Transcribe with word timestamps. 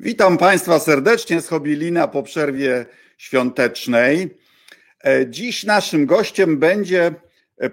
Witam 0.00 0.38
Państwa 0.38 0.78
serdecznie 0.78 1.40
z 1.40 1.48
Hobilina 1.48 2.08
po 2.08 2.22
przerwie 2.22 2.86
świątecznej. 3.18 4.38
E, 5.04 5.26
dziś 5.30 5.64
naszym 5.64 6.06
gościem 6.06 6.58
będzie 6.58 7.14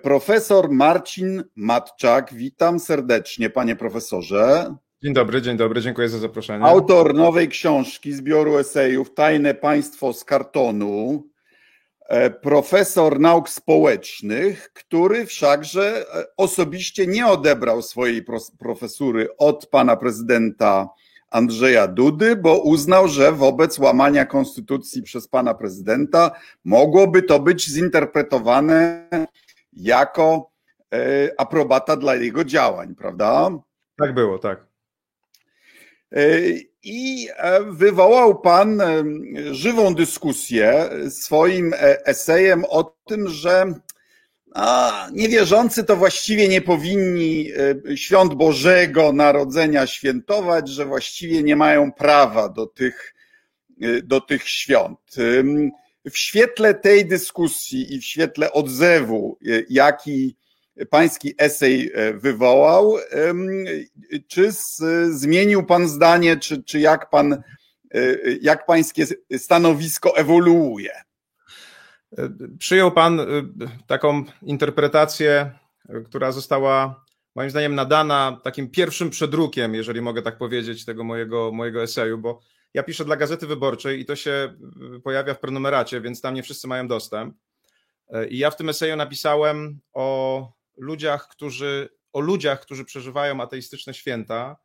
profesor 0.01 0.69
Marcin 0.69 1.43
Matczak. 1.55 2.33
Witam 2.33 2.79
serdecznie, 2.79 3.49
panie 3.49 3.75
profesorze. 3.75 4.75
Dzień 5.03 5.13
dobry, 5.13 5.41
dzień 5.41 5.57
dobry, 5.57 5.81
dziękuję 5.81 6.09
za 6.09 6.19
zaproszenie. 6.19 6.65
Autor 6.65 7.13
nowej 7.13 7.47
książki, 7.47 8.13
zbioru 8.13 8.57
esejów 8.57 9.13
Tajne 9.13 9.53
Państwo 9.53 10.13
z 10.13 10.23
kartonu. 10.23 11.23
E, 12.07 12.29
profesor 12.29 13.19
nauk 13.19 13.49
społecznych, 13.49 14.73
który 14.73 15.25
wszakże 15.25 16.05
e, 16.13 16.25
osobiście 16.37 17.07
nie 17.07 17.27
odebrał 17.27 17.81
swojej 17.81 18.25
profesury 18.59 19.37
od 19.37 19.67
pana 19.67 19.97
prezydenta 19.97 20.89
Andrzeja 21.31 21.87
Dudy, 21.87 22.35
bo 22.35 22.59
uznał, 22.59 23.07
że 23.07 23.31
wobec 23.31 23.79
łamania 23.79 24.25
konstytucji 24.25 25.03
przez 25.03 25.27
pana 25.27 25.53
prezydenta 25.53 26.31
mogłoby 26.65 27.23
to 27.23 27.39
być 27.39 27.69
zinterpretowane 27.69 29.07
jako 29.73 30.51
e, 30.93 30.97
aprobata 31.37 31.95
dla 31.95 32.15
jego 32.15 32.43
działań, 32.43 32.95
prawda? 32.95 33.49
Tak 33.97 34.13
było, 34.13 34.39
tak. 34.39 34.65
E, 36.11 36.39
I 36.83 37.27
e, 37.37 37.63
wywołał 37.63 38.41
pan 38.41 38.81
żywą 39.51 39.95
dyskusję 39.95 40.89
swoim 41.09 41.73
esejem 42.05 42.65
o 42.69 42.95
tym, 43.05 43.27
że 43.27 43.73
a 44.53 45.07
niewierzący 45.13 45.83
to 45.83 45.95
właściwie 45.95 46.47
nie 46.47 46.61
powinni 46.61 47.51
świąt 47.95 48.33
Bożego 48.33 49.13
Narodzenia 49.13 49.87
świętować, 49.87 50.69
że 50.69 50.85
właściwie 50.85 51.43
nie 51.43 51.55
mają 51.55 51.91
prawa 51.91 52.49
do 52.49 52.67
tych, 52.67 53.13
do 54.03 54.21
tych 54.21 54.49
świąt. 54.49 54.99
W 56.11 56.17
świetle 56.17 56.73
tej 56.73 57.05
dyskusji 57.05 57.93
i 57.93 57.99
w 57.99 58.05
świetle 58.05 58.51
odzewu, 58.51 59.37
jaki 59.69 60.35
pański 60.89 61.33
esej 61.37 61.91
e, 61.93 62.13
wywołał, 62.13 62.97
czy 64.27 64.49
zmienił 65.09 65.65
pan 65.65 65.87
zdanie, 65.87 66.37
czy, 66.37 66.63
czy 66.63 66.79
jak 66.79 67.09
pan, 67.09 67.33
e, 67.33 67.39
jak 68.41 68.65
pańskie 68.65 69.05
stanowisko 69.37 70.17
ewoluuje? 70.17 70.91
Przyjął 72.59 72.91
pan 72.91 73.19
e, 73.19 73.25
taką 73.87 74.23
interpretację, 74.41 75.51
która 76.05 76.31
została 76.31 77.05
moim 77.35 77.49
zdaniem 77.49 77.75
nadana 77.75 78.39
takim 78.43 78.69
pierwszym 78.69 79.09
przedrukiem, 79.09 79.75
jeżeli 79.75 80.01
mogę 80.01 80.21
tak 80.21 80.37
powiedzieć, 80.37 80.85
tego 80.85 81.03
mojego, 81.03 81.51
mojego 81.51 81.83
eseju, 81.83 82.17
bo 82.17 82.39
ja 82.73 82.83
piszę 82.83 83.05
dla 83.05 83.15
Gazety 83.15 83.47
Wyborczej 83.47 83.99
i 83.99 84.05
to 84.05 84.15
się 84.15 84.53
y, 84.95 84.99
pojawia 84.99 85.33
w 85.33 85.39
prenumeracie, 85.39 86.01
więc 86.01 86.21
tam 86.21 86.33
nie 86.33 86.43
wszyscy 86.43 86.67
mają 86.67 86.87
dostęp. 86.87 87.35
E, 88.09 88.27
I 88.27 88.37
ja 88.37 88.51
w 88.51 88.55
tym 88.55 88.69
eseju 88.69 88.95
napisałem 88.95 89.79
o 89.93 90.47
ludziach, 90.77 91.27
którzy, 91.27 91.89
o 92.13 92.19
ludziach, 92.19 92.61
którzy 92.61 92.85
przeżywają 92.85 93.41
ateistyczne 93.41 93.93
święta, 93.93 94.57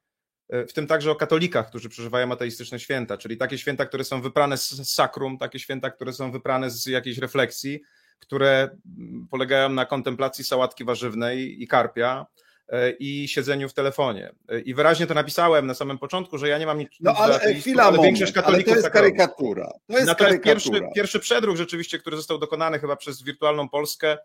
w 0.48 0.72
tym 0.72 0.86
także 0.86 1.10
o 1.10 1.14
katolikach, 1.14 1.68
którzy 1.68 1.88
przeżywają 1.88 2.32
ateistyczne 2.32 2.80
święta, 2.80 3.18
czyli 3.18 3.36
takie 3.36 3.58
święta, 3.58 3.86
które 3.86 4.04
są 4.04 4.22
wyprane 4.22 4.56
z 4.58 4.90
sakrum, 4.94 5.38
takie 5.38 5.58
święta, 5.58 5.90
które 5.90 6.12
są 6.12 6.32
wyprane 6.32 6.70
z 6.70 6.86
jakiejś 6.86 7.18
refleksji, 7.18 7.82
które 8.18 8.68
mm, 8.98 9.28
polegają 9.30 9.68
na 9.68 9.86
kontemplacji 9.86 10.44
sałatki 10.44 10.84
warzywnej 10.84 11.62
i 11.62 11.68
karpia, 11.68 12.26
E, 12.68 12.90
i 12.90 13.28
siedzeniu 13.28 13.68
w 13.68 13.74
telefonie. 13.74 14.32
E, 14.48 14.60
I 14.60 14.74
wyraźnie 14.74 15.06
to 15.06 15.14
napisałem 15.14 15.66
na 15.66 15.74
samym 15.74 15.98
początku, 15.98 16.38
że 16.38 16.48
ja 16.48 16.58
nie 16.58 16.66
mam 16.66 16.78
nic 16.78 16.88
No 17.00 17.14
ale 17.16 17.34
ateistów, 17.34 17.62
chwila, 17.62 17.82
ale 17.82 17.96
moment, 17.96 18.04
większość 18.04 18.32
katolików 18.32 18.72
ale 18.72 18.82
to 18.82 18.86
jest 18.86 18.94
karykatura. 18.94 19.70
To 19.86 19.92
jest 19.92 20.06
Natomiast 20.06 20.42
Pierwszy, 20.42 20.70
pierwszy 20.94 21.20
przedruk 21.20 21.56
rzeczywiście, 21.56 21.98
który 21.98 22.16
został 22.16 22.38
dokonany 22.38 22.78
chyba 22.78 22.96
przez 22.96 23.22
Wirtualną 23.22 23.68
Polskę, 23.68 24.18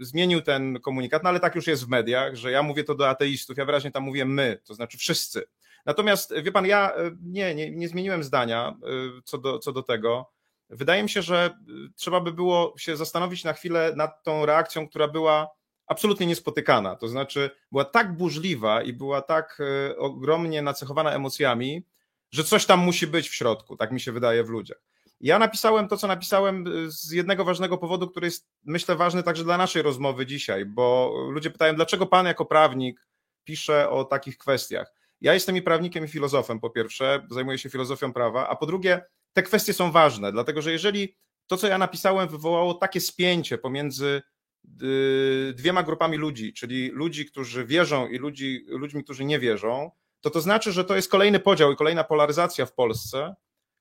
zmienił 0.00 0.42
ten 0.42 0.80
komunikat, 0.80 1.22
no 1.22 1.28
ale 1.28 1.40
tak 1.40 1.54
już 1.54 1.66
jest 1.66 1.84
w 1.84 1.88
mediach, 1.88 2.34
że 2.34 2.50
ja 2.50 2.62
mówię 2.62 2.84
to 2.84 2.94
do 2.94 3.08
ateistów, 3.08 3.58
ja 3.58 3.64
wyraźnie 3.64 3.90
tam 3.90 4.02
mówię 4.02 4.24
my, 4.24 4.60
to 4.64 4.74
znaczy 4.74 4.98
wszyscy. 4.98 5.44
Natomiast 5.86 6.34
wie 6.42 6.52
pan, 6.52 6.66
ja 6.66 6.92
nie, 7.22 7.54
nie, 7.54 7.70
nie 7.70 7.88
zmieniłem 7.88 8.24
zdania 8.24 8.76
co 9.24 9.38
do, 9.38 9.58
co 9.58 9.72
do 9.72 9.82
tego. 9.82 10.30
Wydaje 10.70 11.02
mi 11.02 11.10
się, 11.10 11.22
że 11.22 11.58
trzeba 11.96 12.20
by 12.20 12.32
było 12.32 12.74
się 12.78 12.96
zastanowić 12.96 13.44
na 13.44 13.52
chwilę 13.52 13.92
nad 13.96 14.22
tą 14.22 14.46
reakcją, 14.46 14.88
która 14.88 15.08
była 15.08 15.48
absolutnie 15.86 16.26
niespotykana. 16.26 16.96
To 16.96 17.08
znaczy, 17.08 17.50
była 17.72 17.84
tak 17.84 18.16
burzliwa 18.16 18.82
i 18.82 18.92
była 18.92 19.22
tak 19.22 19.58
ogromnie 19.96 20.62
nacechowana 20.62 21.12
emocjami, 21.12 21.84
że 22.30 22.44
coś 22.44 22.66
tam 22.66 22.80
musi 22.80 23.06
być 23.06 23.28
w 23.28 23.34
środku, 23.34 23.76
tak 23.76 23.92
mi 23.92 24.00
się 24.00 24.12
wydaje 24.12 24.44
w 24.44 24.48
ludziach. 24.48 24.78
Ja 25.20 25.38
napisałem 25.38 25.88
to, 25.88 25.96
co 25.96 26.06
napisałem 26.06 26.64
e, 26.66 26.90
z 26.90 27.10
jednego 27.10 27.44
ważnego 27.44 27.78
powodu, 27.78 28.08
który 28.08 28.26
jest, 28.26 28.48
myślę, 28.64 28.96
ważny 28.96 29.22
także 29.22 29.44
dla 29.44 29.56
naszej 29.56 29.82
rozmowy 29.82 30.26
dzisiaj, 30.26 30.64
bo 30.64 31.14
ludzie 31.30 31.50
pytają, 31.50 31.74
dlaczego 31.74 32.06
pan 32.06 32.26
jako 32.26 32.46
prawnik 32.46 33.06
pisze 33.44 33.90
o 33.90 34.04
takich 34.04 34.38
kwestiach. 34.38 34.92
Ja 35.20 35.34
jestem 35.34 35.56
i 35.56 35.62
prawnikiem, 35.62 36.04
i 36.04 36.08
filozofem, 36.08 36.60
po 36.60 36.70
pierwsze, 36.70 37.26
zajmuję 37.30 37.58
się 37.58 37.70
filozofią 37.70 38.12
prawa, 38.12 38.48
a 38.48 38.56
po 38.56 38.66
drugie, 38.66 39.04
te 39.32 39.42
kwestie 39.42 39.72
są 39.72 39.92
ważne, 39.92 40.32
dlatego 40.32 40.62
że 40.62 40.72
jeżeli 40.72 41.16
to, 41.46 41.56
co 41.56 41.66
ja 41.66 41.78
napisałem, 41.78 42.28
wywołało 42.28 42.74
takie 42.74 43.00
spięcie 43.00 43.58
pomiędzy 43.58 44.22
Y, 44.82 45.54
dwiema 45.56 45.82
grupami 45.82 46.16
ludzi, 46.16 46.52
czyli 46.52 46.88
ludzi, 46.88 47.26
którzy 47.26 47.66
wierzą 47.66 48.08
i 48.08 48.18
ludzi, 48.18 48.64
ludźmi, 48.68 49.04
którzy 49.04 49.24
nie 49.24 49.38
wierzą, 49.38 49.90
to 50.20 50.30
to 50.30 50.40
znaczy, 50.40 50.72
że 50.72 50.84
to 50.84 50.96
jest 50.96 51.10
kolejny 51.10 51.40
podział 51.40 51.72
i 51.72 51.76
kolejna 51.76 52.04
polaryzacja 52.04 52.66
w 52.66 52.74
Polsce, 52.74 53.34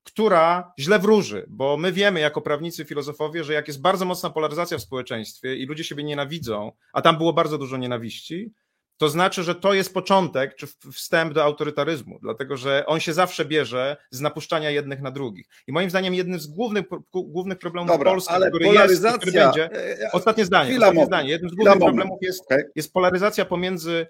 która 0.08 0.74
źle 0.80 1.00
wróży, 1.00 1.46
bo 1.50 1.78
my 1.78 1.92
wiemy 1.92 2.20
jako 2.20 2.42
prawnicy, 2.42 2.86
filozofowie, 2.86 3.44
że 3.44 3.54
jak 3.54 3.68
jest 3.68 3.82
bardzo 3.82 4.06
mocna 4.06 4.30
polaryzacja 4.30 4.78
w 4.78 4.82
społeczeństwie 4.82 5.56
i 5.56 5.66
ludzie 5.66 5.84
siebie 5.84 6.04
nienawidzą, 6.04 6.72
a 6.94 7.02
tam 7.02 7.18
było 7.18 7.34
bardzo 7.34 7.58
dużo 7.58 7.78
nienawiści, 7.78 8.54
to 8.98 9.10
znaczy, 9.10 9.44
że 9.44 9.56
to 9.56 9.74
jest 9.74 9.94
początek 9.94 10.56
czy 10.56 10.68
wstęp 10.94 11.34
do 11.34 11.44
autorytaryzmu, 11.44 12.20
dlatego 12.22 12.58
że 12.58 12.86
on 12.86 13.00
się 13.00 13.14
zawsze 13.14 13.46
bierze 13.46 13.98
z 14.12 14.22
napuszczania 14.22 14.70
jednych 14.70 15.02
na 15.02 15.12
drugich. 15.12 15.48
I 15.68 15.72
moim 15.72 15.90
zdaniem 15.90 16.14
jednym 16.14 16.40
z 16.40 16.48
głównych, 16.48 16.86
głównych 17.14 17.58
problemów 17.58 17.92
Dobra, 17.92 18.12
Polski, 18.12 18.34
ale 18.34 18.50
który 18.50 18.66
polaryzacja... 18.66 19.10
jest, 19.10 19.22
który 19.22 19.32
będzie. 19.32 19.72
E, 19.72 20.02
e, 20.02 20.12
ostatnie 20.12 20.46
zdanie, 20.46 20.78
ostatnie 20.78 21.06
zdanie. 21.06 21.30
Jednym 21.30 21.50
z 21.50 21.54
głównych 21.54 21.80
problemów 21.80 22.20
jest, 22.22 22.42
okay. 22.46 22.72
jest 22.76 22.94
polaryzacja 22.94 23.46
pomiędzy 23.46 24.08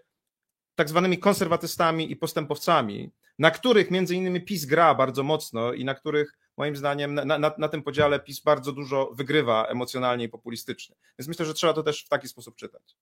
tak 0.75 0.89
zwanymi 0.89 1.17
konserwatystami 1.17 2.11
i 2.11 2.15
postępowcami, 2.15 3.11
na 3.39 3.51
których 3.51 3.91
między 3.91 4.15
innymi 4.15 4.41
PiS 4.41 4.65
gra 4.65 4.95
bardzo 4.95 5.23
mocno 5.23 5.73
i 5.73 5.85
na 5.85 5.95
których 5.95 6.37
moim 6.57 6.75
zdaniem 6.75 7.13
na, 7.13 7.25
na, 7.25 7.53
na 7.57 7.67
tym 7.67 7.83
podziale 7.83 8.19
PiS 8.19 8.39
bardzo 8.39 8.71
dużo 8.71 9.11
wygrywa 9.13 9.65
emocjonalnie 9.65 10.25
i 10.25 10.29
populistycznie. 10.29 10.95
Więc 11.19 11.27
myślę, 11.27 11.45
że 11.45 11.53
trzeba 11.53 11.73
to 11.73 11.83
też 11.83 12.05
w 12.05 12.09
taki 12.09 12.27
sposób 12.27 12.55
czytać. 12.55 12.97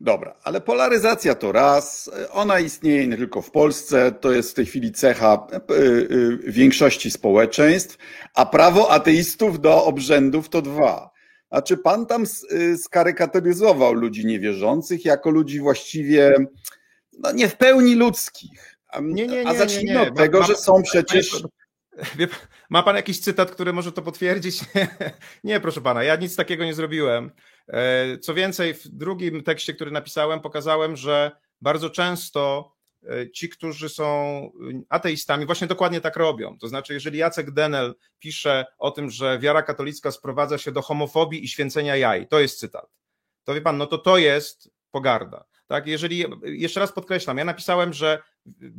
Dobra, 0.00 0.36
ale 0.42 0.60
polaryzacja 0.60 1.34
to 1.34 1.52
raz, 1.52 2.10
ona 2.30 2.60
istnieje 2.60 3.06
nie 3.06 3.16
tylko 3.16 3.42
w 3.42 3.50
Polsce, 3.50 4.12
to 4.12 4.32
jest 4.32 4.50
w 4.50 4.54
tej 4.54 4.66
chwili 4.66 4.92
cecha 4.92 5.46
e, 5.52 5.56
e, 5.56 5.60
większości 6.46 7.10
społeczeństw, 7.10 7.96
a 8.34 8.46
prawo 8.46 8.90
ateistów 8.90 9.60
do 9.60 9.84
obrzędów 9.84 10.48
to 10.48 10.62
dwa. 10.62 11.10
Znaczy 11.52 11.76
pan 11.76 12.06
tam 12.06 12.24
e, 12.24 12.76
skarykatyryzował 12.76 13.94
ludzi 13.94 14.26
niewierzących 14.26 15.04
jako 15.04 15.30
ludzi 15.30 15.60
właściwie 15.60 16.34
no, 17.18 17.32
nie 17.32 17.48
w 17.48 17.56
pełni 17.56 17.94
ludzkich. 17.94 18.71
Nie, 19.00 19.26
nie, 19.26 19.44
nie, 19.44 19.48
a 19.48 19.54
zacznijmy 19.54 20.00
od 20.00 20.16
tego, 20.16 20.42
że 20.42 20.56
są 20.56 20.82
przecież... 20.82 21.42
Ma 22.70 22.82
pan 22.82 22.96
jakiś 22.96 23.20
cytat, 23.20 23.50
który 23.50 23.72
może 23.72 23.92
to 23.92 24.02
potwierdzić? 24.02 24.60
nie, 25.44 25.60
proszę 25.60 25.80
pana, 25.80 26.02
ja 26.02 26.16
nic 26.16 26.36
takiego 26.36 26.64
nie 26.64 26.74
zrobiłem. 26.74 27.30
E, 27.68 28.18
co 28.18 28.34
więcej, 28.34 28.74
w 28.74 28.88
drugim 28.88 29.42
tekście, 29.42 29.74
który 29.74 29.90
napisałem, 29.90 30.40
pokazałem, 30.40 30.96
że 30.96 31.30
bardzo 31.60 31.90
często 31.90 32.72
e, 33.10 33.30
ci, 33.30 33.48
którzy 33.48 33.88
są 33.88 34.50
ateistami, 34.88 35.46
właśnie 35.46 35.66
dokładnie 35.66 36.00
tak 36.00 36.16
robią. 36.16 36.58
To 36.58 36.68
znaczy, 36.68 36.94
jeżeli 36.94 37.18
Jacek 37.18 37.50
Denel 37.50 37.94
pisze 38.18 38.66
o 38.78 38.90
tym, 38.90 39.10
że 39.10 39.38
wiara 39.38 39.62
katolicka 39.62 40.10
sprowadza 40.10 40.58
się 40.58 40.72
do 40.72 40.82
homofobii 40.82 41.44
i 41.44 41.48
święcenia 41.48 41.96
jaj, 41.96 42.28
to 42.28 42.40
jest 42.40 42.58
cytat. 42.58 42.86
To 43.44 43.54
wie 43.54 43.60
pan, 43.60 43.78
no 43.78 43.86
to 43.86 43.98
to 43.98 44.18
jest 44.18 44.70
pogarda. 44.90 45.44
Tak, 45.72 45.86
jeżeli, 45.86 46.24
jeszcze 46.42 46.80
raz 46.80 46.92
podkreślam, 46.92 47.38
ja 47.38 47.44
napisałem, 47.44 47.92
że 47.92 48.22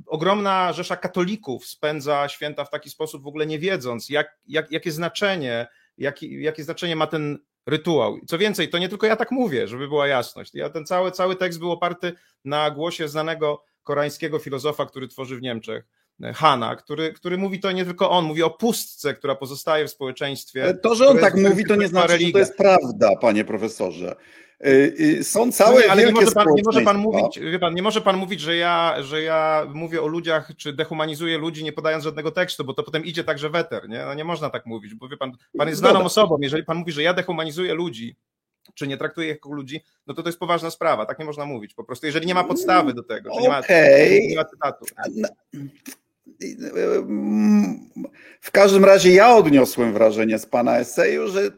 ogromna 0.06 0.74
rzesza 0.74 0.96
katolików 0.96 1.66
spędza 1.66 2.30
święta 2.30 2.66
w 2.66 2.70
taki 2.70 2.90
sposób, 2.90 3.24
w 3.24 3.28
ogóle 3.28 3.46
nie 3.46 3.60
wiedząc, 3.60 4.10
jak, 4.10 4.38
jak, 4.48 4.72
jakie 4.72 4.92
znaczenie, 4.92 5.68
jakie, 5.98 6.42
jakie 6.42 6.64
znaczenie 6.64 6.96
ma 6.96 7.08
ten 7.08 7.40
rytuał. 7.66 8.20
Co 8.28 8.38
więcej, 8.38 8.70
to 8.70 8.78
nie 8.78 8.90
tylko 8.90 9.08
ja 9.08 9.16
tak 9.16 9.32
mówię, 9.32 9.68
żeby 9.68 9.88
była 9.88 10.08
jasność. 10.08 10.56
Ja 10.56 10.70
ten 10.70 10.86
cały, 10.86 11.12
cały 11.12 11.36
tekst 11.36 11.60
był 11.60 11.72
oparty 11.72 12.14
na 12.46 12.72
głosie 12.72 13.08
znanego 13.08 13.64
koreańskiego 13.84 14.40
filozofa, 14.40 14.86
który 14.86 15.08
tworzy 15.08 15.38
w 15.38 15.42
Niemczech. 15.42 15.86
Hanna, 16.36 16.76
który, 16.76 17.14
który 17.14 17.38
mówi 17.38 17.60
to 17.60 17.72
nie 17.72 17.86
tylko 17.86 18.10
on, 18.10 18.26
mówi 18.26 18.44
o 18.44 18.50
pustce, 18.50 19.14
która 19.14 19.36
pozostaje 19.36 19.88
w 19.88 19.92
społeczeństwie. 19.92 20.74
To, 20.84 20.96
że 20.96 21.08
on 21.08 21.18
tak 21.18 21.36
mówi, 21.36 21.66
to 21.66 21.76
nie 21.76 21.88
znaczy, 21.88 22.08
religia. 22.08 22.28
że 22.28 22.34
to 22.34 22.40
jest 22.40 22.58
prawda, 22.58 23.10
panie 23.22 23.46
profesorze. 23.46 24.16
Są 25.22 25.52
całe 25.52 25.76
no 25.76 25.82
nie, 25.82 25.92
ale 25.92 26.06
nie 26.06 26.12
może, 26.12 26.32
pan, 26.32 26.48
nie 26.56 26.62
może 26.66 26.82
pan 26.82 26.98
mówić, 26.98 27.40
wie 27.40 27.60
pan, 27.60 27.76
nie 27.76 27.82
może 27.82 28.02
pan 28.02 28.18
mówić, 28.18 28.42
że 28.42 28.56
ja, 28.56 28.96
że 29.02 29.22
ja 29.22 29.68
mówię 29.74 30.02
o 30.02 30.08
ludziach, 30.08 30.52
czy 30.58 30.74
dehumanizuję 30.74 31.38
ludzi, 31.38 31.64
nie 31.64 31.74
podając 31.74 32.04
żadnego 32.04 32.32
tekstu, 32.32 32.64
bo 32.64 32.74
to 32.74 32.84
potem 32.84 33.06
idzie 33.06 33.24
także 33.24 33.50
weter, 33.50 33.90
nie? 33.90 34.06
No 34.06 34.14
nie 34.14 34.24
można 34.24 34.50
tak 34.50 34.66
mówić, 34.66 34.94
bo 34.96 35.08
wie 35.10 35.18
pan, 35.18 35.32
pan 35.58 35.68
jest 35.68 35.80
znaną 35.80 36.04
osobą. 36.04 36.38
Jeżeli 36.42 36.64
pan 36.64 36.78
mówi, 36.78 36.92
że 36.92 37.04
ja 37.04 37.14
dehumanizuję 37.14 37.74
ludzi, 37.74 38.16
czy 38.74 38.88
nie 38.88 38.98
traktuje 38.98 39.28
ich 39.28 39.34
jako 39.34 39.54
ludzi, 39.54 39.84
no 40.08 40.14
to 40.14 40.24
to 40.24 40.30
jest 40.30 40.40
poważna 40.40 40.70
sprawa, 40.70 41.06
tak 41.06 41.20
nie 41.20 41.26
można 41.26 41.46
mówić 41.46 41.74
po 41.74 41.84
prostu, 41.84 42.06
jeżeli 42.06 42.28
nie 42.28 42.34
ma 42.34 42.44
podstawy 42.44 42.94
do 42.94 43.04
tego, 43.04 43.32
okay. 43.32 43.44
nie, 43.44 43.50
ma, 43.50 43.62
nie 44.30 44.36
ma 44.36 44.46
cytatu. 44.46 44.86
W 48.42 48.52
każdym 48.52 48.86
razie 48.86 49.12
ja 49.12 49.36
odniosłem 49.36 49.94
wrażenie 49.94 50.40
z 50.40 50.46
pana 50.46 50.80
eseju, 50.80 51.28
że 51.28 51.52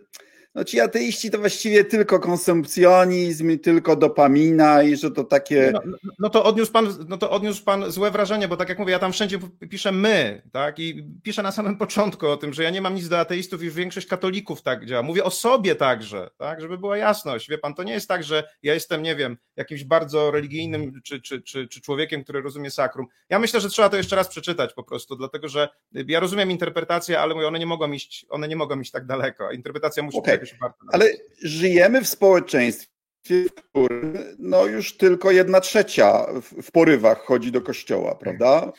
no 0.56 0.64
ci 0.64 0.80
ateiści 0.80 1.32
to 1.32 1.38
właściwie 1.38 1.86
tylko 1.86 2.20
konsumpcjonizm, 2.20 3.60
tylko 3.60 3.96
dopamina 3.96 4.84
i 4.84 4.96
że 4.96 5.12
to 5.12 5.24
takie... 5.24 5.72
No, 5.74 5.82
no, 5.86 6.12
no, 6.20 6.30
to 6.30 6.44
odniósł 6.44 6.72
pan, 6.72 6.88
no 7.08 7.18
to 7.18 7.32
odniósł 7.32 7.64
pan 7.64 7.92
złe 7.92 8.12
wrażenie, 8.12 8.48
bo 8.48 8.58
tak 8.58 8.70
jak 8.70 8.80
mówię, 8.80 8.92
ja 8.92 9.00
tam 9.00 9.14
wszędzie 9.14 9.40
piszę 9.70 9.92
my, 9.92 10.42
tak, 10.52 10.80
i 10.80 11.08
piszę 11.24 11.44
na 11.44 11.52
samym 11.52 11.78
początku 11.86 12.28
o 12.28 12.38
tym, 12.38 12.54
że 12.54 12.64
ja 12.64 12.70
nie 12.70 12.82
mam 12.82 12.96
nic 12.96 13.10
do 13.10 13.20
ateistów 13.20 13.64
i 13.64 13.70
większość 13.70 14.08
katolików 14.08 14.62
tak 14.62 14.86
działa. 14.86 15.04
Mówię 15.04 15.24
o 15.24 15.32
sobie 15.32 15.76
także, 15.76 16.30
tak, 16.38 16.62
żeby 16.62 16.78
była 16.78 16.98
jasność. 16.98 17.50
Wie 17.50 17.58
pan, 17.58 17.74
to 17.74 17.84
nie 17.84 17.94
jest 17.94 18.08
tak, 18.08 18.24
że 18.24 18.44
ja 18.64 18.74
jestem, 18.74 19.04
nie 19.04 19.16
wiem, 19.16 19.38
jakimś 19.56 19.84
bardzo 19.84 20.32
religijnym 20.32 21.02
czy, 21.04 21.22
czy, 21.22 21.42
czy, 21.42 21.68
czy 21.68 21.82
człowiekiem, 21.82 22.24
który 22.24 22.42
rozumie 22.42 22.72
sakrum. 22.72 23.08
Ja 23.30 23.40
myślę, 23.40 23.60
że 23.60 23.70
trzeba 23.70 23.90
to 23.90 23.98
jeszcze 23.98 24.16
raz 24.16 24.28
przeczytać 24.28 24.74
po 24.74 24.84
prostu, 24.84 25.16
dlatego 25.16 25.48
że 25.48 25.70
ja 25.92 26.20
rozumiem 26.20 26.52
interpretację, 26.52 27.20
ale 27.20 27.36
mówię, 27.36 27.48
one 27.48 27.60
nie 27.60 27.66
mogą 27.66 27.92
iść, 27.92 28.26
one 28.30 28.48
nie 28.48 28.56
mogą 28.56 28.80
iść 28.80 28.92
tak 28.92 29.06
daleko. 29.06 29.52
Interpretacja 29.52 30.04
musi 30.04 30.18
okay. 30.18 30.45
Ale 30.92 31.06
żyjemy 31.44 32.02
w 32.02 32.08
społeczeństwie, 32.08 32.88
w 33.30 33.52
którym 33.52 34.18
no 34.40 34.66
już 34.66 34.98
tylko 34.98 35.32
jedna 35.32 35.60
trzecia 35.60 36.26
w 36.62 36.72
porywach 36.72 37.20
chodzi 37.20 37.52
do 37.52 37.62
kościoła, 37.62 38.16
prawda? 38.16 38.72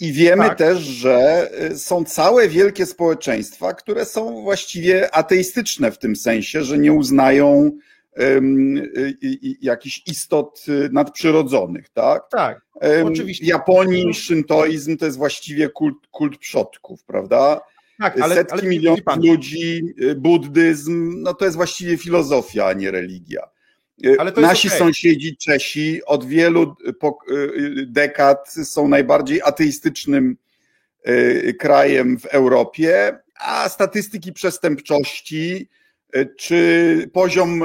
I 0.00 0.12
wiemy 0.12 0.44
tak. 0.44 0.58
też, 0.58 0.78
że 0.78 1.50
są 1.76 2.04
całe 2.04 2.48
wielkie 2.48 2.86
społeczeństwa, 2.86 3.74
które 3.74 4.04
są 4.04 4.42
właściwie 4.42 5.14
ateistyczne 5.14 5.90
w 5.90 5.98
tym 5.98 6.16
sensie, 6.16 6.62
że 6.62 6.78
nie 6.78 6.92
uznają 6.92 7.70
um, 8.18 8.82
jakichś 9.60 10.02
istot 10.06 10.64
nadprzyrodzonych, 10.92 11.88
tak? 11.88 12.22
Tak. 12.30 12.60
Um, 12.74 13.06
oczywiście. 13.06 13.44
W 13.44 13.48
Japonii 13.48 14.14
szyntoizm 14.14 14.96
to 14.96 15.04
jest 15.04 15.18
właściwie 15.18 15.68
kult, 15.68 16.06
kult 16.10 16.38
przodków, 16.38 17.04
prawda? 17.04 17.60
Tak, 17.98 18.20
ale, 18.20 18.34
setki 18.34 18.52
ale, 18.52 18.62
milionów 18.62 19.00
ludzi, 19.16 19.94
y, 20.02 20.14
buddyzm, 20.14 21.22
no 21.22 21.34
to 21.34 21.44
jest 21.44 21.56
właściwie 21.56 21.96
filozofia, 21.96 22.66
a 22.66 22.72
nie 22.72 22.90
religia. 22.90 23.42
Y, 24.04 24.16
Nasi 24.40 24.68
okay. 24.68 24.78
sąsiedzi 24.78 25.36
Czesi 25.36 26.04
od 26.04 26.24
wielu 26.24 26.76
y, 26.88 27.86
dekad 27.86 28.48
są 28.48 28.88
najbardziej 28.88 29.42
ateistycznym 29.42 30.36
krajem 31.58 32.18
w 32.18 32.26
Europie, 32.26 33.18
a 33.40 33.68
statystyki 33.68 34.32
przestępczości 34.32 35.68
czy 36.36 37.10
poziom 37.12 37.62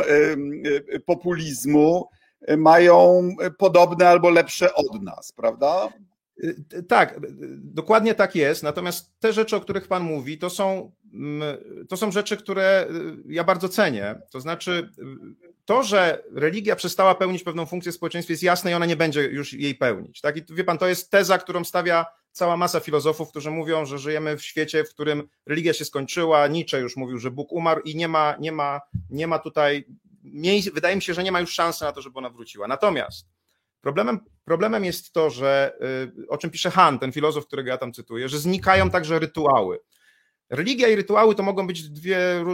populizmu 1.06 2.10
mają 2.58 3.30
podobne 3.58 4.08
albo 4.08 4.30
lepsze 4.30 4.74
od 4.74 5.04
nas, 5.04 5.32
prawda? 5.32 5.90
Y, 6.44 6.84
tak, 6.88 7.18
y, 7.18 7.20
dokładnie 7.58 8.16
tak 8.16 8.36
jest. 8.36 8.64
Natomiast 8.64 9.20
te 9.20 9.34
rzeczy, 9.34 9.56
o 9.56 9.62
których 9.62 9.88
Pan 9.88 10.04
mówi, 10.04 10.38
to 10.38 10.50
są, 10.50 10.92
mm, 11.14 11.58
to 11.90 11.98
są 11.98 12.12
rzeczy, 12.12 12.38
które 12.38 12.88
y, 12.90 13.34
ja 13.34 13.44
bardzo 13.44 13.70
cenię. 13.70 14.16
To 14.32 14.42
znaczy, 14.42 14.90
to, 15.66 15.84
że 15.84 16.24
religia 16.34 16.76
przestała 16.76 17.16
pełnić 17.16 17.44
pewną 17.44 17.66
funkcję 17.66 17.92
w 17.92 17.96
społeczeństwie, 17.96 18.34
jest 18.34 18.44
jasne 18.44 18.72
i 18.72 18.74
ona 18.74 18.86
nie 18.86 18.96
będzie 18.96 19.22
już 19.22 19.54
jej 19.54 19.76
pełnić. 19.76 20.22
Tak? 20.22 20.38
I 20.38 20.44
wie 20.50 20.64
Pan, 20.64 20.78
to 20.78 20.88
jest 20.88 21.12
teza, 21.12 21.38
którą 21.38 21.64
stawia 21.64 22.06
cała 22.32 22.58
masa 22.58 22.80
filozofów, 22.80 23.30
którzy 23.30 23.52
mówią, 23.52 23.86
że 23.86 24.00
żyjemy 24.00 24.38
w 24.38 24.44
świecie, 24.44 24.84
w 24.84 24.90
którym 24.90 25.24
religia 25.46 25.74
się 25.74 25.86
skończyła. 25.86 26.48
Nietzsche 26.48 26.80
już 26.80 26.98
mówił, 26.98 27.20
że 27.20 27.32
Bóg 27.32 27.52
umarł 27.52 27.82
i 27.82 27.96
nie 27.96 28.08
ma, 28.08 28.36
nie 28.40 28.52
ma, 28.52 28.82
nie 29.10 29.28
ma 29.28 29.40
tutaj. 29.40 29.86
Wydaje 30.74 30.96
mi 30.96 31.02
się, 31.02 31.14
że 31.14 31.24
nie 31.24 31.32
ma 31.32 31.40
już 31.40 31.54
szansy 31.54 31.84
na 31.84 31.92
to, 31.92 32.02
żeby 32.02 32.20
ona 32.20 32.30
wróciła. 32.30 32.68
Natomiast 32.68 33.28
Problemem, 33.82 34.20
problemem 34.46 34.86
jest 34.86 35.14
to, 35.14 35.30
że 35.30 35.74
y, 36.22 36.28
o 36.28 36.38
czym 36.38 36.52
pisze 36.52 36.72
Han, 36.72 37.00
ten 37.00 37.12
filozof, 37.12 37.48
którego 37.48 37.70
ja 37.70 37.78
tam 37.78 37.94
cytuję, 37.94 38.30
że 38.30 38.40
znikają 38.40 38.90
także 38.90 39.20
rytuały. 39.20 39.80
Religia 40.50 40.88
i 40.88 40.96
rytuały 40.96 41.36
to 41.36 41.44
mogą 41.44 41.68
być 41.68 41.90
dwie, 41.90 42.46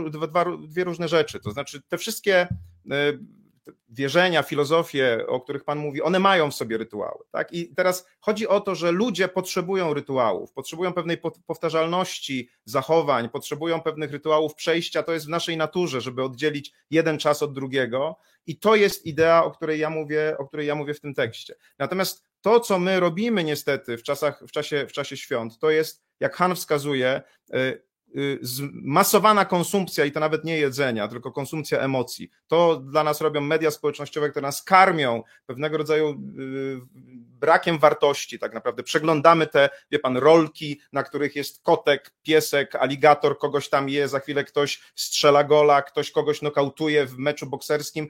dwie 0.68 0.84
różne 0.84 1.08
rzeczy. 1.08 1.40
To 1.40 1.52
znaczy, 1.52 1.82
te 1.88 1.98
wszystkie 1.98 2.48
y, 2.86 3.20
wierzenia, 3.90 4.44
filozofie, 4.44 5.26
o 5.28 5.40
których 5.40 5.64
Pan 5.64 5.78
mówi, 5.78 6.02
one 6.02 6.20
mają 6.20 6.52
w 6.52 6.56
sobie 6.56 6.78
rytuały. 6.78 7.26
Tak? 7.32 7.54
I 7.54 7.76
teraz 7.76 8.08
chodzi 8.20 8.48
o 8.48 8.60
to, 8.60 8.76
że 8.76 8.92
ludzie 8.92 9.28
potrzebują 9.28 9.94
rytuałów, 9.94 10.52
potrzebują 10.52 10.94
pewnej 10.94 11.18
powtarzalności 11.48 12.50
zachowań, 12.66 13.30
potrzebują 13.30 13.82
pewnych 13.82 14.12
rytuałów 14.12 14.56
przejścia. 14.56 15.04
To 15.04 15.14
jest 15.14 15.26
w 15.26 15.30
naszej 15.30 15.58
naturze, 15.58 16.02
żeby 16.02 16.24
oddzielić 16.24 16.72
jeden 16.90 17.20
czas 17.20 17.44
od 17.44 17.54
drugiego. 17.54 18.18
I 18.46 18.60
to 18.60 18.76
jest 18.76 19.06
idea, 19.06 19.44
o 19.44 19.52
której 19.52 19.80
ja 19.80 19.90
mówię, 19.90 20.36
o 20.38 20.48
której 20.48 20.68
ja 20.68 20.76
mówię 20.76 20.94
w 20.94 21.02
tym 21.02 21.14
tekście. 21.14 21.56
Natomiast 21.80 22.24
to, 22.42 22.60
co 22.60 22.80
my 22.80 23.00
robimy 23.00 23.44
niestety 23.44 23.98
w, 23.98 24.04
czasach, 24.04 24.44
w, 24.48 24.52
czasie, 24.52 24.88
w 24.88 24.92
czasie 24.92 25.18
świąt, 25.18 25.60
to 25.60 25.70
jest, 25.70 26.04
jak 26.20 26.36
Han 26.36 26.56
wskazuje, 26.56 27.22
y, 28.16 28.40
zmasowana 28.42 29.46
konsumpcja 29.46 30.06
i 30.06 30.12
to 30.12 30.20
nawet 30.20 30.44
nie 30.44 30.58
jedzenia, 30.58 31.08
tylko 31.08 31.32
konsumpcja 31.32 31.80
emocji. 31.80 32.30
To 32.48 32.76
dla 32.76 33.04
nas 33.04 33.22
robią 33.22 33.42
media 33.42 33.72
społecznościowe, 33.72 34.30
które 34.30 34.42
nas 34.48 34.64
karmią 34.64 35.24
pewnego 35.46 35.78
rodzaju 35.78 36.10
y, 36.10 36.80
brakiem 37.40 37.80
wartości, 37.80 38.40
tak 38.40 38.54
naprawdę. 38.54 38.84
Przeglądamy 38.84 39.48
te, 39.48 39.70
wie 39.92 40.00
pan, 40.00 40.18
rolki, 40.18 40.82
na 40.94 41.04
których 41.04 41.36
jest 41.36 41.64
kotek, 41.64 42.14
piesek, 42.24 42.76
aligator, 42.76 43.38
kogoś 43.38 43.70
tam 43.70 43.90
je, 43.90 44.08
za 44.08 44.20
chwilę 44.20 44.44
ktoś 44.44 44.82
strzela 44.96 45.44
gola, 45.44 45.82
ktoś 45.82 46.12
kogoś 46.12 46.42
nokautuje 46.42 47.06
w 47.06 47.18
meczu 47.18 47.46
bokserskim. 47.48 48.08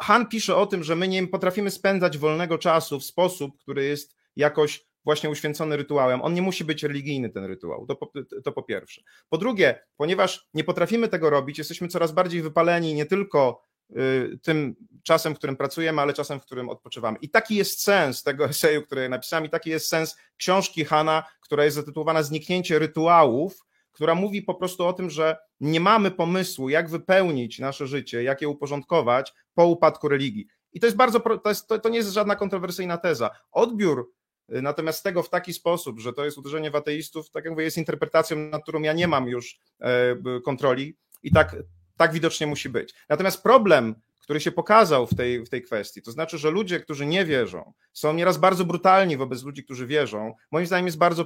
Han 0.00 0.26
pisze 0.26 0.56
o 0.56 0.66
tym, 0.66 0.84
że 0.84 0.96
my 0.96 1.08
nie 1.08 1.26
potrafimy 1.26 1.70
spędzać 1.70 2.18
wolnego 2.18 2.58
czasu 2.58 3.00
w 3.00 3.04
sposób, 3.04 3.58
który 3.58 3.84
jest 3.84 4.16
jakoś 4.36 4.87
właśnie 5.08 5.30
uświęcony 5.30 5.76
rytuałem. 5.76 6.22
On 6.22 6.34
nie 6.34 6.42
musi 6.42 6.64
być 6.64 6.82
religijny, 6.82 7.30
ten 7.30 7.44
rytuał, 7.44 7.86
to 7.86 7.96
po, 7.96 8.12
to 8.44 8.52
po 8.52 8.62
pierwsze. 8.62 9.02
Po 9.28 9.38
drugie, 9.38 9.80
ponieważ 9.96 10.48
nie 10.54 10.64
potrafimy 10.64 11.08
tego 11.08 11.30
robić, 11.30 11.58
jesteśmy 11.58 11.88
coraz 11.88 12.12
bardziej 12.12 12.42
wypaleni 12.42 12.94
nie 12.94 13.06
tylko 13.06 13.62
y, 13.90 14.38
tym 14.42 14.76
czasem, 15.02 15.34
w 15.34 15.38
którym 15.38 15.56
pracujemy, 15.56 16.02
ale 16.02 16.12
czasem, 16.12 16.40
w 16.40 16.42
którym 16.42 16.68
odpoczywamy. 16.68 17.18
I 17.20 17.30
taki 17.30 17.54
jest 17.56 17.82
sens 17.82 18.22
tego 18.22 18.44
eseju, 18.44 18.82
który 18.82 19.08
napisałem, 19.08 19.44
i 19.44 19.50
taki 19.50 19.70
jest 19.70 19.88
sens 19.88 20.16
książki 20.36 20.84
Hanna, 20.84 21.24
która 21.40 21.64
jest 21.64 21.76
zatytułowana 21.76 22.22
Zniknięcie 22.22 22.78
rytuałów, 22.78 23.66
która 23.92 24.14
mówi 24.14 24.42
po 24.42 24.54
prostu 24.54 24.86
o 24.86 24.92
tym, 24.92 25.10
że 25.10 25.36
nie 25.60 25.80
mamy 25.80 26.10
pomysłu, 26.10 26.68
jak 26.68 26.90
wypełnić 26.90 27.58
nasze 27.58 27.86
życie, 27.86 28.22
jak 28.22 28.42
je 28.42 28.48
uporządkować 28.48 29.34
po 29.54 29.66
upadku 29.66 30.08
religii. 30.08 30.46
I 30.72 30.80
to 30.80 30.86
jest 30.86 30.96
bardzo, 30.96 31.20
to, 31.20 31.48
jest, 31.48 31.68
to, 31.68 31.78
to 31.78 31.88
nie 31.88 31.98
jest 31.98 32.12
żadna 32.12 32.36
kontrowersyjna 32.36 32.98
teza. 32.98 33.30
Odbiór 33.52 34.17
Natomiast 34.48 35.04
tego 35.04 35.22
w 35.22 35.30
taki 35.30 35.52
sposób, 35.52 36.00
że 36.00 36.12
to 36.12 36.24
jest 36.24 36.38
uderzenie 36.38 36.70
w 36.70 36.76
ateistów, 36.76 37.30
tak 37.30 37.44
jak 37.44 37.52
mówię, 37.52 37.64
jest 37.64 37.78
interpretacją, 37.78 38.36
nad 38.36 38.62
którą 38.62 38.82
ja 38.82 38.92
nie 38.92 39.08
mam 39.08 39.28
już 39.28 39.58
e, 39.80 40.16
kontroli 40.44 40.96
i 41.22 41.32
tak, 41.32 41.56
tak 41.96 42.12
widocznie 42.12 42.46
musi 42.46 42.68
być. 42.68 42.94
Natomiast 43.08 43.42
problem, 43.42 43.94
który 44.20 44.40
się 44.40 44.52
pokazał 44.52 45.06
w 45.06 45.14
tej, 45.14 45.44
w 45.44 45.48
tej 45.48 45.62
kwestii, 45.62 46.02
to 46.02 46.12
znaczy, 46.12 46.38
że 46.38 46.50
ludzie, 46.50 46.80
którzy 46.80 47.06
nie 47.06 47.24
wierzą, 47.24 47.72
są 47.92 48.14
nieraz 48.14 48.38
bardzo 48.38 48.64
brutalni 48.64 49.16
wobec 49.16 49.42
ludzi, 49.42 49.64
którzy 49.64 49.86
wierzą, 49.86 50.34
moim 50.50 50.66
zdaniem 50.66 50.86
jest 50.86 50.98
bardzo 50.98 51.24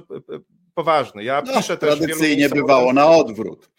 poważny. 0.73 1.23
Ja 1.23 1.41
no, 1.45 1.53
piszę 1.53 1.77
też. 1.77 1.97
Tradycyjnie 1.97 2.49
bywało 2.49 2.93
na 2.93 3.07
odwrót. 3.07 3.69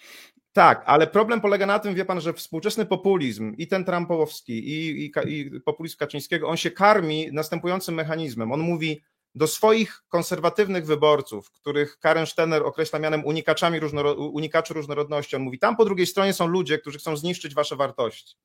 Tak, 0.53 0.83
ale 0.87 1.07
problem 1.07 1.41
polega 1.41 1.67
na 1.67 1.79
tym, 1.79 1.95
wie 1.95 2.05
pan, 2.05 2.21
że 2.21 2.33
współczesny 2.33 2.87
populizm 2.87 3.55
i 3.59 3.67
ten 3.67 3.85
Trumpowski 3.85 4.53
i, 4.53 5.05
i, 5.07 5.13
i 5.27 5.61
populizm 5.61 5.97
Kaczyńskiego, 5.99 6.49
on 6.49 6.57
się 6.57 6.71
karmi 6.71 7.29
następującym 7.33 7.95
mechanizmem. 7.95 8.53
On 8.53 8.61
mówi, 8.61 9.03
do 9.35 9.47
swoich 9.47 10.03
konserwatywnych 10.09 10.87
wyborców, 10.87 11.50
których 11.50 11.99
Karen 11.99 12.26
Stener 12.26 12.62
określa 12.62 12.99
mianem 12.99 13.25
unikaczami 13.25 13.81
różnoro, 13.81 14.14
unikaczy 14.14 14.75
różnorodności. 14.75 15.37
On 15.37 15.43
mówi, 15.43 15.59
tam 15.59 15.76
po 15.76 15.85
drugiej 15.85 16.07
stronie 16.07 16.33
są 16.33 16.47
ludzie, 16.47 16.79
którzy 16.79 16.99
chcą 16.99 17.17
zniszczyć 17.17 17.55
wasze 17.55 17.76
wartości. 17.76 18.37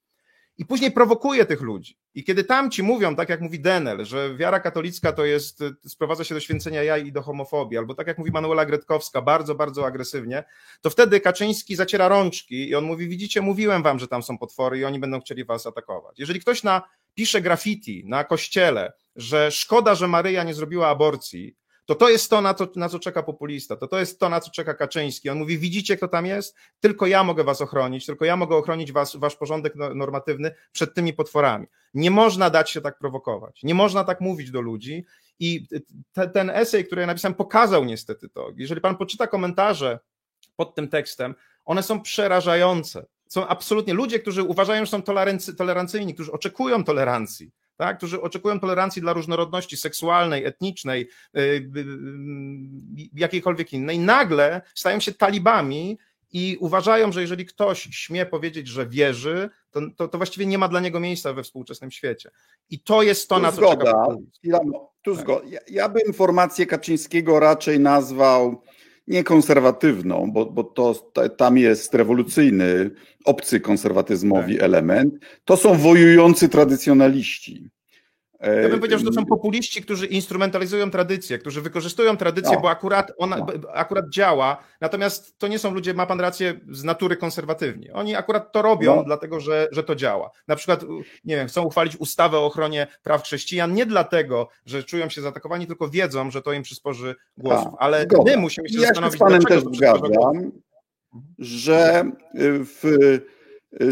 I 0.59 0.65
później 0.65 0.91
prowokuje 0.91 1.45
tych 1.45 1.61
ludzi. 1.61 1.97
I 2.15 2.23
kiedy 2.23 2.43
tamci 2.43 2.83
mówią, 2.83 3.15
tak 3.15 3.29
jak 3.29 3.41
mówi 3.41 3.59
Denel, 3.59 4.05
że 4.05 4.35
wiara 4.35 4.59
katolicka 4.59 5.11
to 5.11 5.25
jest, 5.25 5.63
sprowadza 5.87 6.23
się 6.23 6.35
do 6.35 6.41
święcenia 6.41 6.83
jaj 6.83 7.07
i 7.07 7.11
do 7.11 7.21
homofobii, 7.21 7.77
albo 7.77 7.95
tak 7.95 8.07
jak 8.07 8.17
mówi 8.17 8.31
Manuela 8.31 8.65
Gretkowska, 8.65 9.21
bardzo, 9.21 9.55
bardzo 9.55 9.85
agresywnie, 9.85 10.43
to 10.81 10.89
wtedy 10.89 11.19
Kaczyński 11.19 11.75
zaciera 11.75 12.07
rączki 12.07 12.69
i 12.69 12.75
on 12.75 12.83
mówi, 12.83 13.07
widzicie, 13.07 13.41
mówiłem 13.41 13.83
wam, 13.83 13.99
że 13.99 14.07
tam 14.07 14.23
są 14.23 14.37
potwory 14.37 14.79
i 14.79 14.85
oni 14.85 14.99
będą 14.99 15.21
chcieli 15.21 15.45
was 15.45 15.65
atakować. 15.65 16.19
Jeżeli 16.19 16.39
ktoś 16.39 16.63
na, 16.63 16.81
pisze 17.19 17.41
graffiti 17.41 18.03
na 18.05 18.23
kościele, 18.23 18.93
że 19.15 19.51
szkoda, 19.51 19.95
że 19.95 20.07
Maryja 20.07 20.43
nie 20.43 20.53
zrobiła 20.53 20.87
aborcji, 20.87 21.55
to 21.85 21.95
to 21.95 22.09
jest 22.09 22.29
to 22.29 22.41
na, 22.41 22.53
to, 22.53 22.67
na 22.75 22.89
co 22.89 22.99
czeka 22.99 23.23
populista, 23.23 23.75
to 23.75 23.87
to 23.87 23.99
jest 23.99 24.19
to, 24.19 24.29
na 24.29 24.39
co 24.39 24.51
czeka 24.51 24.73
Kaczyński. 24.73 25.29
On 25.29 25.37
mówi, 25.37 25.57
widzicie, 25.57 25.97
kto 25.97 26.07
tam 26.07 26.25
jest? 26.25 26.55
Tylko 26.79 27.07
ja 27.07 27.23
mogę 27.23 27.43
was 27.43 27.61
ochronić, 27.61 28.05
tylko 28.05 28.25
ja 28.25 28.35
mogę 28.35 28.55
ochronić 28.55 28.91
was, 28.91 29.15
wasz 29.15 29.35
porządek 29.35 29.73
no, 29.75 29.93
normatywny 29.93 30.51
przed 30.71 30.93
tymi 30.93 31.13
potworami. 31.13 31.67
Nie 31.93 32.11
można 32.11 32.49
dać 32.49 32.71
się 32.71 32.81
tak 32.81 32.97
prowokować, 32.97 33.63
nie 33.63 33.75
można 33.75 34.03
tak 34.03 34.21
mówić 34.21 34.51
do 34.51 34.61
ludzi 34.61 35.05
i 35.39 35.67
te, 36.13 36.29
ten 36.29 36.49
esej, 36.49 36.85
który 36.85 37.01
ja 37.01 37.07
napisałem, 37.07 37.35
pokazał 37.35 37.85
niestety 37.85 38.29
to. 38.29 38.51
Jeżeli 38.57 38.81
pan 38.81 38.97
poczyta 38.97 39.27
komentarze 39.27 39.99
pod 40.55 40.75
tym 40.75 40.87
tekstem, 40.87 41.35
one 41.65 41.83
są 41.83 42.01
przerażające. 42.01 43.05
Są 43.29 43.47
absolutnie 43.47 43.93
ludzie, 43.93 44.19
którzy 44.19 44.43
uważają, 44.43 44.85
że 44.85 44.91
są 44.91 45.01
tolerancyjni, 45.57 46.13
którzy 46.13 46.31
oczekują 46.31 46.83
tolerancji 46.83 47.51
tak, 47.79 47.97
którzy 47.97 48.21
oczekują 48.21 48.59
tolerancji 48.59 49.01
dla 49.01 49.13
różnorodności 49.13 49.77
seksualnej, 49.77 50.45
etnicznej, 50.45 51.09
y, 51.37 51.39
y, 51.39 51.79
y, 51.79 53.09
jakiejkolwiek 53.13 53.73
innej, 53.73 53.99
nagle 53.99 54.61
stają 54.75 54.99
się 54.99 55.11
talibami 55.11 55.97
i 56.31 56.57
uważają, 56.59 57.11
że 57.11 57.21
jeżeli 57.21 57.45
ktoś 57.45 57.81
śmie 57.91 58.25
powiedzieć, 58.25 58.67
że 58.67 58.87
wierzy, 58.87 59.49
to, 59.71 59.81
to, 59.95 60.07
to 60.07 60.17
właściwie 60.17 60.45
nie 60.45 60.57
ma 60.57 60.67
dla 60.67 60.79
niego 60.79 60.99
miejsca 60.99 61.33
we 61.33 61.43
współczesnym 61.43 61.91
świecie. 61.91 62.31
I 62.69 62.79
to 62.79 63.03
jest 63.03 63.29
to, 63.29 63.35
tu 63.35 63.41
na 63.41 63.51
co 63.51 63.57
zgoda. 63.57 64.05
Tu 65.01 65.15
tak. 65.15 65.21
zgoda. 65.23 65.47
Ja, 65.47 65.59
ja 65.67 65.89
bym 65.89 66.13
formację 66.13 66.65
Kaczyńskiego 66.65 67.39
raczej 67.39 67.79
nazwał 67.79 68.61
nie 69.09 69.23
konserwatywną, 69.23 70.31
bo, 70.31 70.45
bo 70.45 70.63
to 70.63 71.11
tam 71.37 71.57
jest 71.57 71.93
rewolucyjny, 71.93 72.91
obcy 73.25 73.59
konserwatyzmowi 73.59 74.55
tak. 74.55 74.63
element. 74.63 75.13
To 75.45 75.57
są 75.57 75.75
wojujący 75.75 76.49
tradycjonaliści. 76.49 77.69
Ja 78.39 78.69
bym 78.69 78.79
powiedział, 78.79 78.99
że 78.99 79.05
to 79.05 79.13
są 79.13 79.25
populiści, 79.25 79.81
którzy 79.81 80.05
instrumentalizują 80.05 80.91
tradycję, 80.91 81.37
którzy 81.37 81.61
wykorzystują 81.61 82.17
tradycję, 82.17 82.55
no. 82.55 82.61
bo 82.61 82.69
akurat 82.69 83.11
ona 83.17 83.37
no. 83.37 83.47
akurat 83.73 84.09
działa. 84.09 84.63
Natomiast 84.81 85.37
to 85.37 85.47
nie 85.47 85.59
są 85.59 85.73
ludzie, 85.73 85.93
ma 85.93 86.05
pan 86.05 86.19
rację, 86.19 86.59
z 86.69 86.83
natury 86.83 87.17
konserwatywni. 87.17 87.91
Oni 87.91 88.15
akurat 88.15 88.51
to 88.51 88.61
robią, 88.61 88.95
no. 88.95 89.03
dlatego 89.03 89.39
że, 89.39 89.67
że 89.71 89.83
to 89.83 89.95
działa. 89.95 90.31
Na 90.47 90.55
przykład, 90.55 90.85
nie 91.25 91.35
wiem, 91.35 91.47
chcą 91.47 91.63
uchwalić 91.63 91.95
ustawę 91.95 92.37
o 92.37 92.45
ochronie 92.45 92.87
praw 93.03 93.23
chrześcijan 93.23 93.73
nie 93.73 93.85
dlatego, 93.85 94.49
że 94.65 94.83
czują 94.83 95.09
się 95.09 95.21
zaatakowani, 95.21 95.67
tylko 95.67 95.89
wiedzą, 95.89 96.31
że 96.31 96.41
to 96.41 96.53
im 96.53 96.63
przysporzy 96.63 97.15
głosów. 97.37 97.73
Ale 97.79 98.03
zgoda. 98.03 98.31
my 98.31 98.37
musimy 98.37 98.69
się 98.69 98.79
ja 98.79 98.87
zastanowić, 98.87 99.13
się 99.13 99.17
z 99.17 99.19
panem 99.19 99.41
też 99.41 99.63
zgadzam, 99.73 100.51
że 101.39 102.03
w 102.65 103.19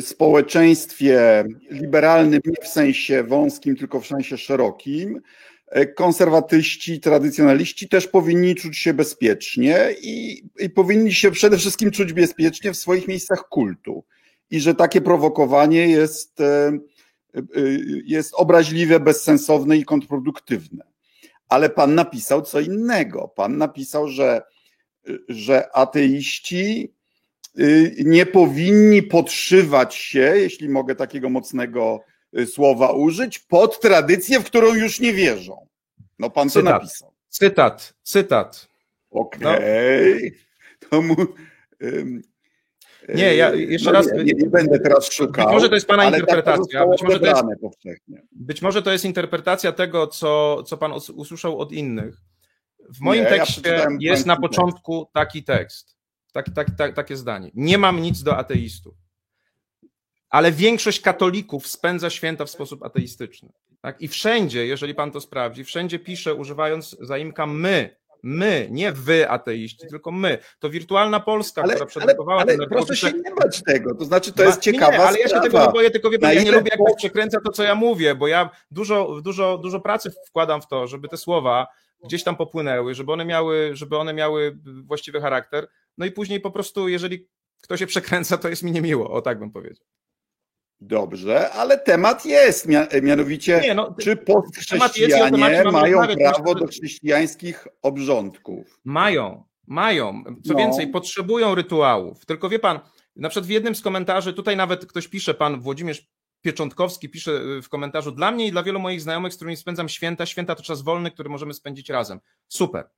społeczeństwie 0.01 1.43
liberalnym 1.69 2.41
nie 2.45 2.65
w 2.65 2.67
sensie 2.67 3.23
wąskim, 3.23 3.75
tylko 3.75 3.99
w 4.01 4.07
sensie 4.07 4.37
szerokim, 4.37 5.21
e, 5.67 5.85
konserwatyści, 5.85 6.99
tradycjonaliści 6.99 7.89
też 7.89 8.07
powinni 8.07 8.55
czuć 8.55 8.77
się 8.77 8.93
bezpiecznie 8.93 9.95
i, 10.01 10.43
i, 10.59 10.69
powinni 10.69 11.13
się 11.13 11.31
przede 11.31 11.57
wszystkim 11.57 11.91
czuć 11.91 12.13
bezpiecznie 12.13 12.73
w 12.73 12.77
swoich 12.77 13.07
miejscach 13.07 13.49
kultu. 13.49 14.03
I 14.51 14.59
że 14.59 14.75
takie 14.75 15.01
prowokowanie 15.01 15.87
jest, 15.87 16.41
e, 16.41 16.71
jest 18.05 18.33
obraźliwe, 18.35 18.99
bezsensowne 18.99 19.77
i 19.77 19.85
kontrproduktywne. 19.85 20.85
Ale 21.49 21.69
pan 21.69 21.95
napisał 21.95 22.41
co 22.41 22.59
innego. 22.59 23.27
Pan 23.35 23.57
napisał, 23.57 24.07
że, 24.07 24.41
że 25.29 25.75
ateiści 25.75 26.89
Y, 26.89 26.96
nie 28.05 28.25
powinni 28.25 29.03
podszywać 29.03 29.95
się, 29.95 30.33
jeśli 30.35 30.69
mogę 30.69 30.95
takiego 30.95 31.29
mocnego 31.29 31.99
y, 32.39 32.45
słowa 32.45 32.91
użyć, 32.91 33.39
pod 33.39 33.79
tradycję, 33.79 34.39
w 34.39 34.43
którą 34.43 34.75
już 34.75 34.99
nie 34.99 35.13
wierzą. 35.13 35.67
No 36.19 36.29
pan 36.29 36.49
cytat, 36.49 36.63
co 36.63 36.71
napisał? 36.71 37.13
Cytat, 37.29 37.93
cytat. 38.03 38.67
Okej. 39.09 40.33
Okay. 40.91 41.01
No. 41.09 41.15
nie, 43.15 43.35
ja 43.35 43.53
jeszcze 43.53 43.91
no 43.91 43.93
raz. 43.93 44.11
Nie, 44.11 44.23
nie, 44.23 44.49
będę 44.49 44.79
teraz 44.79 45.11
szukał. 45.11 45.45
Być 45.45 45.53
może 45.53 45.69
to 45.69 45.75
jest 45.75 45.87
Pana 45.87 46.03
tak 46.03 46.19
interpretacja. 46.19 46.87
Być 46.87 47.03
może 47.03 47.19
to, 47.19 47.25
jest, 47.25 47.43
być 48.31 48.61
może 48.61 48.81
to 48.81 48.91
jest 48.91 49.05
interpretacja 49.05 49.71
tego, 49.71 50.07
co, 50.07 50.63
co 50.63 50.77
Pan 50.77 50.93
usłyszał 51.15 51.59
od 51.59 51.71
innych. 51.71 52.17
W 52.79 52.99
moim 53.01 53.23
nie, 53.23 53.29
tekście 53.29 53.69
ja 53.99 54.11
jest 54.11 54.25
na 54.25 54.35
początku 54.35 55.09
taki 55.13 55.43
tekst. 55.43 55.96
Tak, 56.37 56.49
tak, 56.49 56.67
tak, 56.77 56.93
takie 56.93 57.17
zdanie. 57.17 57.51
Nie 57.53 57.77
mam 57.77 58.01
nic 58.01 58.23
do 58.23 58.37
ateistów. 58.37 58.95
Ale 60.29 60.51
większość 60.51 61.01
katolików 61.01 61.67
spędza 61.67 62.09
święta 62.09 62.45
w 62.45 62.49
sposób 62.49 62.83
ateistyczny. 62.83 63.49
Tak? 63.81 64.01
I 64.01 64.07
wszędzie, 64.07 64.67
jeżeli 64.67 64.95
pan 64.95 65.11
to 65.11 65.21
sprawdzi, 65.21 65.63
wszędzie 65.63 65.99
pisze, 65.99 66.35
używając 66.35 66.97
zaimka 66.99 67.47
my, 67.47 67.97
my, 68.23 68.67
nie 68.71 68.91
wy 68.91 69.29
ateiści, 69.29 69.87
tylko 69.89 70.11
my. 70.11 70.37
To 70.59 70.69
wirtualna 70.69 71.19
Polska, 71.19 71.61
ale, 71.61 71.73
która 71.73 71.85
przedawała 71.85 72.41
ale, 72.41 72.53
ale 72.53 72.67
proszę 72.67 72.95
się 72.95 73.11
nie 73.11 73.35
bać 73.35 73.63
tego, 73.63 73.95
to 73.95 74.05
znaczy 74.05 74.33
to 74.33 74.43
jest 74.43 74.61
ciekawa 74.61 74.91
nie, 74.91 75.03
ale 75.03 75.19
ja 75.19 75.27
się 75.27 75.39
tego 75.41 75.65
nie 75.65 75.71
boję, 75.71 75.91
tylko 75.91 76.09
wie, 76.09 76.17
ja 76.21 76.43
nie 76.43 76.51
lubię 76.51 76.71
jak 76.71 76.79
ktoś 76.79 76.95
przekręca 76.97 77.41
to, 77.41 77.51
co 77.51 77.63
ja 77.63 77.75
mówię, 77.75 78.15
bo 78.15 78.27
ja 78.27 78.49
dużo, 78.71 79.21
dużo, 79.21 79.57
dużo 79.57 79.79
pracy 79.79 80.11
wkładam 80.27 80.61
w 80.61 80.67
to, 80.67 80.87
żeby 80.87 81.07
te 81.07 81.17
słowa 81.17 81.67
gdzieś 82.03 82.23
tam 82.23 82.35
popłynęły, 82.35 82.95
żeby 82.95 83.11
one 83.11 83.25
miały, 83.25 83.69
żeby 83.73 83.97
one 83.97 84.13
miały 84.13 84.57
właściwy 84.83 85.21
charakter, 85.21 85.67
no 85.97 86.05
i 86.05 86.11
później 86.11 86.41
po 86.41 86.51
prostu, 86.51 86.87
jeżeli 86.87 87.27
ktoś 87.61 87.79
się 87.79 87.87
przekręca, 87.87 88.37
to 88.37 88.49
jest 88.49 88.63
mi 88.63 88.71
niemiło, 88.71 89.11
o 89.11 89.21
tak 89.21 89.39
bym 89.39 89.51
powiedział. 89.51 89.85
Dobrze, 90.79 91.49
ale 91.49 91.77
temat 91.77 92.25
jest, 92.25 92.67
mianowicie, 93.01 93.61
nie, 93.63 93.73
no, 93.73 93.95
czy 93.99 94.15
postchrześcijanie 94.15 95.37
mają 95.71 95.71
prawo 96.17 96.55
do 96.55 96.67
chrześcijańskich 96.67 97.67
obrządków? 97.81 98.79
Mają, 98.85 99.43
mają. 99.67 100.23
Co 100.45 100.53
no. 100.53 100.59
więcej, 100.59 100.87
potrzebują 100.87 101.55
rytuałów. 101.55 102.25
Tylko 102.25 102.49
wie 102.49 102.59
pan, 102.59 102.79
na 103.15 103.29
przykład 103.29 103.45
w 103.45 103.49
jednym 103.49 103.75
z 103.75 103.81
komentarzy, 103.81 104.33
tutaj 104.33 104.57
nawet 104.57 104.85
ktoś 104.85 105.07
pisze, 105.07 105.33
pan 105.33 105.61
Włodzimierz 105.61 106.07
Pieczątkowski 106.41 107.09
pisze 107.09 107.31
y, 107.31 107.61
w 107.61 107.69
komentarzu, 107.69 108.11
dla 108.11 108.31
mnie 108.31 108.47
i 108.47 108.51
dla 108.51 108.63
wielu 108.63 108.79
moich 108.79 109.01
znajomych, 109.01 109.33
z 109.33 109.35
którymi 109.35 109.57
spędzam 109.57 109.89
święta, 109.89 110.25
święta 110.25 110.55
to 110.55 110.63
czas 110.63 110.81
wolny, 110.81 111.11
który 111.11 111.29
możemy 111.29 111.53
spędzić 111.53 111.89
razem. 111.89 112.19
Super. 112.47 112.89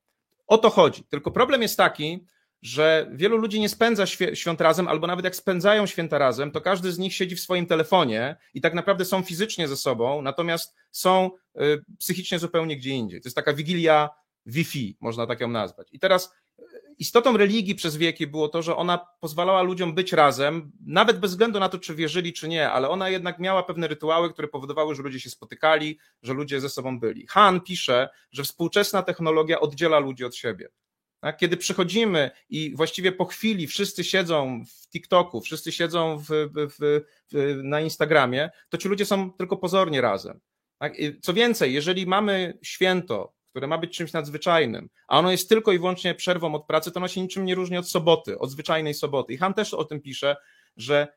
O 0.46 0.58
to 0.58 0.70
chodzi. 0.70 1.04
Tylko 1.04 1.30
problem 1.30 1.62
jest 1.62 1.76
taki, 1.76 2.26
że 2.62 3.10
wielu 3.12 3.36
ludzi 3.36 3.60
nie 3.60 3.68
spędza 3.68 4.06
świąt 4.34 4.60
razem, 4.60 4.88
albo 4.88 5.06
nawet 5.06 5.24
jak 5.24 5.36
spędzają 5.36 5.86
święta 5.86 6.18
razem, 6.18 6.50
to 6.50 6.60
każdy 6.60 6.92
z 6.92 6.98
nich 6.98 7.14
siedzi 7.14 7.36
w 7.36 7.40
swoim 7.40 7.66
telefonie 7.66 8.36
i 8.54 8.60
tak 8.60 8.74
naprawdę 8.74 9.04
są 9.04 9.22
fizycznie 9.22 9.68
ze 9.68 9.76
sobą, 9.76 10.22
natomiast 10.22 10.74
są 10.90 11.30
y, 11.60 11.84
psychicznie 11.98 12.38
zupełnie 12.38 12.76
gdzie 12.76 12.90
indziej. 12.90 13.20
To 13.20 13.26
jest 13.26 13.36
taka 13.36 13.52
wigilia 13.52 14.10
Wi-Fi, 14.46 14.96
można 15.00 15.26
tak 15.26 15.40
ją 15.40 15.48
nazwać. 15.48 15.88
I 15.92 15.98
teraz 15.98 16.32
istotą 17.00 17.36
religii 17.36 17.74
przez 17.74 17.96
wieki 17.96 18.26
było 18.26 18.48
to, 18.48 18.62
że 18.62 18.76
ona 18.76 19.06
pozwalała 19.20 19.62
ludziom 19.62 19.94
być 19.94 20.12
razem, 20.12 20.72
nawet 20.86 21.18
bez 21.18 21.30
względu 21.30 21.60
na 21.60 21.68
to, 21.68 21.78
czy 21.78 21.94
wierzyli, 21.94 22.32
czy 22.32 22.48
nie, 22.48 22.70
ale 22.70 22.88
ona 22.88 23.08
jednak 23.08 23.38
miała 23.38 23.62
pewne 23.62 23.88
rytuały, 23.88 24.32
które 24.32 24.48
powodowały, 24.48 24.94
że 24.94 25.02
ludzie 25.02 25.20
się 25.20 25.30
spotykali, 25.30 25.98
że 26.22 26.32
ludzie 26.32 26.60
ze 26.60 26.68
sobą 26.68 27.00
byli. 27.00 27.26
Han 27.26 27.60
pisze, 27.60 28.08
że 28.32 28.44
współczesna 28.44 29.02
technologia 29.02 29.60
oddziela 29.60 29.98
ludzi 29.98 30.24
od 30.24 30.36
siebie. 30.36 30.68
Tak? 31.20 31.36
Kiedy 31.36 31.56
przychodzimy 31.56 32.30
i 32.48 32.76
właściwie 32.76 33.12
po 33.12 33.24
chwili 33.24 33.66
wszyscy 33.66 34.04
siedzą 34.04 34.64
w 34.64 34.88
TikToku, 34.88 35.40
wszyscy 35.40 35.72
siedzą 35.72 36.18
w, 36.18 36.28
w, 36.28 37.02
w, 37.32 37.60
na 37.62 37.80
Instagramie, 37.80 38.50
to 38.68 38.78
ci 38.78 38.88
ludzie 38.88 39.06
są 39.06 39.32
tylko 39.32 39.56
pozornie 39.56 40.00
razem. 40.00 40.40
Tak? 40.78 40.94
Co 41.22 41.34
więcej, 41.34 41.74
jeżeli 41.74 42.06
mamy 42.06 42.58
święto, 42.62 43.39
które 43.50 43.66
ma 43.66 43.78
być 43.78 43.96
czymś 43.96 44.12
nadzwyczajnym, 44.12 44.88
a 45.08 45.18
ono 45.18 45.30
jest 45.30 45.48
tylko 45.48 45.72
i 45.72 45.78
wyłącznie 45.78 46.14
przerwą 46.14 46.54
od 46.54 46.66
pracy, 46.66 46.92
to 46.92 46.96
ono 47.00 47.08
się 47.08 47.20
niczym 47.20 47.44
nie 47.44 47.54
różni 47.54 47.76
od 47.76 47.90
soboty, 47.90 48.38
od 48.38 48.50
zwyczajnej 48.50 48.94
soboty. 48.94 49.32
I 49.32 49.36
Han 49.36 49.54
też 49.54 49.74
o 49.74 49.84
tym 49.84 50.00
pisze, 50.00 50.36
że 50.76 51.08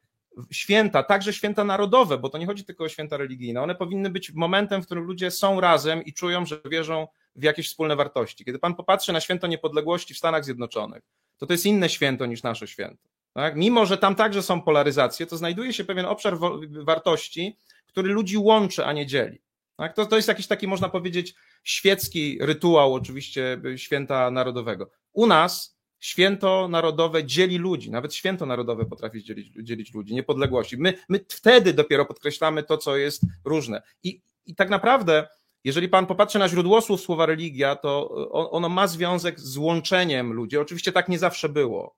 święta, 0.51 1.03
także 1.03 1.33
święta 1.33 1.63
narodowe, 1.63 2.17
bo 2.17 2.29
to 2.29 2.37
nie 2.37 2.45
chodzi 2.45 2.65
tylko 2.65 2.83
o 2.83 2.89
święta 2.89 3.17
religijne, 3.17 3.61
one 3.61 3.75
powinny 3.75 4.09
być 4.09 4.31
momentem, 4.33 4.81
w 4.81 4.85
którym 4.85 5.03
ludzie 5.03 5.31
są 5.31 5.61
razem 5.61 6.03
i 6.03 6.13
czują, 6.13 6.45
że 6.45 6.61
wierzą 6.71 7.07
w 7.35 7.43
jakieś 7.43 7.67
wspólne 7.67 7.95
wartości. 7.95 8.45
Kiedy 8.45 8.59
pan 8.59 8.75
popatrzy 8.75 9.13
na 9.13 9.21
święto 9.21 9.47
niepodległości 9.47 10.13
w 10.13 10.17
Stanach 10.17 10.45
Zjednoczonych, 10.45 11.03
to 11.37 11.47
to 11.47 11.53
jest 11.53 11.65
inne 11.65 11.89
święto 11.89 12.25
niż 12.25 12.43
nasze 12.43 12.67
święto. 12.67 13.09
Tak? 13.33 13.55
Mimo, 13.55 13.85
że 13.85 13.97
tam 13.97 14.15
także 14.15 14.43
są 14.43 14.61
polaryzacje, 14.61 15.25
to 15.25 15.37
znajduje 15.37 15.73
się 15.73 15.83
pewien 15.83 16.05
obszar 16.05 16.37
wartości, 16.69 17.57
który 17.87 18.13
ludzi 18.13 18.37
łączy, 18.37 18.85
a 18.85 18.93
nie 18.93 19.05
dzieli. 19.05 19.41
Tak? 19.75 19.95
To, 19.95 20.05
to 20.05 20.15
jest 20.15 20.27
jakiś 20.27 20.47
taki, 20.47 20.67
można 20.67 20.89
powiedzieć, 20.89 21.35
świecki 21.63 22.37
rytuał, 22.41 22.93
oczywiście, 22.93 23.61
święta 23.75 24.31
narodowego. 24.31 24.91
U 25.13 25.27
nas 25.27 25.77
święto 25.99 26.67
narodowe 26.67 27.23
dzieli 27.23 27.57
ludzi, 27.57 27.91
nawet 27.91 28.13
święto 28.15 28.45
narodowe 28.45 28.85
potrafi 28.85 29.23
dzielić, 29.23 29.53
dzielić 29.63 29.93
ludzi, 29.93 30.13
niepodległości. 30.13 30.77
My, 30.77 30.93
my 31.09 31.25
wtedy 31.29 31.73
dopiero 31.73 32.05
podkreślamy 32.05 32.63
to, 32.63 32.77
co 32.77 32.97
jest 32.97 33.21
różne. 33.45 33.81
I, 34.03 34.21
i 34.45 34.55
tak 34.55 34.69
naprawdę 34.69 35.27
jeżeli 35.63 35.89
pan 35.89 36.05
popatrzy 36.05 36.39
na 36.39 36.49
źródło 36.49 36.81
słów 36.81 37.01
słowa 37.01 37.25
religia, 37.25 37.75
to 37.75 38.09
ono 38.51 38.69
ma 38.69 38.87
związek 38.87 39.39
z 39.39 39.57
łączeniem 39.57 40.33
ludzi. 40.33 40.57
Oczywiście 40.57 40.91
tak 40.91 41.09
nie 41.09 41.19
zawsze 41.19 41.49
było. 41.49 41.95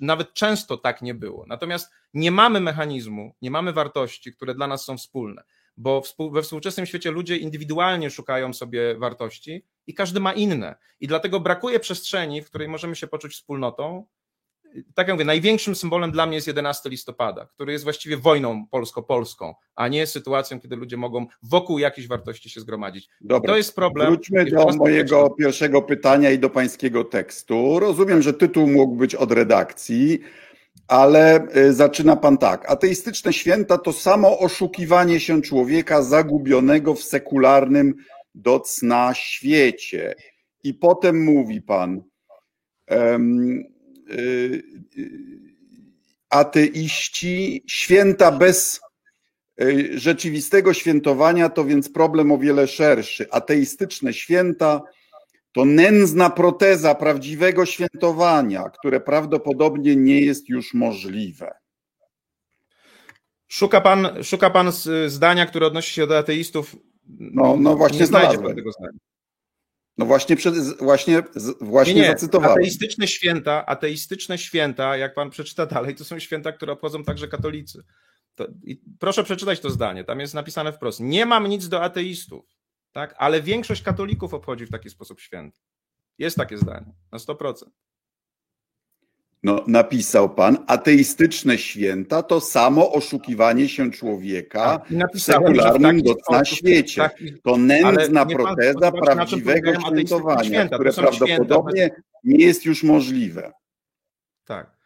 Nawet 0.00 0.34
często 0.34 0.76
tak 0.76 1.02
nie 1.02 1.14
było. 1.14 1.44
Natomiast 1.48 1.92
nie 2.14 2.30
mamy 2.30 2.60
mechanizmu, 2.60 3.34
nie 3.42 3.50
mamy 3.50 3.72
wartości, 3.72 4.32
które 4.32 4.54
dla 4.54 4.66
nas 4.66 4.84
są 4.84 4.98
wspólne. 4.98 5.42
Bo 5.76 6.02
we 6.32 6.42
współczesnym 6.42 6.86
świecie 6.86 7.10
ludzie 7.10 7.36
indywidualnie 7.36 8.10
szukają 8.10 8.52
sobie 8.52 8.94
wartości 8.98 9.64
i 9.86 9.94
każdy 9.94 10.20
ma 10.20 10.32
inne. 10.32 10.76
I 11.00 11.06
dlatego 11.06 11.40
brakuje 11.40 11.80
przestrzeni, 11.80 12.42
w 12.42 12.46
której 12.46 12.68
możemy 12.68 12.96
się 12.96 13.06
poczuć 13.06 13.32
wspólnotą. 13.32 14.06
Tak 14.94 15.08
jak 15.08 15.14
mówię, 15.14 15.24
największym 15.24 15.74
symbolem 15.74 16.12
dla 16.12 16.26
mnie 16.26 16.34
jest 16.34 16.46
11 16.46 16.90
listopada, 16.90 17.46
który 17.46 17.72
jest 17.72 17.84
właściwie 17.84 18.16
wojną 18.16 18.66
polsko-polską, 18.66 19.54
a 19.74 19.88
nie 19.88 20.06
sytuacją, 20.06 20.60
kiedy 20.60 20.76
ludzie 20.76 20.96
mogą 20.96 21.26
wokół 21.42 21.78
jakichś 21.78 22.08
wartości 22.08 22.50
się 22.50 22.60
zgromadzić. 22.60 23.08
Dobra, 23.20 23.52
to 23.52 23.56
jest 23.56 23.74
problem. 23.74 24.06
Wróćmy 24.06 24.44
do 24.44 24.66
mojego 24.66 25.30
pierwszego 25.30 25.82
pytania 25.82 26.30
i 26.30 26.38
do 26.38 26.50
pańskiego 26.50 27.04
tekstu. 27.04 27.80
Rozumiem, 27.80 28.22
że 28.22 28.34
tytuł 28.34 28.66
mógł 28.66 28.96
być 28.96 29.14
od 29.14 29.32
redakcji 29.32 30.20
ale 30.90 31.46
y, 31.56 31.72
zaczyna 31.72 32.16
pan 32.16 32.38
tak. 32.38 32.70
Ateistyczne 32.70 33.32
święta 33.32 33.78
to 33.78 33.92
samo 33.92 34.38
oszukiwanie 34.38 35.20
się 35.20 35.42
człowieka 35.42 36.02
zagubionego 36.02 36.94
w 36.94 37.02
sekularnym 37.02 37.94
do 38.34 38.60
cna 38.60 39.14
świecie. 39.14 40.14
I 40.64 40.74
potem 40.74 41.24
mówi 41.24 41.62
pan, 41.62 42.02
um, 42.90 43.64
y, 44.10 44.62
ateiści, 46.30 47.64
święta 47.66 48.32
bez 48.32 48.80
y, 49.62 49.98
rzeczywistego 49.98 50.74
świętowania 50.74 51.48
to 51.48 51.64
więc 51.64 51.92
problem 51.92 52.32
o 52.32 52.38
wiele 52.38 52.66
szerszy. 52.66 53.30
Ateistyczne 53.30 54.12
święta 54.12 54.82
to 55.52 55.64
nędzna 55.64 56.30
proteza 56.30 56.94
prawdziwego 56.94 57.66
świętowania, 57.66 58.70
które 58.78 59.00
prawdopodobnie 59.00 59.96
nie 59.96 60.20
jest 60.20 60.48
już 60.48 60.74
możliwe. 60.74 61.52
Szuka 63.48 63.80
pan, 63.80 64.08
szuka 64.24 64.50
pan 64.50 64.72
zdania, 65.06 65.46
które 65.46 65.66
odnosi 65.66 65.94
się 65.94 66.06
do 66.06 66.18
ateistów. 66.18 66.76
No, 67.08 67.56
no 67.56 67.76
właśnie 67.76 68.06
znalazłem. 68.06 68.56
Tego 68.56 68.72
zdania. 68.72 68.98
No 69.98 70.06
właśnie, 70.06 70.36
przed, 70.36 70.54
właśnie, 70.78 71.22
właśnie 71.60 71.94
nie, 71.94 72.00
nie. 72.00 72.06
zacytowałem. 72.06 72.58
Ateistyczne 72.58 73.08
święta, 73.08 73.66
ateistyczne 73.66 74.38
święta, 74.38 74.96
jak 74.96 75.14
pan 75.14 75.30
przeczyta 75.30 75.66
dalej, 75.66 75.94
to 75.94 76.04
są 76.04 76.18
święta, 76.18 76.52
które 76.52 76.72
obchodzą 76.72 77.04
także 77.04 77.28
katolicy. 77.28 77.82
To, 78.34 78.46
proszę 78.98 79.24
przeczytać 79.24 79.60
to 79.60 79.70
zdanie. 79.70 80.04
Tam 80.04 80.20
jest 80.20 80.34
napisane 80.34 80.72
wprost. 80.72 81.00
Nie 81.00 81.26
mam 81.26 81.46
nic 81.46 81.68
do 81.68 81.82
ateistów 81.82 82.59
tak? 82.92 83.14
ale 83.18 83.42
większość 83.42 83.82
katolików 83.82 84.34
obchodzi 84.34 84.66
w 84.66 84.70
taki 84.70 84.90
sposób 84.90 85.20
święty. 85.20 85.60
Jest 86.18 86.36
takie 86.36 86.58
zdanie, 86.58 86.92
na 87.12 87.18
100%. 87.18 87.54
No, 89.42 89.64
napisał 89.66 90.34
pan, 90.34 90.58
ateistyczne 90.66 91.58
święta 91.58 92.22
to 92.22 92.40
samo 92.40 92.92
oszukiwanie 92.92 93.68
się 93.68 93.90
człowieka 93.90 94.78
tak, 95.00 95.12
w 95.14 95.20
sekularnym 95.20 96.00
na 96.30 96.44
świecie. 96.44 97.02
Tak, 97.02 97.16
to 97.42 97.56
nędzna 97.56 98.26
proteza 98.26 98.92
prawdziwego 98.92 99.80
świętowania, 99.80 100.44
święta. 100.44 100.74
które 100.74 100.92
prawdopodobnie 100.92 101.80
święta, 101.82 102.02
nie 102.24 102.44
jest 102.44 102.64
już 102.64 102.82
możliwe. 102.82 103.52
Tak. 104.44 104.76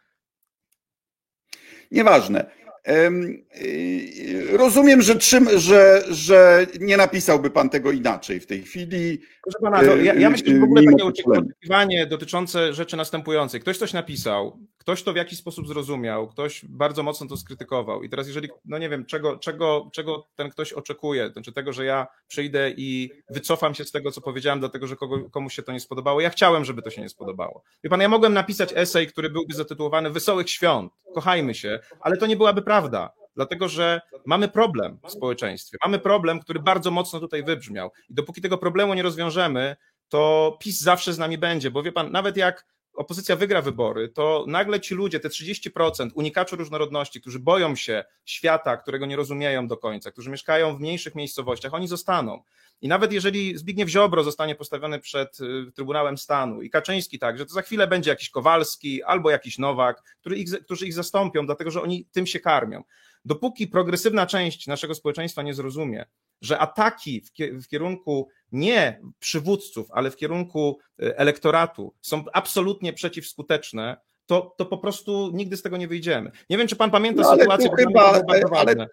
Nieważne. 1.91 2.51
Y, 2.87 4.57
rozumiem, 4.57 5.01
że, 5.01 5.15
czym, 5.15 5.59
że, 5.59 6.03
że 6.09 6.67
nie 6.79 6.97
napisałby 6.97 7.49
pan 7.49 7.69
tego 7.69 7.91
inaczej 7.91 8.39
w 8.39 8.45
tej 8.45 8.61
chwili. 8.61 9.21
Proszę 9.43 9.57
pana, 9.61 9.83
ja, 9.83 10.13
ja 10.13 10.29
myślę, 10.29 10.53
że 10.53 10.59
w 10.59 10.63
ogóle 10.63 10.83
takie 10.83 11.05
oczekiwanie 11.05 12.05
dotyczące 12.05 12.73
rzeczy 12.73 12.97
następującej. 12.97 13.61
Ktoś 13.61 13.77
coś 13.77 13.93
napisał, 13.93 14.59
ktoś 14.85 15.03
to 15.03 15.13
w 15.13 15.15
jakiś 15.15 15.39
sposób 15.39 15.67
zrozumiał, 15.67 16.27
ktoś 16.27 16.65
bardzo 16.65 17.03
mocno 17.03 17.27
to 17.27 17.37
skrytykował. 17.37 18.03
I 18.03 18.09
teraz, 18.09 18.27
jeżeli, 18.27 18.49
no 18.65 18.77
nie 18.77 18.89
wiem, 18.89 19.05
czego, 19.05 19.37
czego, 19.37 19.89
czego 19.93 20.27
ten 20.35 20.49
ktoś 20.49 20.73
oczekuje, 20.73 21.29
znaczy 21.29 21.53
tego, 21.53 21.73
że 21.73 21.85
ja 21.85 22.07
przyjdę 22.27 22.71
i 22.77 23.11
wycofam 23.29 23.75
się 23.75 23.85
z 23.85 23.91
tego, 23.91 24.11
co 24.11 24.21
powiedziałem, 24.21 24.59
dlatego, 24.59 24.87
że 24.87 24.95
kogo, 24.95 25.29
komuś 25.29 25.55
się 25.55 25.63
to 25.63 25.71
nie 25.71 25.79
spodobało. 25.79 26.21
Ja 26.21 26.29
chciałem, 26.29 26.65
żeby 26.65 26.81
to 26.81 26.89
się 26.89 27.01
nie 27.01 27.09
spodobało. 27.09 27.63
Wie 27.83 27.89
pan, 27.89 28.01
ja 28.01 28.09
mogłem 28.09 28.33
napisać 28.33 28.73
esej, 28.75 29.07
który 29.07 29.29
byłby 29.29 29.53
zatytułowany 29.53 30.09
Wesołych 30.09 30.49
Świąt, 30.49 30.93
kochajmy 31.13 31.55
się, 31.55 31.79
ale 32.01 32.17
to 32.17 32.25
nie 32.25 32.37
byłaby 32.37 32.61
prawda 32.61 33.13
dlatego 33.35 33.67
że 33.67 34.01
mamy 34.25 34.47
problem 34.47 34.99
w 35.07 35.11
społeczeństwie. 35.11 35.77
Mamy 35.83 35.99
problem, 35.99 36.39
który 36.39 36.59
bardzo 36.59 36.91
mocno 36.91 37.19
tutaj 37.19 37.43
wybrzmiał. 37.43 37.91
I 38.09 38.13
dopóki 38.13 38.41
tego 38.41 38.57
problemu 38.57 38.93
nie 38.93 39.03
rozwiążemy, 39.03 39.75
to 40.09 40.57
PiS 40.59 40.81
zawsze 40.81 41.13
z 41.13 41.17
nami 41.17 41.37
będzie, 41.37 41.71
bo 41.71 41.83
wie 41.83 41.91
pan, 41.91 42.11
nawet 42.11 42.37
jak 42.37 42.65
opozycja 42.95 43.35
wygra 43.35 43.61
wybory, 43.61 44.09
to 44.09 44.45
nagle 44.47 44.79
ci 44.79 44.95
ludzie, 44.95 45.19
te 45.19 45.29
30% 45.29 46.09
unikaczy 46.13 46.55
różnorodności, 46.55 47.21
którzy 47.21 47.39
boją 47.39 47.75
się 47.75 48.03
świata, 48.25 48.77
którego 48.77 49.05
nie 49.05 49.15
rozumieją 49.15 49.67
do 49.67 49.77
końca, 49.77 50.11
którzy 50.11 50.29
mieszkają 50.29 50.77
w 50.77 50.79
mniejszych 50.79 51.15
miejscowościach, 51.15 51.73
oni 51.73 51.87
zostaną. 51.87 52.43
I 52.81 52.87
nawet 52.87 53.13
jeżeli 53.13 53.57
Zbigniew 53.57 53.89
Ziobro 53.89 54.23
zostanie 54.23 54.55
postawiony 54.55 54.99
przed 54.99 55.39
y, 55.39 55.71
Trybunałem 55.71 56.17
Stanu 56.17 56.61
i 56.61 56.69
Kaczyński 56.69 57.19
także, 57.19 57.45
to 57.45 57.53
za 57.53 57.61
chwilę 57.61 57.87
będzie 57.87 58.09
jakiś 58.09 58.29
Kowalski 58.29 59.03
albo 59.03 59.29
jakiś 59.29 59.57
Nowak, 59.57 60.03
który 60.19 60.37
ich, 60.37 60.49
którzy 60.63 60.87
ich 60.87 60.93
zastąpią, 60.93 61.45
dlatego 61.45 61.71
że 61.71 61.81
oni 61.81 62.05
tym 62.11 62.27
się 62.27 62.39
karmią. 62.39 62.83
Dopóki 63.25 63.67
progresywna 63.67 64.25
część 64.25 64.67
naszego 64.67 64.95
społeczeństwa 64.95 65.41
nie 65.41 65.53
zrozumie, 65.53 66.05
że 66.41 66.59
ataki 66.59 67.23
w 67.63 67.67
kierunku 67.67 68.27
nie 68.51 69.01
przywódców, 69.19 69.87
ale 69.91 70.11
w 70.11 70.15
kierunku 70.15 70.79
e, 71.01 71.17
elektoratu 71.17 71.93
są 72.01 72.23
absolutnie 72.33 72.93
przeciwskuteczne, 72.93 73.97
to, 74.25 74.55
to 74.57 74.65
po 74.65 74.77
prostu 74.77 75.31
nigdy 75.33 75.57
z 75.57 75.61
tego 75.61 75.77
nie 75.77 75.87
wyjdziemy. 75.87 76.31
Nie 76.49 76.57
wiem, 76.57 76.67
czy 76.67 76.75
pan 76.75 76.91
pamięta 76.91 77.21
no, 77.21 77.37
sytuację, 77.37 77.69
bo 77.69 77.75
chyba, 77.75 78.21
ale, 78.55 78.87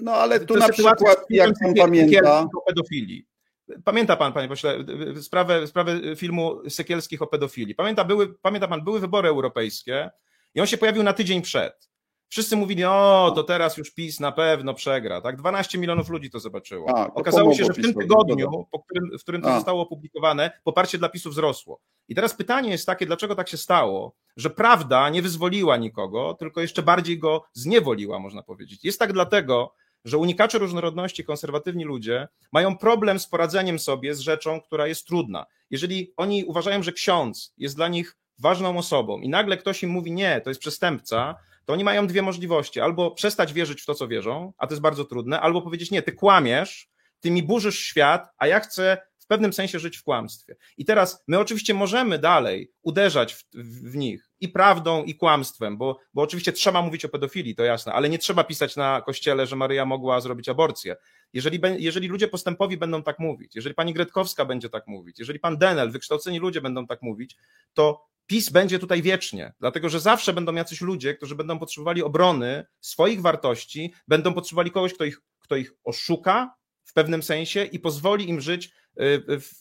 no 0.00 0.12
ale 0.12 0.40
tu 0.40 0.56
na 0.56 0.68
przykład, 0.68 1.24
jak 1.30 1.50
pan 1.62 1.74
pamięta... 1.74 2.46
pedofilii. 2.66 3.26
Pamięta 3.84 4.16
pan, 4.16 4.32
panie 4.32 4.48
pośle, 4.48 4.84
sprawę, 5.22 5.66
sprawę 5.66 6.16
filmu 6.16 6.70
Sekielskich 6.70 7.22
o 7.22 7.26
pedofilii. 7.26 7.74
Pamięta, 7.74 8.04
były, 8.04 8.34
pamięta 8.34 8.68
pan, 8.68 8.84
były 8.84 9.00
wybory 9.00 9.28
europejskie 9.28 10.10
i 10.54 10.60
on 10.60 10.66
się 10.66 10.78
pojawił 10.78 11.02
na 11.02 11.12
tydzień 11.12 11.42
przed. 11.42 11.91
Wszyscy 12.32 12.56
mówili, 12.56 12.84
o, 12.84 13.32
to 13.34 13.42
teraz 13.42 13.76
już 13.76 13.90
PiS 13.90 14.20
na 14.20 14.32
pewno 14.32 14.74
przegra. 14.74 15.20
Tak, 15.20 15.36
12 15.36 15.78
milionów 15.78 16.08
ludzi 16.08 16.30
to 16.30 16.40
zobaczyło. 16.40 16.98
A, 16.98 17.04
to 17.04 17.14
Okazało 17.14 17.54
się, 17.54 17.64
że 17.64 17.72
w 17.72 17.82
tym 17.82 17.94
tygodniu, 17.94 18.66
którym, 18.84 19.18
w 19.18 19.22
którym 19.22 19.42
to 19.42 19.50
A. 19.50 19.54
zostało 19.54 19.82
opublikowane, 19.82 20.50
poparcie 20.64 20.98
dla 20.98 21.08
PiSu 21.08 21.30
wzrosło. 21.30 21.80
I 22.08 22.14
teraz 22.14 22.34
pytanie 22.34 22.70
jest 22.70 22.86
takie, 22.86 23.06
dlaczego 23.06 23.34
tak 23.34 23.48
się 23.48 23.56
stało, 23.56 24.14
że 24.36 24.50
prawda 24.50 25.08
nie 25.08 25.22
wyzwoliła 25.22 25.76
nikogo, 25.76 26.34
tylko 26.34 26.60
jeszcze 26.60 26.82
bardziej 26.82 27.18
go 27.18 27.44
zniewoliła, 27.52 28.18
można 28.18 28.42
powiedzieć. 28.42 28.84
Jest 28.84 28.98
tak 28.98 29.12
dlatego, 29.12 29.74
że 30.04 30.18
unikacze 30.18 30.58
różnorodności, 30.58 31.24
konserwatywni 31.24 31.84
ludzie 31.84 32.28
mają 32.52 32.78
problem 32.78 33.18
z 33.18 33.26
poradzeniem 33.26 33.78
sobie 33.78 34.14
z 34.14 34.20
rzeczą, 34.20 34.60
która 34.60 34.86
jest 34.86 35.06
trudna. 35.06 35.46
Jeżeli 35.70 36.12
oni 36.16 36.44
uważają, 36.44 36.82
że 36.82 36.92
ksiądz 36.92 37.54
jest 37.58 37.76
dla 37.76 37.88
nich 37.88 38.16
ważną 38.38 38.78
osobą 38.78 39.20
i 39.20 39.28
nagle 39.28 39.56
ktoś 39.56 39.82
im 39.82 39.90
mówi 39.90 40.12
nie, 40.12 40.40
to 40.40 40.50
jest 40.50 40.60
przestępca, 40.60 41.34
to 41.64 41.72
oni 41.72 41.84
mają 41.84 42.06
dwie 42.06 42.22
możliwości. 42.22 42.80
Albo 42.80 43.10
przestać 43.10 43.52
wierzyć 43.52 43.82
w 43.82 43.86
to, 43.86 43.94
co 43.94 44.08
wierzą, 44.08 44.52
a 44.58 44.66
to 44.66 44.72
jest 44.72 44.82
bardzo 44.82 45.04
trudne, 45.04 45.40
albo 45.40 45.62
powiedzieć 45.62 45.90
nie, 45.90 46.02
ty 46.02 46.12
kłamiesz, 46.12 46.88
ty 47.20 47.30
mi 47.30 47.42
burzysz 47.42 47.78
świat, 47.78 48.28
a 48.38 48.46
ja 48.46 48.60
chcę 48.60 48.98
w 49.18 49.26
pewnym 49.26 49.52
sensie 49.52 49.78
żyć 49.78 49.96
w 49.96 50.02
kłamstwie. 50.02 50.56
I 50.76 50.84
teraz 50.84 51.24
my 51.26 51.38
oczywiście 51.38 51.74
możemy 51.74 52.18
dalej 52.18 52.72
uderzać 52.82 53.34
w, 53.34 53.44
w, 53.90 53.96
nich 53.96 54.30
i 54.40 54.48
prawdą, 54.48 55.04
i 55.04 55.14
kłamstwem, 55.14 55.76
bo, 55.76 55.98
bo 56.14 56.22
oczywiście 56.22 56.52
trzeba 56.52 56.82
mówić 56.82 57.04
o 57.04 57.08
pedofilii, 57.08 57.54
to 57.54 57.64
jasne, 57.64 57.92
ale 57.92 58.08
nie 58.08 58.18
trzeba 58.18 58.44
pisać 58.44 58.76
na 58.76 59.02
kościele, 59.06 59.46
że 59.46 59.56
Maryja 59.56 59.84
mogła 59.84 60.20
zrobić 60.20 60.48
aborcję. 60.48 60.96
Jeżeli, 61.32 61.60
jeżeli 61.78 62.08
ludzie 62.08 62.28
postępowi 62.28 62.76
będą 62.76 63.02
tak 63.02 63.18
mówić, 63.18 63.56
jeżeli 63.56 63.74
pani 63.74 63.94
Gretkowska 63.94 64.44
będzie 64.44 64.68
tak 64.68 64.86
mówić, 64.86 65.18
jeżeli 65.18 65.38
pan 65.38 65.58
Denel, 65.58 65.90
wykształceni 65.90 66.38
ludzie 66.38 66.60
będą 66.60 66.86
tak 66.86 67.02
mówić, 67.02 67.36
to 67.74 68.06
PiS 68.26 68.50
będzie 68.50 68.78
tutaj 68.78 69.02
wiecznie, 69.02 69.52
dlatego 69.60 69.88
że 69.88 70.00
zawsze 70.00 70.32
będą 70.32 70.54
jacyś 70.54 70.80
ludzie, 70.80 71.14
którzy 71.14 71.34
będą 71.34 71.58
potrzebowali 71.58 72.02
obrony 72.02 72.66
swoich 72.80 73.20
wartości, 73.20 73.94
będą 74.08 74.34
potrzebowali 74.34 74.70
kogoś, 74.70 74.94
kto 74.94 75.04
ich, 75.04 75.20
kto 75.38 75.56
ich 75.56 75.72
oszuka 75.84 76.54
w 76.84 76.92
pewnym 76.92 77.22
sensie 77.22 77.64
i 77.64 77.78
pozwoli 77.78 78.28
im 78.28 78.40
żyć 78.40 78.66
y, 78.66 78.70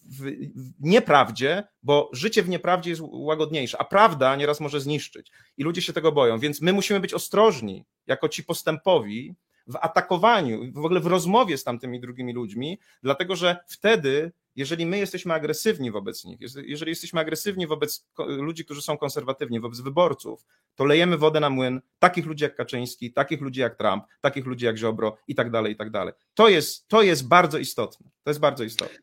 w, 0.05 0.31
nieprawdzie, 0.79 1.63
bo 1.83 2.09
życie 2.13 2.43
w 2.43 2.49
nieprawdzie 2.49 2.89
jest 2.89 3.01
łagodniejsze, 3.05 3.77
a 3.81 3.83
prawda 3.83 4.35
nieraz 4.35 4.59
może 4.59 4.81
zniszczyć. 4.81 5.31
I 5.57 5.63
ludzie 5.63 5.81
się 5.81 5.93
tego 5.93 6.11
boją, 6.11 6.39
więc 6.39 6.61
my 6.61 6.73
musimy 6.73 6.99
być 6.99 7.13
ostrożni 7.13 7.85
jako 8.07 8.29
ci 8.29 8.43
postępowi 8.43 9.35
w 9.67 9.75
atakowaniu, 9.81 10.71
w 10.73 10.85
ogóle 10.85 10.99
w 10.99 11.07
rozmowie 11.07 11.57
z 11.57 11.63
tamtymi 11.63 11.99
drugimi 11.99 12.33
ludźmi, 12.33 12.79
dlatego 13.03 13.35
że 13.35 13.57
wtedy 13.67 14.31
jeżeli 14.55 14.85
my 14.85 14.97
jesteśmy 14.97 15.33
agresywni 15.33 15.91
wobec 15.91 16.25
nich, 16.25 16.39
jeżeli 16.65 16.89
jesteśmy 16.89 17.19
agresywni 17.19 17.67
wobec 17.67 18.07
ludzi, 18.17 18.65
którzy 18.65 18.81
są 18.81 18.97
konserwatywni, 18.97 19.59
wobec 19.59 19.79
wyborców, 19.79 20.45
to 20.75 20.85
lejemy 20.85 21.17
wodę 21.17 21.39
na 21.39 21.49
młyn 21.49 21.81
takich 21.99 22.25
ludzi 22.25 22.43
jak 22.43 22.55
Kaczyński, 22.55 23.13
takich 23.13 23.41
ludzi 23.41 23.59
jak 23.59 23.77
Trump, 23.77 24.03
takich 24.21 24.45
ludzi 24.45 24.65
jak 24.65 24.77
Ziobro 24.77 25.17
i 25.27 25.35
tak 25.35 25.51
dalej, 25.51 25.73
i 25.73 25.75
tak 25.75 25.89
dalej. 25.89 26.13
To 26.33 26.49
jest, 26.49 26.87
to 26.87 27.01
jest 27.01 27.27
bardzo 27.27 27.57
istotne. 27.57 28.09
To 28.23 28.29
jest 28.29 28.39
bardzo 28.39 28.63
istotne. 28.63 28.97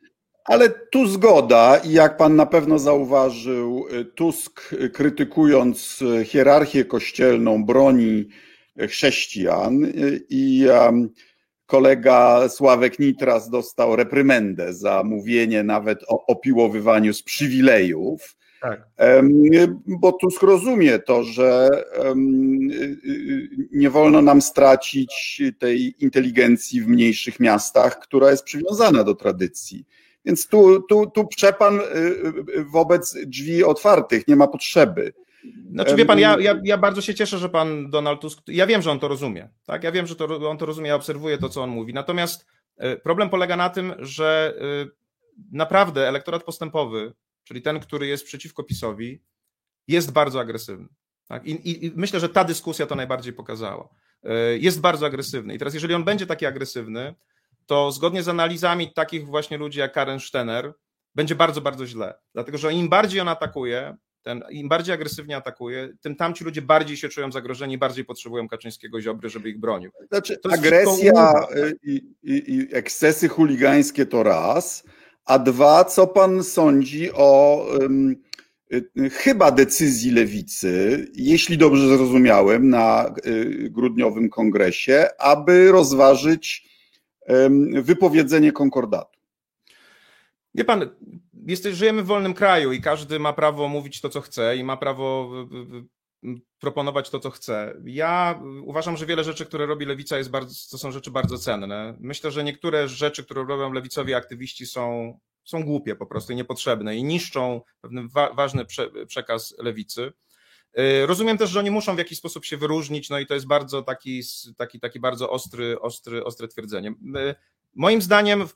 Ale 0.45 0.71
tu 0.71 1.07
zgoda 1.07 1.77
i 1.77 1.93
jak 1.93 2.17
pan 2.17 2.37
na 2.37 2.47
pewno 2.47 2.79
zauważył, 2.79 3.87
Tusk 4.15 4.75
krytykując 4.93 6.05
hierarchię 6.25 6.85
kościelną 6.85 7.65
broni 7.65 8.29
chrześcijan 8.89 9.93
i 10.29 10.67
kolega 11.69 12.49
Sławek 12.49 12.99
Nitras 12.99 13.51
dostał 13.51 13.97
reprymendę 13.97 14.75
za 14.75 15.03
mówienie 15.05 15.63
nawet 15.63 16.05
o 16.09 16.27
opiłowywaniu 16.27 17.15
z 17.15 17.23
przywilejów. 17.23 18.37
Tak. 18.61 18.89
Bo 19.87 20.13
Tusk 20.13 20.43
rozumie 20.43 20.99
to, 20.99 21.25
że 21.25 21.69
nie 23.73 23.91
wolno 23.91 24.23
nam 24.23 24.43
stracić 24.43 25.43
tej 25.59 26.05
inteligencji 26.05 26.81
w 26.81 26.89
mniejszych 26.89 27.41
miastach, 27.41 27.99
która 27.99 28.31
jest 28.31 28.45
przywiązana 28.45 29.05
do 29.05 29.15
tradycji. 29.15 29.85
Więc 30.25 30.47
tu, 30.47 30.83
tu, 30.83 31.11
tu 31.11 31.27
przepan 31.27 31.81
y, 31.81 31.83
y, 32.59 32.65
wobec 32.65 33.17
drzwi 33.27 33.65
otwartych, 33.65 34.29
nie 34.29 34.37
ma 34.37 34.47
potrzeby. 34.49 35.13
Znaczy 35.71 35.97
wie 35.97 36.07
pan, 36.07 36.19
ja, 36.19 36.41
ja, 36.41 36.61
ja 36.65 36.79
bardzo 36.79 37.01
się 37.01 37.15
cieszę, 37.15 37.39
że 37.39 37.49
pan 37.49 37.91
Donald 37.91 38.21
Tusk, 38.21 38.41
ja 38.47 38.67
wiem, 38.67 38.83
że 38.83 38.91
on 38.91 39.01
to 39.01 39.09
rozumie, 39.09 39.49
tak? 39.67 39.85
Ja 39.85 39.93
wiem, 39.93 40.07
że 40.07 40.17
to, 40.17 40.51
on 40.51 40.59
to 40.59 40.67
rozumie, 40.67 40.89
ja 40.89 40.95
obserwuję 40.95 41.39
to, 41.39 41.49
co 41.49 41.63
on 41.63 41.71
mówi. 41.71 41.95
Natomiast 41.95 42.47
y, 42.83 42.97
problem 42.97 43.31
polega 43.31 43.57
na 43.57 43.71
tym, 43.71 43.95
że 43.99 44.55
naprawdę 45.53 46.09
elektorat 46.09 46.45
postępowy, 46.45 47.13
czyli 47.45 47.63
ten, 47.63 47.81
który 47.81 48.07
jest 48.07 48.25
przeciwko 48.25 48.65
PiSowi, 48.65 49.23
jest 49.89 50.13
bardzo 50.13 50.41
agresywny. 50.41 50.89
Tak? 51.29 51.47
I, 51.47 51.87
I, 51.87 51.93
myślę, 51.97 52.21
że 52.21 52.29
ta 52.29 52.45
dyskusja 52.45 52.87
to 52.87 52.95
najbardziej 52.95 53.33
pokazała. 53.33 53.89
Jest 54.59 54.81
bardzo 54.81 55.07
agresywny. 55.07 55.55
I 55.55 55.59
teraz, 55.59 55.75
jeżeli 55.75 55.95
on 55.95 56.05
będzie 56.05 56.27
taki 56.27 56.47
agresywny, 56.47 57.15
to 57.67 57.93
zgodnie 57.93 58.23
z 58.23 58.29
analizami 58.29 58.93
takich 58.93 59.27
właśnie 59.27 59.59
ludzi 59.59 59.79
jak 59.79 59.93
Karen 59.93 60.21
Stener, 60.21 60.75
będzie 61.15 61.35
bardzo, 61.35 61.61
bardzo 61.61 61.87
źle. 61.87 62.15
Dlatego, 62.35 62.59
że 62.59 62.73
im 62.73 62.89
bardziej 62.89 63.21
on 63.21 63.29
atakuje, 63.29 63.97
ten, 64.29 64.45
im 64.51 64.69
bardziej 64.69 64.95
agresywnie 64.95 65.37
atakuje, 65.37 65.89
tym 66.01 66.17
tamci 66.17 66.45
ludzie 66.45 66.63
bardziej 66.63 66.97
się 66.97 67.09
czują 67.09 67.33
zagrożeni, 67.33 67.79
bardziej 67.79 68.05
potrzebują 68.05 68.49
Kaczyńskiego 68.49 69.01
Ziobry, 69.01 69.29
żeby 69.29 69.49
ich 69.49 69.61
bronił. 69.61 69.91
Znaczy, 70.09 70.39
agresja 70.53 71.47
i, 71.83 72.15
i, 72.23 72.55
i, 72.55 72.75
ekscesy 72.75 73.29
chuligańskie 73.29 74.07
to 74.07 74.23
raz, 74.23 74.85
a 75.25 75.39
dwa, 75.39 75.85
co 75.85 76.07
pan 76.07 76.45
sądzi 76.45 77.13
o 77.13 77.63
um, 77.81 78.17
chyba 79.13 79.51
decyzji 79.51 80.11
lewicy, 80.11 81.07
jeśli 81.15 81.59
dobrze 81.59 81.89
zrozumiałem, 81.89 82.71
na 82.71 83.15
y, 83.27 83.71
grudniowym 83.71 84.31
kongresie, 84.31 85.09
aby 85.19 85.73
rozważyć 85.73 86.69
wypowiedzenie 87.83 88.53
konkordatu. 88.53 89.19
Wie 90.55 90.65
pan, 90.65 90.91
jesteś, 91.49 91.75
żyjemy 91.77 92.03
w 92.03 92.07
wolnym 92.07 92.35
kraju 92.35 92.73
i 92.73 92.81
każdy 92.81 93.19
ma 93.19 93.33
prawo 93.33 93.69
mówić 93.69 94.01
to, 94.01 94.09
co 94.09 94.21
chce 94.21 94.57
i 94.57 94.65
ma 94.65 94.77
prawo 94.77 95.31
proponować 96.59 97.11
to, 97.11 97.21
co 97.21 97.31
chce. 97.31 97.75
Ja 97.85 98.41
uważam, 98.65 98.97
że 98.97 99.07
wiele 99.07 99.25
rzeczy, 99.25 99.47
które 99.47 99.67
robi 99.67 99.87
lewica, 99.87 100.19
jest 100.19 100.31
bardzo, 100.31 100.55
to 100.71 100.79
są 100.79 100.93
rzeczy 100.93 101.11
bardzo 101.11 101.39
cenne. 101.39 101.97
Myślę, 102.01 102.31
że 102.31 102.45
niektóre 102.45 102.89
rzeczy, 102.89 103.25
które 103.25 103.45
robią 103.45 103.73
lewicowi 103.73 104.15
aktywiści, 104.15 104.67
są, 104.67 105.19
są 105.45 105.65
głupie 105.65 105.97
po 105.97 106.07
prostu 106.07 106.33
i 106.33 106.37
niepotrzebne 106.37 106.97
i 106.97 107.05
niszczą 107.05 107.61
pewien 107.81 108.09
wa 108.09 108.33
ważny 108.33 108.65
prze, 108.65 108.91
przekaz 109.07 109.55
lewicy. 109.59 110.13
Y, 110.79 111.07
rozumiem 111.07 111.39
też, 111.39 111.51
że 111.51 111.59
oni 111.59 111.71
muszą 111.71 111.95
w 111.95 111.99
jakiś 111.99 112.19
sposób 112.19 112.45
się 112.45 112.57
wyróżnić, 112.57 113.11
no 113.11 113.19
i 113.19 113.27
to 113.27 113.35
jest 113.35 113.47
bardzo 113.47 113.83
taki, 113.83 114.23
taki, 114.57 114.81
taki 114.81 115.01
bardzo 115.01 115.31
ostry, 115.31 115.81
ostry, 115.81 116.25
ostre 116.25 116.49
twierdzenie. 116.49 116.89
Y, 116.91 117.35
moim 117.75 118.03
zdaniem 118.03 118.43
y, 118.43 118.47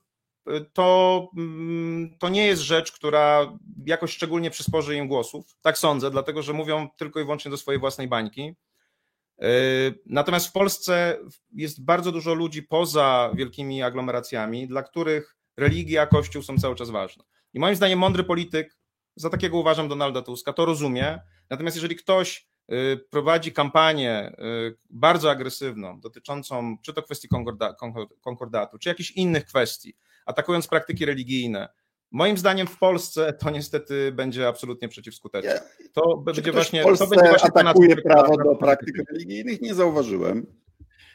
to, 0.73 1.29
mm, 1.37 2.17
to 2.19 2.29
nie 2.29 2.47
jest 2.47 2.63
rzecz, 2.63 2.93
która 2.93 3.59
jakoś 3.87 4.13
szczególnie 4.13 4.51
przysporzy 4.51 4.97
im 4.97 5.09
głosów. 5.09 5.57
Tak 5.63 5.79
sądzę, 5.79 6.11
dlatego 6.11 6.43
że 6.43 6.53
mówią 6.53 6.89
tylko 6.97 7.21
i 7.21 7.25
wyłącznie 7.25 7.51
do 7.51 7.57
swojej 7.57 7.81
własnej 7.81 8.09
bańki. 8.09 8.55
Natomiast 10.07 10.47
w 10.47 10.53
Polsce 10.53 11.19
jest 11.53 11.85
bardzo 11.85 12.13
dużo 12.13 12.35
ludzi 12.35 12.63
poza 12.63 13.31
wielkimi 13.35 13.83
aglomeracjami, 13.83 14.69
dla 14.69 14.83
których 14.83 15.37
religia, 15.57 16.07
kościół 16.07 16.43
są 16.43 16.59
cały 16.59 16.75
czas 16.75 16.91
ważne. 16.91 17.25
I 17.55 17.61
moim 17.61 17.77
zdaniem 17.77 17.99
mądry 17.99 18.25
polityk, 18.25 18.79
za 19.17 19.31
takiego 19.31 19.59
uważam 19.59 19.89
Donalda 19.89 20.23
Tuska, 20.23 20.53
to 20.53 20.65
rozumie, 20.65 21.19
Natomiast 21.53 21.77
jeżeli 21.77 21.97
ktoś 21.97 22.49
y, 22.73 23.07
prowadzi 23.11 23.53
kampanię 23.53 24.33
y, 24.39 24.79
bardzo 24.91 25.31
agresywną, 25.31 26.01
dotyczącą 26.01 26.77
czy 26.83 26.93
to 26.93 27.03
kwestii 27.03 27.29
konkordatu, 28.23 28.79
czy 28.79 28.89
jakichś 28.89 29.11
innych 29.11 29.45
kwestii, 29.45 29.97
atakując 30.27 30.69
praktyki 30.69 31.07
religijne, 31.07 31.69
Moim 32.13 32.39
zdaniem 32.39 32.67
w 32.67 32.79
Polsce 32.79 33.33
to 33.33 33.51
niestety 33.51 34.13
będzie 34.13 34.49
absolutnie 34.49 34.89
przeciwskuteczne. 34.89 35.61
To 35.93 36.17
będzie 36.17 36.53
właśnie. 36.53 36.83
To 36.83 37.07
będzie 37.07 37.29
właśnie 37.29 37.51
atakuje 37.55 37.97
prawo 37.97 38.37
do 38.37 38.57
praktyk 38.57 38.95
religijnych? 39.11 39.63
Nie 39.63 39.75
zauważyłem. 39.75 40.47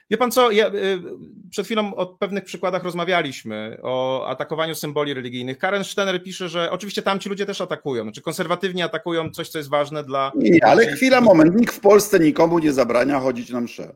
Wie 0.10 0.18
pan 0.18 0.32
co, 0.32 0.52
ja, 0.52 0.68
y, 0.68 1.02
przed 1.50 1.66
chwilą 1.66 1.96
o 1.96 2.06
pewnych 2.06 2.44
przykładach 2.44 2.84
rozmawialiśmy, 2.84 3.78
o 3.82 4.28
atakowaniu 4.28 4.76
symboli 4.76 5.14
religijnych. 5.14 5.58
Karen 5.58 5.84
Stener 5.84 6.24
pisze, 6.24 6.50
że 6.50 6.72
oczywiście 6.72 7.02
tamci 7.02 7.30
ludzie 7.30 7.46
też 7.46 7.62
atakują, 7.62 8.04
znaczy 8.04 8.22
konserwatywni 8.22 8.82
atakują 8.82 9.30
coś, 9.30 9.50
co 9.50 9.58
jest 9.58 9.70
ważne 9.70 10.04
dla... 10.04 10.32
Nie, 10.36 10.66
ale 10.66 10.88
chwila, 10.88 11.22
moment, 11.22 11.56
nikt 11.56 11.76
w 11.76 11.80
Polsce 11.80 12.20
nikomu 12.20 12.60
nie 12.60 12.74
zabrania 12.74 13.20
chodzić 13.20 13.50
na 13.50 13.62
mszę, 13.62 13.96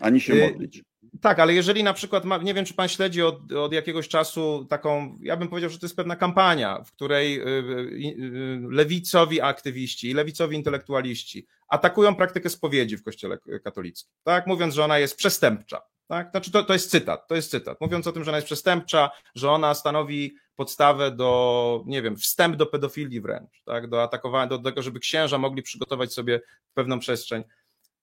ani 0.00 0.20
się 0.20 0.34
y, 0.34 0.50
modlić. 0.50 0.82
Tak, 1.20 1.38
ale 1.38 1.54
jeżeli 1.54 1.84
na 1.84 1.92
przykład, 1.92 2.24
ma, 2.24 2.38
nie 2.38 2.54
wiem, 2.54 2.64
czy 2.64 2.74
pan 2.74 2.88
śledzi 2.88 3.22
od, 3.22 3.52
od, 3.52 3.72
jakiegoś 3.72 4.08
czasu 4.08 4.66
taką, 4.70 5.18
ja 5.22 5.36
bym 5.36 5.48
powiedział, 5.48 5.70
że 5.70 5.78
to 5.78 5.86
jest 5.86 5.96
pewna 5.96 6.16
kampania, 6.16 6.82
w 6.84 6.92
której 6.92 7.40
y, 7.40 7.44
y, 7.44 8.60
lewicowi 8.70 9.40
aktywiści 9.40 10.10
i 10.10 10.14
lewicowi 10.14 10.56
intelektualiści 10.56 11.46
atakują 11.68 12.14
praktykę 12.14 12.50
spowiedzi 12.50 12.96
w 12.96 13.02
kościele 13.02 13.38
katolickim, 13.64 14.12
tak, 14.24 14.46
mówiąc, 14.46 14.74
że 14.74 14.84
ona 14.84 14.98
jest 14.98 15.16
przestępcza. 15.16 15.82
Tak? 16.08 16.30
Znaczy 16.30 16.50
to, 16.50 16.64
to 16.64 16.72
jest 16.72 16.90
cytat, 16.90 17.28
to 17.28 17.34
jest 17.34 17.50
cytat. 17.50 17.80
Mówiąc 17.80 18.06
o 18.06 18.12
tym, 18.12 18.24
że 18.24 18.30
ona 18.30 18.38
jest 18.38 18.46
przestępcza, 18.46 19.10
że 19.34 19.50
ona 19.50 19.74
stanowi 19.74 20.36
podstawę 20.56 21.10
do, 21.10 21.82
nie 21.86 22.02
wiem, 22.02 22.16
wstęp 22.16 22.56
do 22.56 22.66
pedofilii 22.66 23.20
wręcz, 23.20 23.62
tak? 23.64 23.88
do 23.88 24.02
atakowania, 24.02 24.46
do 24.46 24.58
tego, 24.58 24.82
żeby 24.82 25.00
księża 25.00 25.38
mogli 25.38 25.62
przygotować 25.62 26.12
sobie 26.12 26.40
pewną 26.74 26.98
przestrzeń. 26.98 27.44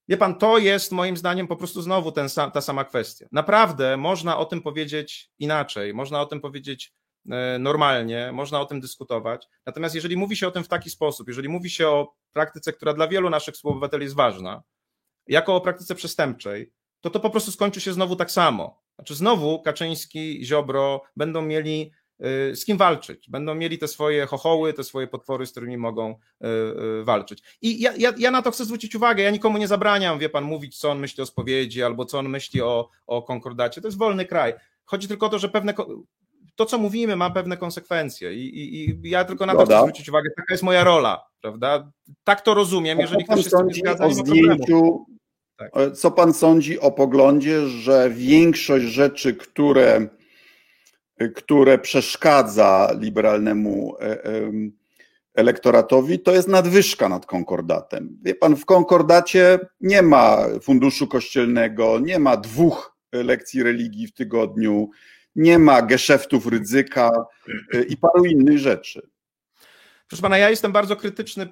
Wie 0.10 0.18
pan, 0.18 0.36
to 0.36 0.58
jest 0.58 0.92
moim 0.92 1.18
zdaniem 1.18 1.48
po 1.48 1.56
prostu 1.56 1.82
znowu 1.82 2.12
ten, 2.12 2.28
ta 2.54 2.62
sama 2.62 2.86
kwestia. 2.86 3.26
Naprawdę 3.32 3.98
można 3.98 4.38
o 4.38 4.46
tym 4.46 4.62
powiedzieć 4.62 5.30
inaczej, 5.40 5.94
można 5.94 6.22
o 6.22 6.26
tym 6.26 6.42
powiedzieć 6.42 6.94
e, 7.32 7.60
normalnie, 7.60 8.32
można 8.34 8.62
o 8.62 8.66
tym 8.66 8.80
dyskutować. 8.80 9.48
Natomiast 9.66 9.96
jeżeli 9.96 10.18
mówi 10.18 10.36
się 10.36 10.48
o 10.48 10.52
tym 10.52 10.64
w 10.64 10.68
taki 10.68 10.90
sposób, 10.90 11.28
jeżeli 11.28 11.50
mówi 11.50 11.70
się 11.70 11.88
o 11.88 12.14
praktyce, 12.34 12.74
która 12.74 12.94
dla 12.94 13.08
wielu 13.08 13.30
naszych 13.30 13.56
współobywateli 13.56 14.04
jest 14.04 14.16
ważna, 14.16 14.64
jako 15.28 15.56
o 15.56 15.62
praktyce 15.62 15.96
przestępczej, 15.96 16.72
to 17.02 17.10
to 17.10 17.20
po 17.20 17.30
prostu 17.30 17.52
skończy 17.52 17.82
się 17.82 17.94
znowu 17.94 18.16
tak 18.16 18.32
samo. 18.32 18.82
Znaczy 18.96 19.16
znowu 19.16 19.62
Kaczyński, 19.62 20.46
Ziobro 20.46 21.02
będą 21.16 21.42
mieli 21.42 21.92
z 22.54 22.66
kim 22.66 22.78
walczyć. 22.78 23.30
Będą 23.30 23.56
mieli 23.56 23.78
te 23.78 23.88
swoje 23.88 24.26
chochoły, 24.26 24.74
te 24.74 24.84
swoje 24.84 25.08
potwory, 25.08 25.46
z 25.46 25.52
którymi 25.52 25.78
mogą 25.78 26.12
y, 26.12 26.48
y, 27.02 27.04
walczyć. 27.04 27.44
I 27.62 27.82
ja, 27.82 27.94
ja, 27.98 28.14
ja 28.18 28.32
na 28.32 28.42
to 28.42 28.52
chcę 28.52 28.66
zwrócić 28.66 28.96
uwagę. 28.96 29.24
Ja 29.24 29.32
nikomu 29.32 29.58
nie 29.58 29.68
zabraniam, 29.68 30.20
wie 30.20 30.30
pan, 30.30 30.44
mówić, 30.44 30.78
co 30.78 30.92
on 30.92 31.00
myśli 31.00 31.24
o 31.24 31.26
spowiedzi 31.26 31.84
albo 31.84 32.06
co 32.06 32.20
on 32.20 32.30
myśli 32.30 32.62
o, 32.62 32.90
o 33.08 33.22
konkordacie. 33.22 33.82
To 33.82 33.88
jest 33.88 33.98
wolny 33.98 34.26
kraj. 34.26 34.54
Chodzi 34.86 35.08
tylko 35.08 35.26
o 35.26 35.30
to, 35.30 35.40
że 35.40 35.50
pewne. 35.50 35.74
To, 36.56 36.66
co 36.66 36.78
mówimy, 36.78 37.16
ma 37.16 37.30
pewne 37.30 37.58
konsekwencje, 37.58 38.34
i, 38.34 38.48
i, 38.48 38.90
i 38.90 39.10
ja 39.10 39.26
tylko 39.26 39.46
na 39.46 39.56
to 39.56 39.66
chcę 39.66 39.80
zwrócić 39.80 40.10
uwagę. 40.10 40.30
Taka 40.38 40.54
jest 40.54 40.64
moja 40.64 40.84
rola, 40.84 41.26
prawda? 41.42 41.92
Tak 42.24 42.42
to 42.42 42.54
rozumiem, 42.54 43.00
jeżeli 43.00 43.24
ktoś 43.24 43.44
się 43.44 43.50
z 43.50 43.52
tym 43.52 43.68
nie 43.68 43.74
zgadza. 43.74 44.06
O 44.06 44.14
zdjęciu, 44.14 45.06
tak. 45.58 45.72
Co 45.94 46.12
pan 46.12 46.34
sądzi 46.34 46.80
o 46.80 46.92
poglądzie, 46.92 47.68
że 47.68 48.10
większość 48.10 48.86
rzeczy, 48.86 49.34
które 49.34 50.10
które 51.36 51.78
przeszkadza 51.78 52.92
liberalnemu 53.00 53.96
e, 54.00 54.24
elektoratowi, 55.36 56.20
to 56.20 56.32
jest 56.32 56.48
nadwyżka 56.48 57.10
nad 57.10 57.26
konkordatem. 57.26 58.18
Wie 58.22 58.36
pan, 58.36 58.56
w 58.56 58.66
konkordacie 58.66 59.60
nie 59.82 60.02
ma 60.02 60.38
funduszu 60.62 61.08
kościelnego, 61.08 62.00
nie 62.00 62.20
ma 62.20 62.38
dwóch 62.38 62.98
lekcji 63.14 63.64
religii 63.64 64.08
w 64.08 64.14
tygodniu, 64.14 64.90
nie 65.36 65.60
ma 65.60 65.82
geszeftów 65.82 66.48
ryzyka 66.48 67.12
e, 67.74 67.84
i 67.84 67.98
paru 67.98 68.26
innych 68.26 68.58
rzeczy. 68.58 69.10
Proszę 70.08 70.22
pana, 70.22 70.38
ja 70.38 70.50
jestem 70.50 70.72
bardzo 70.72 70.96
krytyczny 70.96 71.48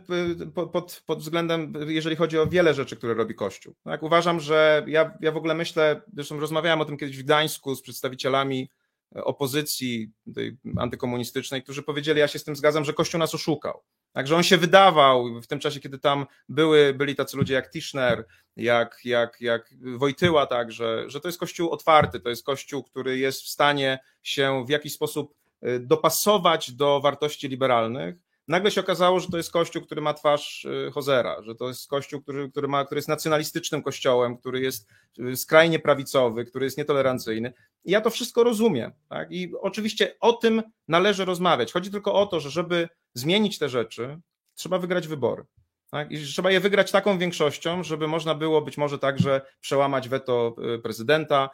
pod, 0.74 1.04
pod, 1.06 1.20
względem, 1.20 1.74
jeżeli 1.88 2.16
chodzi 2.16 2.40
o 2.40 2.48
wiele 2.48 2.74
rzeczy, 2.74 2.96
które 2.96 3.14
robi 3.14 3.36
Kościół. 3.36 3.76
Tak, 3.84 4.04
uważam, 4.04 4.40
że 4.40 4.84
ja, 4.88 5.18
ja 5.22 5.32
w 5.32 5.38
ogóle 5.38 5.56
myślę, 5.56 6.02
zresztą 6.14 6.40
rozmawiałem 6.40 6.82
o 6.82 6.86
tym 6.86 6.98
kiedyś 6.98 7.18
w 7.18 7.24
Gdańsku 7.24 7.76
z 7.76 7.82
przedstawicielami 7.82 8.70
opozycji 9.16 10.12
tej 10.36 10.58
antykomunistycznej, 10.78 11.64
którzy 11.64 11.84
powiedzieli, 11.84 12.20
ja 12.20 12.28
się 12.28 12.40
z 12.40 12.44
tym 12.44 12.56
zgadzam, 12.56 12.86
że 12.86 12.94
Kościół 12.94 13.20
nas 13.20 13.36
oszukał. 13.36 13.84
Także 14.14 14.36
on 14.36 14.44
się 14.44 14.58
wydawał 14.58 15.42
w 15.42 15.48
tym 15.48 15.60
czasie, 15.60 15.80
kiedy 15.80 16.00
tam 16.00 16.26
były, 16.50 16.94
byli 16.94 17.16
tacy 17.16 17.38
ludzie 17.38 17.54
jak 17.54 17.72
Tischner, 17.72 18.26
jak, 18.56 19.00
jak, 19.04 19.42
jak 19.42 19.74
Wojtyła 19.98 20.46
także, 20.46 21.04
że 21.08 21.22
to 21.22 21.28
jest 21.28 21.40
Kościół 21.40 21.70
otwarty, 21.70 22.20
to 22.20 22.30
jest 22.30 22.46
Kościół, 22.46 22.84
który 22.84 23.18
jest 23.18 23.42
w 23.42 23.48
stanie 23.48 24.00
się 24.24 24.66
w 24.66 24.70
jakiś 24.70 24.94
sposób 24.94 25.34
y, 25.68 25.80
dopasować 25.80 26.72
do 26.72 27.02
wartości 27.02 27.48
liberalnych, 27.48 28.16
nagle 28.48 28.72
się 28.72 28.82
okazało, 28.82 29.20
że 29.20 29.28
to 29.28 29.38
jest 29.38 29.52
kościół, 29.52 29.82
który 29.82 30.02
ma 30.02 30.14
twarz 30.14 30.66
y, 30.66 30.92
Hozera, 30.92 31.44
że 31.44 31.56
to 31.56 31.68
jest 31.68 31.90
kościół, 31.90 32.22
który, 32.22 32.50
który, 32.50 32.68
ma, 32.68 32.86
który 32.86 33.00
jest 33.00 33.08
nacjonalistycznym 33.08 33.84
kościołem, 33.84 34.38
który 34.38 34.62
jest 34.62 34.90
y, 35.20 35.38
skrajnie 35.38 35.80
prawicowy, 35.80 36.46
który 36.46 36.66
jest 36.66 36.78
nietolerancyjny. 36.78 37.54
I 37.86 37.92
ja 37.92 38.02
to 38.02 38.10
wszystko 38.10 38.44
rozumiem. 38.44 38.92
Tak? 39.10 39.32
I 39.32 39.52
oczywiście 39.62 40.16
o 40.20 40.34
tym 40.34 40.64
należy 40.88 41.26
rozmawiać. 41.26 41.74
Chodzi 41.74 41.92
tylko 41.92 42.14
o 42.14 42.26
to, 42.26 42.40
że 42.40 42.50
żeby 42.50 42.90
zmienić 43.14 43.60
te 43.60 43.70
rzeczy, 43.70 44.20
trzeba 44.56 44.80
wygrać 44.80 45.08
wybory. 45.08 45.44
Tak? 45.92 46.12
I 46.12 46.26
trzeba 46.26 46.52
je 46.52 46.60
wygrać 46.60 46.92
taką 46.92 47.18
większością, 47.18 47.84
żeby 47.84 48.08
można 48.08 48.36
było 48.36 48.62
być 48.62 48.78
może 48.78 49.00
także 49.00 49.42
przełamać 49.62 50.10
weto 50.10 50.56
y, 50.76 50.80
prezydenta. 50.80 51.50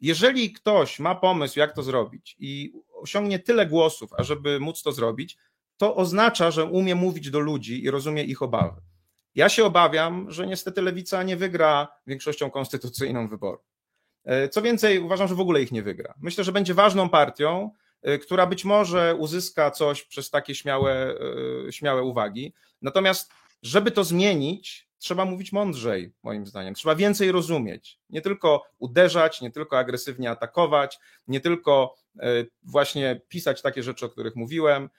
Jeżeli 0.00 0.52
ktoś 0.52 0.98
ma 0.98 1.14
pomysł, 1.14 1.58
jak 1.58 1.74
to 1.74 1.82
zrobić 1.82 2.36
i 2.38 2.72
osiągnie 2.94 3.38
tyle 3.38 3.66
głosów, 3.66 4.10
ażeby 4.12 4.60
móc 4.60 4.82
to 4.82 4.92
zrobić, 4.92 5.38
to 5.76 5.96
oznacza, 5.96 6.50
że 6.50 6.64
umie 6.64 6.94
mówić 6.94 7.30
do 7.30 7.40
ludzi 7.40 7.84
i 7.84 7.90
rozumie 7.90 8.24
ich 8.24 8.42
obawy. 8.42 8.80
Ja 9.34 9.48
się 9.48 9.64
obawiam, 9.64 10.30
że 10.30 10.46
niestety 10.46 10.82
lewica 10.82 11.22
nie 11.22 11.36
wygra 11.36 11.88
większością 12.06 12.50
konstytucyjną 12.50 13.28
wyboru. 13.28 13.58
E, 14.24 14.48
co 14.48 14.62
więcej, 14.62 14.98
uważam, 14.98 15.28
że 15.28 15.34
w 15.34 15.40
ogóle 15.40 15.62
ich 15.62 15.72
nie 15.72 15.82
wygra. 15.82 16.14
Myślę, 16.20 16.44
że 16.44 16.52
będzie 16.52 16.74
ważną 16.74 17.08
partią, 17.08 17.70
e, 18.02 18.18
która 18.18 18.46
być 18.46 18.64
może 18.64 19.14
uzyska 19.18 19.70
coś 19.70 20.02
przez 20.02 20.30
takie 20.30 20.54
śmiałe, 20.54 21.14
e, 21.68 21.72
śmiałe 21.72 22.02
uwagi. 22.02 22.54
Natomiast, 22.82 23.32
żeby 23.62 23.90
to 23.90 24.04
zmienić, 24.04 24.88
trzeba 24.98 25.24
mówić 25.24 25.52
mądrzej, 25.52 26.12
moim 26.22 26.46
zdaniem. 26.46 26.74
Trzeba 26.74 26.94
więcej 26.94 27.32
rozumieć. 27.32 28.00
Nie 28.10 28.20
tylko 28.20 28.62
uderzać, 28.78 29.40
nie 29.40 29.50
tylko 29.50 29.78
agresywnie 29.78 30.30
atakować, 30.30 30.98
nie 31.28 31.40
tylko 31.40 31.94
właśnie 32.62 33.20
pisać 33.28 33.62
takie 33.62 33.82
rzeczy, 33.82 34.06
o 34.06 34.08
których 34.08 34.36
mówiłem, 34.36 34.90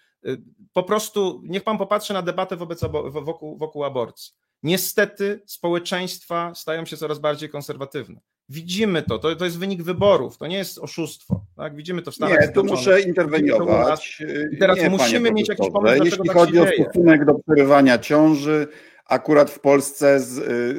po 0.73 0.83
prostu 0.83 1.41
niech 1.43 1.63
pan 1.63 1.77
popatrzy 1.77 2.13
na 2.13 2.21
debatę 2.21 2.55
wobec, 2.55 2.81
wokół, 3.11 3.57
wokół 3.57 3.83
aborcji. 3.83 4.33
Niestety 4.63 5.41
społeczeństwa 5.45 6.55
stają 6.55 6.85
się 6.85 6.97
coraz 6.97 7.19
bardziej 7.19 7.49
konserwatywne. 7.49 8.19
Widzimy 8.49 9.03
to, 9.03 9.19
to, 9.19 9.35
to 9.35 9.45
jest 9.45 9.59
wynik 9.59 9.83
wyborów, 9.83 10.37
to 10.37 10.47
nie 10.47 10.57
jest 10.57 10.77
oszustwo. 10.77 11.45
Tak? 11.55 11.75
Widzimy 11.75 12.01
to 12.01 12.11
w 12.11 12.15
Stanach 12.15 12.41
Nie, 12.41 12.47
tu 12.47 12.63
muszę 12.63 13.01
interweniować. 13.01 14.23
I 14.53 14.57
teraz 14.57 14.77
nie, 14.77 14.89
musimy 14.89 15.31
mieć 15.31 15.49
jakiś 15.49 15.69
pomysł, 15.69 16.03
Jeśli 16.03 16.27
tak 16.27 16.37
chodzi 16.37 16.59
o 16.59 16.65
stosunek 16.67 17.25
do 17.25 17.33
przerywania 17.33 17.97
ciąży, 17.97 18.67
akurat 19.05 19.49
w 19.51 19.59
Polsce 19.59 20.19
z, 20.19 20.33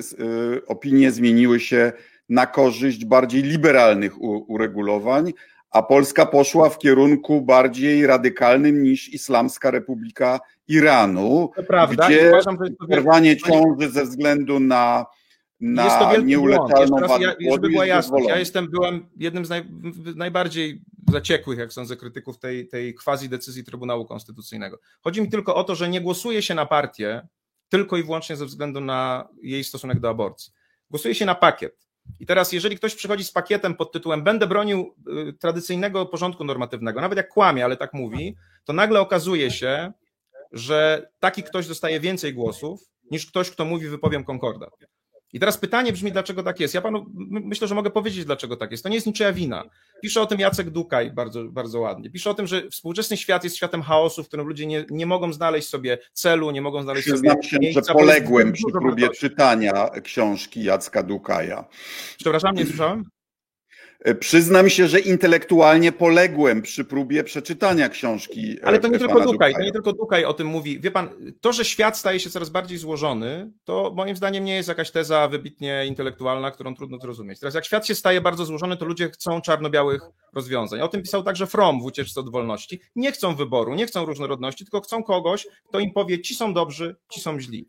z, 0.07 0.13
y, 0.13 0.67
opinie 0.67 1.11
zmieniły 1.11 1.61
się 1.61 1.93
na 2.29 2.47
korzyść 2.47 3.05
bardziej 3.05 3.43
liberalnych 3.43 4.23
u, 4.23 4.45
uregulowań, 4.53 5.33
a 5.71 5.83
Polska 5.83 6.27
poszła 6.27 6.71
w 6.71 6.79
kierunku 6.79 7.41
bardziej 7.41 8.07
radykalnym 8.07 8.83
niż 8.83 9.09
Islamska 9.09 9.71
Republika 9.71 10.41
Iranu, 10.69 11.51
to 11.57 11.63
prawda. 11.63 12.07
gdzie 12.07 12.33
przerwanie 12.89 13.37
ciąży 13.37 13.91
ze 13.91 14.05
względu 14.05 14.61
na 14.61 15.07
na 15.61 15.85
jest 15.85 15.99
to 15.99 16.21
nieuleczalną 16.21 17.09
wadę 17.09 17.25
ja, 17.41 17.51
żeby 17.53 17.69
była 17.69 17.87
jasność, 17.87 18.29
ja 18.29 18.39
jestem, 18.39 18.71
byłem 18.71 19.09
jednym 19.17 19.45
z 19.45 19.49
naj, 19.49 19.65
najbardziej 20.17 20.83
zaciekłych, 21.11 21.59
jak 21.59 21.73
sądzę, 21.73 21.97
krytyków 21.97 22.39
tej, 22.39 22.69
tej 22.69 22.95
quasi 22.95 23.29
decyzji 23.29 23.65
Trybunału 23.65 24.05
Konstytucyjnego. 24.05 24.79
Chodzi 25.01 25.23
mi 25.23 25.29
tylko 25.29 25.55
o 25.55 25.65
to, 25.65 25.75
że 25.75 25.89
nie 25.89 26.01
głosuje 26.01 26.43
się 26.43 26.55
na 26.55 26.67
partię 26.67 27.29
tylko 27.69 27.97
i 27.97 28.03
wyłącznie 28.03 28.37
ze 28.37 28.47
względu 28.47 28.81
na 28.81 29.29
jej 29.43 29.65
stosunek 29.65 30.01
do 30.01 30.09
aborcji. 30.09 30.53
Głosuje 30.91 31.15
się 31.15 31.27
na 31.27 31.35
pakiet. 31.35 31.88
I 32.21 32.27
teraz, 32.27 32.53
jeżeli 32.53 32.77
ktoś 32.77 32.95
przychodzi 32.95 33.25
z 33.25 33.33
pakietem 33.33 33.75
pod 33.75 33.93
tytułem 33.93 34.23
Będę 34.23 34.47
bronił 34.47 34.95
y, 35.29 35.33
tradycyjnego 35.33 36.07
porządku 36.07 36.45
normatywnego, 36.45 37.01
nawet 37.01 37.17
jak 37.17 37.29
kłamie, 37.29 37.65
ale 37.65 37.77
tak 37.77 37.95
mówi, 37.95 38.37
to 38.65 38.73
nagle 38.73 39.01
okazuje 39.01 39.51
się, 39.51 39.93
że 40.53 41.11
taki 41.21 41.43
ktoś 41.43 41.67
dostaje 41.67 42.01
więcej 42.01 42.35
głosów 42.35 42.81
niż 43.11 43.27
ktoś, 43.27 43.51
kto 43.51 43.65
mówi 43.65 43.89
wypowiem 43.89 44.25
konkordat. 44.25 44.71
I 45.33 45.41
teraz 45.41 45.59
pytanie 45.59 45.93
brzmi, 45.93 46.13
dlaczego 46.13 46.43
tak 46.43 46.61
jest. 46.61 46.75
Ja 46.75 46.81
panu 46.81 47.07
myślę, 47.29 47.69
że 47.69 47.75
mogę 47.75 47.91
powiedzieć, 47.91 48.25
dlaczego 48.25 48.57
tak 48.57 48.71
jest. 48.71 48.83
To 48.83 48.89
nie 48.89 48.95
jest 48.95 49.07
niczyja 49.07 49.33
wina. 49.33 49.65
Pisze 50.03 50.21
o 50.21 50.27
tym 50.27 50.41
Jacek 50.41 50.71
Dukaj 50.71 51.11
bardzo, 51.11 51.45
bardzo 51.45 51.81
ładnie. 51.81 52.11
Pisze 52.11 52.31
o 52.31 52.35
tym, 52.35 52.47
że 52.47 52.69
współczesny 52.71 53.17
świat 53.17 53.45
jest 53.45 53.57
światem 53.57 53.83
chaosu, 53.83 54.25
w 54.25 54.29
którym 54.29 54.47
ludzie 54.47 54.67
nie, 54.67 54.85
nie 54.91 55.07
mogą 55.07 55.33
znaleźć 55.33 55.69
sobie 55.69 55.99
celu, 56.13 56.51
nie 56.51 56.63
mogą 56.63 56.83
znaleźć 56.83 57.07
Przyznam 57.09 57.37
sobie. 57.37 57.49
się, 57.49 57.59
miejsca, 57.59 57.81
że 57.89 57.95
poległem 57.95 58.53
przy 58.53 58.65
próbie 58.73 59.09
czytania 59.09 59.89
książki 60.05 60.65
Jacka 60.65 61.03
Dukaja. 61.03 61.65
Przepraszam, 62.19 62.55
nie 62.55 62.67
słyszałem? 62.67 63.05
E, 64.05 64.15
przyznam 64.15 64.71
się, 64.71 64.89
że 64.89 65.01
intelektualnie 65.01 65.93
poległem 65.93 66.63
przy 66.63 66.85
próbie 66.85 67.25
przeczytania 67.25 67.89
książki. 67.89 68.57
E, 68.63 68.67
Ale 68.67 68.79
to 68.79 68.89
nie 68.89 68.99
tylko 68.99 69.21
Dukaj, 69.21 69.55
to 69.55 69.61
nie 69.61 69.73
tylko 69.73 69.93
Dukaj 69.93 70.25
o 70.25 70.35
tym 70.35 70.47
mówi. 70.47 70.81
Wie 70.81 70.91
pan, 70.91 71.09
to, 71.41 71.53
że 71.53 71.65
świat 71.65 71.99
staje 71.99 72.21
się 72.21 72.31
coraz 72.31 72.49
bardziej 72.49 72.79
złożony, 72.79 73.53
to 73.65 73.93
moim 73.97 74.17
zdaniem 74.17 74.45
nie 74.45 74.55
jest 74.55 74.69
jakaś 74.69 74.91
teza 74.91 75.29
wybitnie 75.29 75.85
intelektualna, 75.87 76.51
którą 76.51 76.75
trudno 76.75 76.99
zrozumieć. 76.99 77.41
Teraz 77.41 77.55
jak 77.55 77.65
świat 77.65 77.87
się 77.87 77.95
staje 77.95 78.21
bardzo 78.21 78.45
złożony, 78.45 78.77
to 78.77 78.85
ludzie 78.85 79.11
chcą 79.11 79.41
czarno-białych 79.41 80.03
rozwiązań. 80.35 80.81
O 80.81 80.89
tym 80.89 81.03
pisał 81.03 81.23
także 81.23 81.47
Fromm 81.47 81.81
w 81.81 81.85
Ucieczce 81.85 82.21
od 82.21 82.31
wolności. 82.31 82.81
Nie 82.97 83.13
chcą 83.13 83.35
wyboru, 83.35 83.75
nie 83.75 83.87
chcą 83.87 84.05
różnorodności, 84.05 84.65
tylko 84.65 84.81
chcą 84.81 85.03
kogoś, 85.03 85.47
kto 85.69 85.79
im 85.81 85.93
powie, 85.93 86.21
ci 86.21 86.35
są 86.35 86.55
dobrzy, 86.55 86.97
ci 87.11 87.21
są 87.21 87.41
źli. 87.41 87.69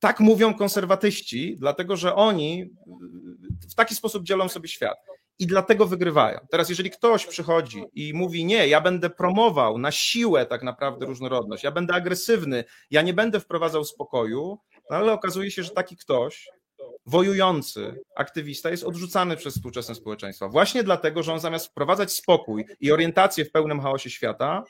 Tak 0.00 0.20
mówią 0.20 0.54
konserwatyści, 0.54 1.56
dlatego 1.58 1.96
że 1.96 2.14
oni 2.14 2.70
w 3.70 3.74
taki 3.74 3.94
sposób 3.94 4.24
dzielą 4.24 4.48
sobie 4.48 4.68
świat 4.68 5.07
i 5.38 5.46
dlatego 5.46 5.86
wygrywają. 5.86 6.38
Teraz, 6.50 6.68
jeżeli 6.68 6.90
ktoś 6.90 7.26
przychodzi 7.26 7.84
i 7.94 8.14
mówi, 8.14 8.44
nie, 8.44 8.68
ja 8.68 8.80
będę 8.80 9.10
promował 9.10 9.78
na 9.78 9.90
siłę 9.90 10.46
tak 10.46 10.62
naprawdę 10.62 11.06
różnorodność, 11.06 11.64
ja 11.64 11.70
będę 11.70 11.94
agresywny, 11.94 12.64
ja 12.90 13.02
nie 13.02 13.14
będę 13.14 13.40
wprowadzał 13.40 13.84
spokoju, 13.84 14.58
no 14.90 14.96
ale 14.96 15.12
okazuje 15.12 15.50
się, 15.50 15.62
że 15.62 15.70
taki 15.70 15.96
ktoś, 15.96 16.48
wojujący 17.06 18.00
aktywista 18.16 18.70
jest 18.70 18.84
odrzucany 18.84 19.36
przez 19.36 19.54
współczesne 19.54 19.94
społeczeństwa. 19.94 20.48
Właśnie 20.48 20.82
dlatego, 20.82 21.22
że 21.22 21.32
on 21.32 21.40
zamiast 21.40 21.66
wprowadzać 21.66 22.12
spokój 22.12 22.64
i 22.80 22.92
orientację 22.92 23.44
w 23.44 23.50
pełnym 23.50 23.80
chaosie 23.80 24.10
świata, 24.10 24.64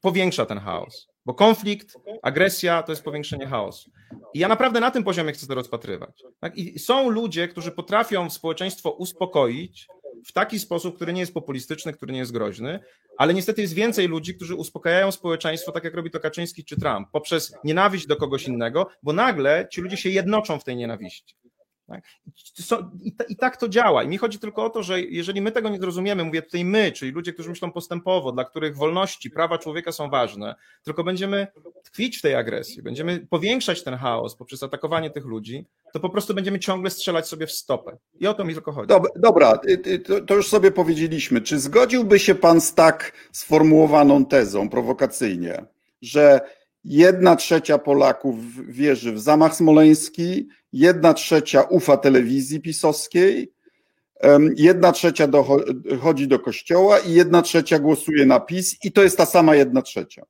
powiększa 0.00 0.46
ten 0.46 0.58
chaos. 0.58 1.08
Bo 1.26 1.34
konflikt, 1.34 1.96
agresja 2.22 2.82
to 2.82 2.92
jest 2.92 3.04
powiększenie 3.04 3.46
chaosu. 3.46 3.90
I 4.34 4.38
ja 4.38 4.48
naprawdę 4.48 4.80
na 4.80 4.90
tym 4.90 5.04
poziomie 5.04 5.32
chcę 5.32 5.46
to 5.46 5.54
rozpatrywać. 5.54 6.22
Tak? 6.40 6.56
I 6.56 6.78
są 6.78 7.10
ludzie, 7.10 7.48
którzy 7.48 7.72
potrafią 7.72 8.30
społeczeństwo 8.30 8.90
uspokoić 8.90 9.88
w 10.26 10.32
taki 10.32 10.58
sposób, 10.58 10.96
który 10.96 11.12
nie 11.12 11.20
jest 11.20 11.34
populistyczny, 11.34 11.92
który 11.92 12.12
nie 12.12 12.18
jest 12.18 12.32
groźny, 12.32 12.80
ale 13.18 13.34
niestety 13.34 13.62
jest 13.62 13.74
więcej 13.74 14.08
ludzi, 14.08 14.34
którzy 14.34 14.54
uspokajają 14.54 15.12
społeczeństwo, 15.12 15.72
tak 15.72 15.84
jak 15.84 15.94
robi 15.94 16.10
to 16.10 16.20
Kaczyński 16.20 16.64
czy 16.64 16.80
Trump, 16.80 17.08
poprzez 17.12 17.54
nienawiść 17.64 18.06
do 18.06 18.16
kogoś 18.16 18.48
innego, 18.48 18.86
bo 19.02 19.12
nagle 19.12 19.68
ci 19.70 19.80
ludzie 19.80 19.96
się 19.96 20.08
jednoczą 20.08 20.58
w 20.58 20.64
tej 20.64 20.76
nienawiści. 20.76 21.39
Tak? 21.90 22.04
I, 23.28 23.36
tak 23.36 23.56
to 23.56 23.68
działa. 23.68 24.02
I 24.02 24.08
mi 24.08 24.18
chodzi 24.18 24.38
tylko 24.38 24.64
o 24.64 24.70
to, 24.70 24.82
że 24.82 25.00
jeżeli 25.00 25.40
my 25.40 25.52
tego 25.52 25.68
nie 25.68 25.78
zrozumiemy, 25.78 26.24
mówię 26.24 26.42
tutaj 26.42 26.64
my, 26.64 26.92
czyli 26.92 27.10
ludzie, 27.12 27.32
którzy 27.32 27.50
myślą 27.50 27.72
postępowo, 27.72 28.32
dla 28.32 28.44
których 28.44 28.76
wolności, 28.76 29.30
prawa 29.30 29.58
człowieka 29.58 29.92
są 29.92 30.10
ważne, 30.10 30.54
tylko 30.84 31.04
będziemy 31.04 31.46
tkwić 31.84 32.18
w 32.18 32.22
tej 32.22 32.34
agresji, 32.34 32.82
będziemy 32.82 33.26
powiększać 33.30 33.82
ten 33.82 33.94
chaos 33.94 34.36
poprzez 34.36 34.62
atakowanie 34.62 35.10
tych 35.10 35.24
ludzi, 35.24 35.66
to 35.92 36.00
po 36.00 36.10
prostu 36.10 36.34
będziemy 36.34 36.58
ciągle 36.58 36.90
strzelać 36.90 37.28
sobie 37.28 37.46
w 37.46 37.52
stopę. 37.52 37.96
I 38.20 38.26
o 38.26 38.34
to 38.34 38.44
mi 38.44 38.54
tylko 38.54 38.72
chodzi. 38.72 38.88
Dobra, 38.88 39.10
dobra 39.16 39.60
to 40.26 40.34
już 40.34 40.48
sobie 40.48 40.70
powiedzieliśmy. 40.70 41.40
Czy 41.40 41.58
zgodziłby 41.58 42.18
się 42.18 42.34
pan 42.34 42.60
z 42.60 42.74
tak 42.74 43.12
sformułowaną 43.32 44.26
tezą 44.26 44.68
prowokacyjnie, 44.68 45.64
że 46.02 46.40
jedna 46.84 47.36
trzecia 47.36 47.78
Polaków 47.78 48.36
wierzy 48.68 49.12
w 49.12 49.20
zamach 49.20 49.54
smoleński, 49.56 50.48
jedna 50.72 51.14
trzecia 51.14 51.62
ufa 51.62 51.96
telewizji 51.96 52.60
pisowskiej, 52.60 53.52
jedna 54.56 54.92
trzecia 54.92 55.28
chodzi 56.00 56.28
do 56.28 56.38
kościoła 56.38 56.98
i 56.98 57.12
jedna 57.12 57.42
trzecia 57.42 57.78
głosuje 57.78 58.26
na 58.26 58.40
PiS 58.40 58.84
i 58.84 58.92
to 58.92 59.02
jest 59.02 59.18
ta 59.18 59.26
sama 59.26 59.54
jedna 59.54 59.82
trzecia. 59.82 60.22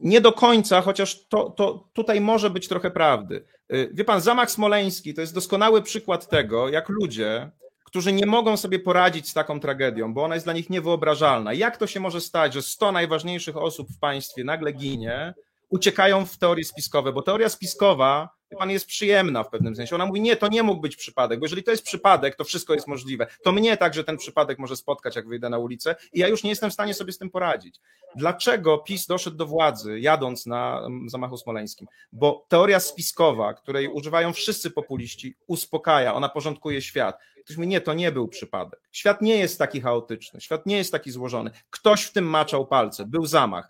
Nie 0.00 0.20
do 0.20 0.32
końca, 0.32 0.80
chociaż 0.80 1.26
to, 1.28 1.50
to 1.50 1.88
tutaj 1.92 2.20
może 2.20 2.50
być 2.50 2.68
trochę 2.68 2.90
prawdy. 2.90 3.44
Y, 3.72 3.90
wie 3.92 4.04
pan, 4.04 4.20
zamach 4.20 4.50
smoleński 4.50 5.14
to 5.14 5.20
jest 5.20 5.34
doskonały 5.34 5.82
przykład 5.82 6.28
tego, 6.28 6.68
jak 6.68 6.88
ludzie, 6.88 7.50
którzy 7.84 8.12
nie 8.12 8.26
mogą 8.26 8.56
sobie 8.56 8.78
poradzić 8.78 9.28
z 9.28 9.34
taką 9.34 9.60
tragedią, 9.60 10.14
bo 10.14 10.24
ona 10.24 10.34
jest 10.34 10.46
dla 10.46 10.52
nich 10.52 10.70
niewyobrażalna. 10.70 11.52
Jak 11.52 11.76
to 11.76 11.86
się 11.86 12.00
może 12.00 12.20
stać, 12.20 12.54
że 12.54 12.62
100 12.62 12.92
najważniejszych 12.92 13.56
osób 13.56 13.88
w 13.88 13.98
państwie 13.98 14.44
nagle 14.44 14.72
ginie, 14.72 15.34
uciekają 15.70 16.26
w 16.26 16.38
teorie 16.38 16.64
spiskowe, 16.64 17.12
bo 17.12 17.22
teoria 17.22 17.48
spiskowa 17.48 18.28
pan 18.58 18.70
jest 18.70 18.86
przyjemna 18.86 19.42
w 19.42 19.50
pewnym 19.50 19.76
sensie. 19.76 19.94
Ona 19.94 20.06
mówi, 20.06 20.20
nie, 20.20 20.36
to 20.36 20.48
nie 20.48 20.62
mógł 20.62 20.80
być 20.80 20.96
przypadek, 20.96 21.40
bo 21.40 21.44
jeżeli 21.44 21.62
to 21.62 21.70
jest 21.70 21.84
przypadek, 21.84 22.36
to 22.36 22.44
wszystko 22.44 22.74
jest 22.74 22.86
możliwe. 22.86 23.26
To 23.44 23.52
mnie 23.52 23.76
także 23.76 24.04
ten 24.04 24.16
przypadek 24.16 24.58
może 24.58 24.76
spotkać, 24.76 25.16
jak 25.16 25.28
wyjdę 25.28 25.48
na 25.48 25.58
ulicę 25.58 25.96
i 26.12 26.20
ja 26.20 26.28
już 26.28 26.42
nie 26.42 26.50
jestem 26.50 26.70
w 26.70 26.72
stanie 26.72 26.94
sobie 26.94 27.12
z 27.12 27.18
tym 27.18 27.30
poradzić. 27.30 27.80
Dlaczego 28.16 28.78
PiS 28.78 29.06
doszedł 29.06 29.36
do 29.36 29.46
władzy, 29.46 30.00
jadąc 30.00 30.46
na 30.46 30.82
mm, 30.86 31.08
zamachu 31.08 31.36
smoleńskim? 31.36 31.88
Bo 32.12 32.46
teoria 32.48 32.80
spiskowa, 32.80 33.54
której 33.54 33.88
używają 33.88 34.32
wszyscy 34.32 34.70
populiści, 34.70 35.36
uspokaja, 35.46 36.14
ona 36.14 36.28
porządkuje 36.28 36.82
świat. 36.82 37.18
Ktoś 37.44 37.56
mówi, 37.56 37.68
nie, 37.68 37.80
to 37.80 37.94
nie 37.94 38.12
był 38.12 38.28
przypadek. 38.28 38.80
Świat 38.92 39.22
nie 39.22 39.36
jest 39.36 39.58
taki 39.58 39.80
chaotyczny, 39.80 40.40
świat 40.40 40.66
nie 40.66 40.76
jest 40.76 40.92
taki 40.92 41.10
złożony. 41.10 41.50
Ktoś 41.70 42.04
w 42.04 42.12
tym 42.12 42.24
maczał 42.24 42.66
palce, 42.66 43.04
był 43.06 43.26
zamach 43.26 43.68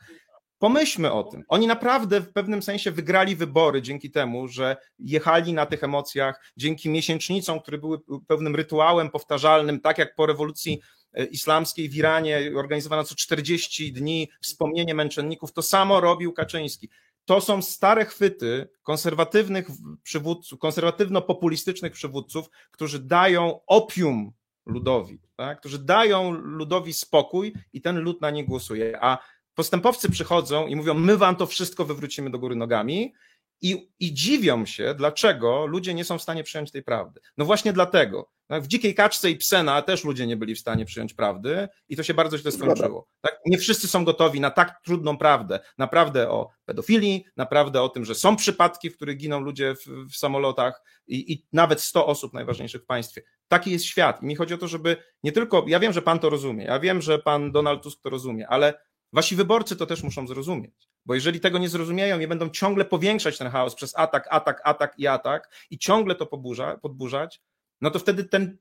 Pomyślmy 0.64 1.12
o 1.12 1.24
tym. 1.24 1.44
Oni 1.48 1.66
naprawdę 1.66 2.20
w 2.20 2.32
pewnym 2.32 2.62
sensie 2.62 2.90
wygrali 2.90 3.36
wybory 3.36 3.82
dzięki 3.82 4.10
temu, 4.10 4.48
że 4.48 4.76
jechali 4.98 5.52
na 5.52 5.66
tych 5.66 5.84
emocjach, 5.84 6.52
dzięki 6.56 6.90
miesięcznicom, 6.90 7.60
które 7.60 7.78
były 7.78 7.98
pewnym 8.26 8.56
rytuałem 8.56 9.10
powtarzalnym, 9.10 9.80
tak 9.80 9.98
jak 9.98 10.14
po 10.14 10.26
rewolucji 10.26 10.80
e, 11.12 11.24
islamskiej 11.24 11.88
w 11.88 11.96
Iranie 11.96 12.52
organizowano 12.56 13.04
co 13.04 13.14
40 13.14 13.92
dni 13.92 14.30
wspomnienie 14.42 14.94
męczenników, 14.94 15.52
to 15.52 15.62
samo 15.62 16.00
robił 16.00 16.32
Kaczyński. 16.32 16.88
To 17.24 17.40
są 17.40 17.62
stare 17.62 18.04
chwyty 18.04 18.68
konserwatywnych 18.82 19.68
przywódców, 20.02 20.58
konserwatywno-populistycznych 20.58 21.92
przywódców, 21.92 22.50
którzy 22.70 22.98
dają 22.98 23.60
opium 23.66 24.32
ludowi, 24.66 25.18
tak? 25.36 25.60
którzy 25.60 25.78
dają 25.78 26.30
ludowi 26.30 26.92
spokój 26.92 27.54
i 27.72 27.80
ten 27.80 27.98
lud 27.98 28.20
na 28.20 28.30
nie 28.30 28.44
głosuje. 28.44 29.04
A 29.04 29.18
postępowcy 29.54 30.10
przychodzą 30.10 30.66
i 30.66 30.76
mówią: 30.76 30.94
My 30.94 31.16
wam 31.16 31.36
to 31.36 31.46
wszystko 31.46 31.84
wywrócimy 31.84 32.30
do 32.30 32.38
góry 32.38 32.56
nogami. 32.56 33.14
I, 33.60 33.90
I 34.00 34.14
dziwią 34.14 34.66
się, 34.66 34.94
dlaczego 34.94 35.66
ludzie 35.66 35.94
nie 35.94 36.04
są 36.04 36.18
w 36.18 36.22
stanie 36.22 36.44
przyjąć 36.44 36.70
tej 36.70 36.82
prawdy. 36.82 37.20
No 37.36 37.44
właśnie 37.44 37.72
dlatego. 37.72 38.30
Tak? 38.46 38.62
W 38.62 38.66
dzikiej 38.66 38.94
kaczce 38.94 39.30
i 39.30 39.36
psena 39.36 39.82
też 39.82 40.04
ludzie 40.04 40.26
nie 40.26 40.36
byli 40.36 40.54
w 40.54 40.58
stanie 40.58 40.84
przyjąć 40.84 41.14
prawdy 41.14 41.68
i 41.88 41.96
to 41.96 42.02
się 42.02 42.14
bardzo 42.14 42.38
źle 42.38 42.52
skończyło. 42.52 43.08
Tak? 43.20 43.38
Nie 43.46 43.58
wszyscy 43.58 43.88
są 43.88 44.04
gotowi 44.04 44.40
na 44.40 44.50
tak 44.50 44.80
trudną 44.84 45.18
prawdę. 45.18 45.60
Naprawdę 45.78 46.30
o 46.30 46.48
pedofilii, 46.64 47.24
naprawdę 47.36 47.82
o 47.82 47.88
tym, 47.88 48.04
że 48.04 48.14
są 48.14 48.36
przypadki, 48.36 48.90
w 48.90 48.96
których 48.96 49.16
giną 49.16 49.40
ludzie 49.40 49.74
w, 49.74 50.12
w 50.12 50.16
samolotach 50.16 50.82
i, 51.06 51.32
i 51.32 51.46
nawet 51.52 51.80
100 51.80 52.06
osób 52.06 52.32
najważniejszych 52.32 52.82
w 52.82 52.86
państwie. 52.86 53.22
Taki 53.48 53.70
jest 53.70 53.84
świat. 53.84 54.22
I 54.22 54.26
mi 54.26 54.36
chodzi 54.36 54.54
o 54.54 54.58
to, 54.58 54.68
żeby 54.68 54.96
nie 55.22 55.32
tylko. 55.32 55.64
Ja 55.68 55.80
wiem, 55.80 55.92
że 55.92 56.02
pan 56.02 56.18
to 56.18 56.30
rozumie, 56.30 56.64
ja 56.64 56.80
wiem, 56.80 57.02
że 57.02 57.18
pan 57.18 57.52
Donald 57.52 57.82
Tusk 57.82 58.02
to 58.02 58.10
rozumie, 58.10 58.48
ale 58.48 58.74
Wasi 59.14 59.36
wyborcy 59.36 59.76
to 59.76 59.86
też 59.86 60.02
muszą 60.02 60.26
zrozumieć, 60.26 60.88
bo 61.06 61.14
jeżeli 61.14 61.40
tego 61.40 61.58
nie 61.58 61.68
zrozumieją 61.68 62.20
i 62.20 62.26
będą 62.26 62.50
ciągle 62.50 62.84
powiększać 62.84 63.38
ten 63.38 63.48
chaos 63.48 63.74
przez 63.74 63.98
atak, 63.98 64.26
atak, 64.30 64.60
atak 64.64 64.94
i 64.98 65.06
atak 65.06 65.50
i 65.70 65.78
ciągle 65.78 66.14
to 66.14 66.26
poburza, 66.26 66.76
podburzać, 66.76 67.42
no 67.80 67.90
to 67.90 67.98
wtedy 67.98 68.24
ten 68.24 68.58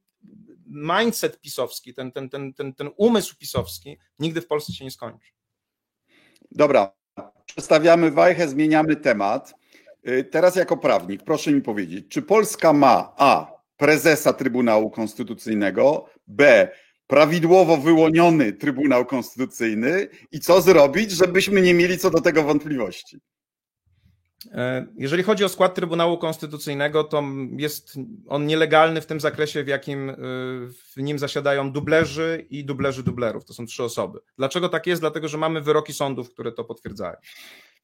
mindset 0.66 1.42
pisowski, 1.42 1.94
ten, 1.94 2.12
ten, 2.12 2.30
ten, 2.30 2.54
ten, 2.54 2.74
ten 2.74 2.90
umysł 2.98 3.38
pisowski 3.38 3.98
nigdy 4.20 4.42
w 4.42 4.48
Polsce 4.48 4.74
się 4.74 4.86
nie 4.86 4.92
skończy. 4.92 5.32
Dobra, 6.52 6.92
przestawiamy 7.46 8.12
wajchę, 8.12 8.48
zmieniamy 8.48 8.96
temat. 8.96 9.56
Y, 10.08 10.24
teraz 10.24 10.56
jako 10.56 10.78
prawnik, 10.78 11.24
proszę 11.24 11.52
mi 11.52 11.62
powiedzieć, 11.62 12.06
czy 12.10 12.22
Polska 12.22 12.74
ma 12.74 13.14
A. 13.18 13.52
prezesa 13.78 14.34
Trybunału 14.34 14.92
Konstytucyjnego, 14.92 16.10
B 16.28 16.70
prawidłowo 17.08 17.78
wyłoniony 17.78 18.54
Trybunał 18.54 19.06
Konstytucyjny 19.06 20.08
i 20.32 20.40
co 20.40 20.62
zrobić, 20.62 21.12
żebyśmy 21.12 21.62
nie 21.62 21.74
mieli 21.74 21.98
co 21.98 22.10
do 22.10 22.22
tego 22.22 22.44
wątpliwości. 22.44 23.20
E, 24.52 24.88
jeżeli 24.96 25.24
chodzi 25.24 25.44
o 25.44 25.50
skład 25.50 25.76
Trybunału 25.76 26.18
Konstytucyjnego, 26.18 27.04
to 27.04 27.24
jest 27.58 27.96
on 28.28 28.46
nielegalny 28.46 29.02
w 29.02 29.06
tym 29.06 29.20
zakresie, 29.20 29.64
w 29.64 29.68
jakim 29.68 30.10
e, 30.10 30.16
w 30.94 30.98
nim 30.98 31.20
zasiadają 31.20 31.72
dublerzy 31.72 32.46
i 32.50 32.66
dublerzy 32.66 33.04
dublerów. 33.04 33.46
To 33.46 33.54
są 33.54 33.66
trzy 33.66 33.84
osoby. 33.84 34.20
Dlaczego 34.38 34.70
tak 34.70 34.88
jest? 34.88 35.02
Dlatego, 35.02 35.28
że 35.28 35.38
mamy 35.38 35.62
wyroki 35.62 35.94
sądów, 35.94 36.30
które 36.30 36.52
to 36.52 36.64
potwierdzają. 36.64 37.16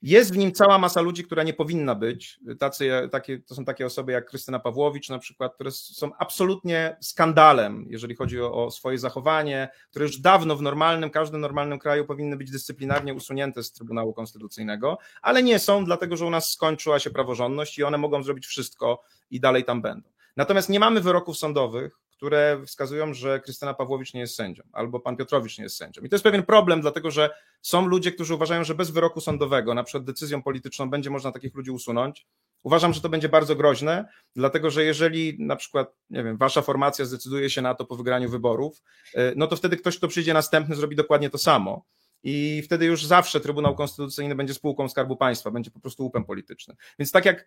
Jest 0.02 0.34
w 0.34 0.38
nim 0.38 0.52
cała 0.52 0.78
masa 0.78 1.02
ludzi, 1.02 1.24
która 1.24 1.44
nie 1.44 1.54
powinna 1.54 1.96
być. 1.96 2.40
Tacy, 2.60 2.92
takie, 3.12 3.40
to 3.40 3.56
są 3.56 3.66
takie 3.66 3.86
osoby 3.86 4.12
jak 4.12 4.26
Krystyna 4.26 4.60
Pawłowicz 4.60 5.10
na 5.10 5.20
przykład, 5.20 5.56
które 5.56 5.72
są 5.72 6.12
absolutnie 6.18 6.98
skandalem, 7.02 7.86
jeżeli 7.90 8.16
chodzi 8.16 8.42
o, 8.42 8.66
o, 8.66 8.72
swoje 8.72 8.98
zachowanie, 8.98 9.70
które 9.90 10.06
już 10.06 10.20
dawno 10.20 10.56
w 10.56 10.62
normalnym, 10.62 11.10
każdym 11.10 11.42
normalnym 11.42 11.80
kraju 11.80 12.06
powinny 12.06 12.38
być 12.38 12.52
dyscyplinarnie 12.52 13.14
usunięte 13.14 13.64
z 13.64 13.72
Trybunału 13.72 14.14
Konstytucyjnego, 14.14 14.98
ale 15.22 15.44
nie 15.44 15.60
są, 15.60 15.86
dlatego 15.86 16.18
że 16.18 16.26
u 16.26 16.30
nas 16.30 16.52
skończyła 16.52 17.00
się 17.00 17.10
praworządność 17.10 17.78
i 17.78 17.84
one 17.84 17.98
mogą 17.98 18.24
zrobić 18.24 18.46
wszystko 18.46 19.04
i 19.32 19.40
dalej 19.40 19.64
tam 19.64 19.82
będą. 19.82 20.10
Natomiast 20.36 20.70
nie 20.70 20.80
mamy 20.80 21.02
wyroków 21.02 21.38
sądowych, 21.38 22.00
które 22.20 22.62
wskazują, 22.66 23.14
że 23.14 23.40
Krystyna 23.40 23.74
Pawłowicz 23.74 24.14
nie 24.14 24.20
jest 24.20 24.36
sędzią, 24.36 24.64
albo 24.72 25.00
pan 25.00 25.18
Piotrowicz 25.18 25.58
nie 25.58 25.64
jest 25.64 25.78
sędzią. 25.78 26.02
I 26.02 26.10
to 26.10 26.16
jest 26.16 26.24
pewien 26.24 26.44
problem, 26.44 26.82
dlatego 26.82 27.12
że 27.12 27.30
są 27.62 27.86
ludzie, 27.86 28.12
którzy 28.12 28.36
uważają, 28.36 28.64
że 28.64 28.76
bez 28.76 28.90
wyroku 28.90 29.22
sądowego, 29.22 29.74
na 29.74 29.84
przykład 29.84 30.04
decyzją 30.04 30.44
polityczną, 30.44 30.90
będzie 30.90 31.10
można 31.10 31.32
takich 31.32 31.56
ludzi 31.56 31.72
usunąć. 31.72 32.28
Uważam, 32.64 32.94
że 32.94 33.02
to 33.02 33.10
będzie 33.10 33.30
bardzo 33.30 33.56
groźne, 33.56 34.10
dlatego 34.36 34.70
że 34.70 34.84
jeżeli 34.84 35.36
na 35.40 35.56
przykład, 35.56 35.96
nie 36.10 36.24
wiem, 36.24 36.38
wasza 36.38 36.62
formacja 36.62 37.06
zdecyduje 37.06 37.50
się 37.50 37.62
na 37.62 37.76
to 37.76 37.86
po 37.86 37.96
wygraniu 37.96 38.30
wyborów, 38.30 38.82
y, 39.16 39.34
no 39.36 39.48
to 39.48 39.56
wtedy 39.56 39.78
ktoś, 39.78 39.98
kto 39.98 40.08
przyjdzie 40.08 40.34
następny, 40.34 40.76
zrobi 40.76 40.96
dokładnie 40.96 41.30
to 41.30 41.38
samo. 41.38 41.86
I 42.24 42.62
wtedy 42.66 42.86
już 42.86 43.06
zawsze 43.06 43.40
Trybunał 43.40 43.76
Konstytucyjny 43.76 44.36
będzie 44.36 44.54
spółką 44.54 44.90
Skarbu 44.90 45.16
Państwa, 45.16 45.52
będzie 45.52 45.72
po 45.72 45.80
prostu 45.80 46.04
łupem 46.04 46.26
politycznym. 46.26 46.78
Więc 47.00 47.12
tak 47.12 47.26
jak 47.26 47.46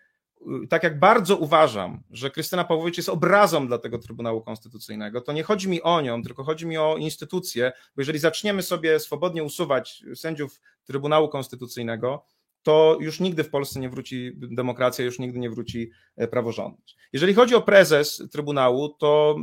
tak 0.70 0.83
jak 0.83 0.98
bardzo 0.98 1.37
uważam, 1.37 2.02
że 2.11 2.31
Krystyna 2.31 2.64
Pawłowicz 2.64 2.96
jest 2.96 3.09
obrazą 3.09 3.66
dla 3.66 3.78
tego 3.78 3.98
Trybunału 3.98 4.42
Konstytucyjnego, 4.42 5.20
to 5.20 5.33
nie 5.33 5.42
chodzi 5.42 5.68
mi 5.68 5.83
o 5.83 6.00
nią, 6.00 6.22
tylko 6.22 6.44
chodzi 6.44 6.66
mi 6.66 6.78
o 6.78 6.96
instytucję, 6.96 7.72
bo 7.96 8.00
jeżeli 8.00 8.18
zaczniemy 8.18 8.62
sobie 8.62 9.00
swobodnie 9.00 9.44
usuwać 9.44 10.05
sędziów 10.14 10.61
Trybunału 10.85 11.28
Konstytucyjnego, 11.28 12.24
to 12.62 12.96
już 13.00 13.20
nigdy 13.20 13.44
w 13.44 13.50
Polsce 13.50 13.81
nie 13.81 13.88
wróci 13.88 14.33
demokracja, 14.37 15.05
już 15.05 15.18
nigdy 15.18 15.38
nie 15.38 15.50
wróci 15.50 15.90
e, 16.16 16.28
praworządność. 16.28 16.96
Jeżeli 17.12 17.35
chodzi 17.35 17.55
o 17.55 17.62
prezes 17.62 18.22
Trybunału, 18.31 18.88
to 18.88 19.37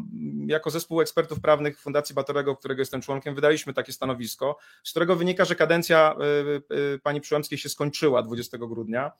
jako 0.45 0.69
zespół 0.69 1.01
ekspertów 1.01 1.39
prawnych 1.39 1.79
Fundacji 1.79 2.15
Batorego, 2.15 2.55
którego 2.55 2.81
jestem 2.81 3.01
członkiem, 3.01 3.35
wydaliśmy 3.35 3.73
takie 3.73 3.93
stanowisko, 3.93 4.57
z 4.83 4.89
którego 4.89 5.15
wynika, 5.15 5.45
że 5.45 5.55
kadencja 5.55 6.15
e, 6.15 6.95
e, 6.95 6.99
pani 6.99 7.21
Przyłębskiej 7.21 7.57
się 7.57 7.69
skończyła 7.69 8.23
20 8.23 8.57
grudnia 8.57 9.11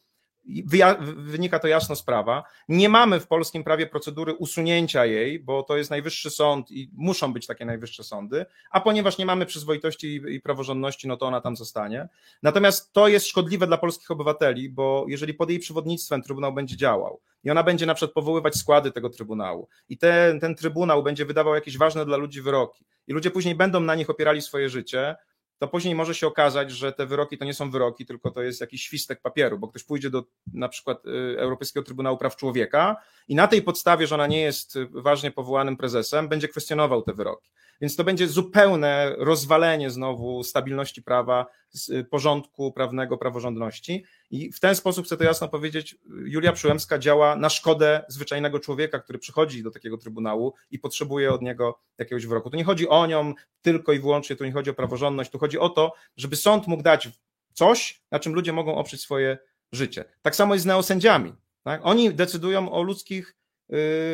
wynika 1.17 1.60
to 1.60 1.67
jasno 1.67 1.95
z 1.95 2.04
prawa. 2.04 2.43
Nie 2.69 2.89
mamy 2.89 3.19
w 3.19 3.28
polskim 3.28 3.63
prawie 3.63 3.88
procedury 3.88 4.34
usunięcia 4.34 5.06
jej, 5.06 5.39
bo 5.39 5.63
to 5.63 5.78
jest 5.78 5.89
najwyższy 5.89 6.30
sąd 6.30 6.71
i 6.71 6.89
muszą 6.93 7.34
być 7.34 7.47
takie 7.47 7.65
najwyższe 7.65 8.04
sądy, 8.04 8.45
a 8.71 8.82
ponieważ 8.82 9.17
nie 9.17 9.25
mamy 9.25 9.45
przyzwoitości 9.45 10.21
i 10.30 10.41
praworządności, 10.41 11.08
no 11.08 11.17
to 11.17 11.25
ona 11.25 11.41
tam 11.41 11.56
zostanie. 11.56 12.10
Natomiast 12.43 12.93
to 12.93 13.08
jest 13.08 13.28
szkodliwe 13.28 13.67
dla 13.67 13.78
polskich 13.78 14.12
obywateli, 14.12 14.69
bo 14.69 15.06
jeżeli 15.08 15.34
pod 15.34 15.49
jej 15.49 15.60
przewodnictwem 15.60 16.21
Trybunał 16.21 16.54
będzie 16.54 16.78
działał 16.78 17.21
i 17.43 17.52
ona 17.52 17.63
będzie 17.63 17.86
na 17.86 17.93
przykład 17.93 18.13
powoływać 18.13 18.56
składy 18.56 18.91
tego 18.91 19.10
Trybunału 19.10 19.67
i 19.89 19.97
ten, 19.97 20.39
ten 20.39 20.56
Trybunał 20.56 21.04
będzie 21.04 21.25
wydawał 21.25 21.56
jakieś 21.56 21.78
ważne 21.78 22.06
dla 22.06 22.17
ludzi 22.17 22.41
wyroki 22.41 22.86
i 23.08 23.13
ludzie 23.13 23.32
później 23.32 23.56
będą 23.56 23.80
na 23.80 23.95
nich 23.95 24.10
opierali 24.10 24.41
swoje 24.41 24.69
życie, 24.69 25.15
to 25.60 25.67
później 25.67 25.95
może 25.95 26.15
się 26.15 26.28
okazać, 26.28 26.72
że 26.72 26.93
te 26.93 27.06
wyroki 27.06 27.38
to 27.38 27.45
nie 27.45 27.54
są 27.54 27.72
wyroki, 27.72 28.06
tylko 28.06 28.32
to 28.32 28.41
jest 28.41 28.62
jakiś 28.62 28.84
świstek 28.84 29.22
papieru, 29.22 29.60
bo 29.60 29.67
ktoś 29.67 29.84
pójdzie 29.84 30.10
do 30.10 30.24
na 30.54 30.69
przykład 30.69 31.06
y, 31.06 31.39
Europejskiego 31.39 31.86
Trybunału 31.86 32.17
Praw 32.17 32.36
Człowieka 32.36 32.95
i 33.28 33.36
na 33.36 33.48
tej 33.48 33.62
podstawie, 33.62 34.08
że 34.08 34.15
ona 34.15 34.28
nie 34.28 34.41
jest 34.41 34.78
ważnie 34.91 35.32
powołanym 35.32 35.78
prezesem, 35.78 36.30
będzie 36.30 36.48
kwestionował 36.48 37.02
te 37.02 37.13
wyroki. 37.13 37.50
Więc 37.82 37.96
to 37.96 38.04
będzie 38.04 38.28
zupełne 38.28 39.15
rozwalenie 39.18 39.89
znowu 39.89 40.44
stabilności 40.44 41.04
prawa, 41.04 41.46
y, 41.89 42.04
porządku 42.04 42.72
prawnego, 42.72 43.18
praworządności. 43.18 44.06
I 44.32 44.52
w 44.52 44.60
ten 44.60 44.76
sposób 44.76 45.06
chcę 45.06 45.18
to 45.18 45.24
jasno 45.24 45.48
powiedzieć, 45.48 45.98
Julia 46.26 46.54
Przyłębska 46.54 47.00
działa 47.00 47.36
na 47.36 47.50
szkodę 47.50 48.06
zwyczajnego 48.08 48.60
człowieka, 48.60 49.00
który 49.00 49.20
przychodzi 49.20 49.63
do 49.63 49.72
takiego 49.72 49.98
trybunału 49.98 50.54
i 50.72 50.80
potrzebuje 50.80 51.34
od 51.34 51.42
niego 51.42 51.80
jakiegoś 51.98 52.26
wyroku. 52.26 52.50
Tu 52.50 52.58
nie 52.58 52.63
chodzi 52.63 52.89
o 52.89 53.08
nią 53.08 53.34
tylko 53.62 53.94
i 53.94 54.00
wyłącznie, 54.00 54.36
tu 54.36 54.46
nie 54.46 54.52
chodzi 54.52 54.70
o 54.70 54.74
praworządność, 54.74 55.32
tu 55.32 55.39
chodzi 55.39 55.60
o 55.60 55.70
to, 55.70 55.94
żeby 56.18 56.36
sąd 56.36 56.68
mógł 56.68 56.84
dać 56.84 57.10
coś, 57.54 58.04
na 58.12 58.20
czym 58.20 58.34
ludzie 58.34 58.54
mogą 58.54 58.76
oprzeć 58.76 59.02
swoje 59.02 59.38
życie. 59.72 60.06
Tak 60.22 60.36
samo 60.36 60.54
jest 60.54 60.63
z 60.63 60.68
neosędziami. 60.68 61.34
Tak? 61.63 61.82
Oni 61.84 62.13
decydują 62.13 62.72
o 62.72 62.84
ludzkich 62.84 63.36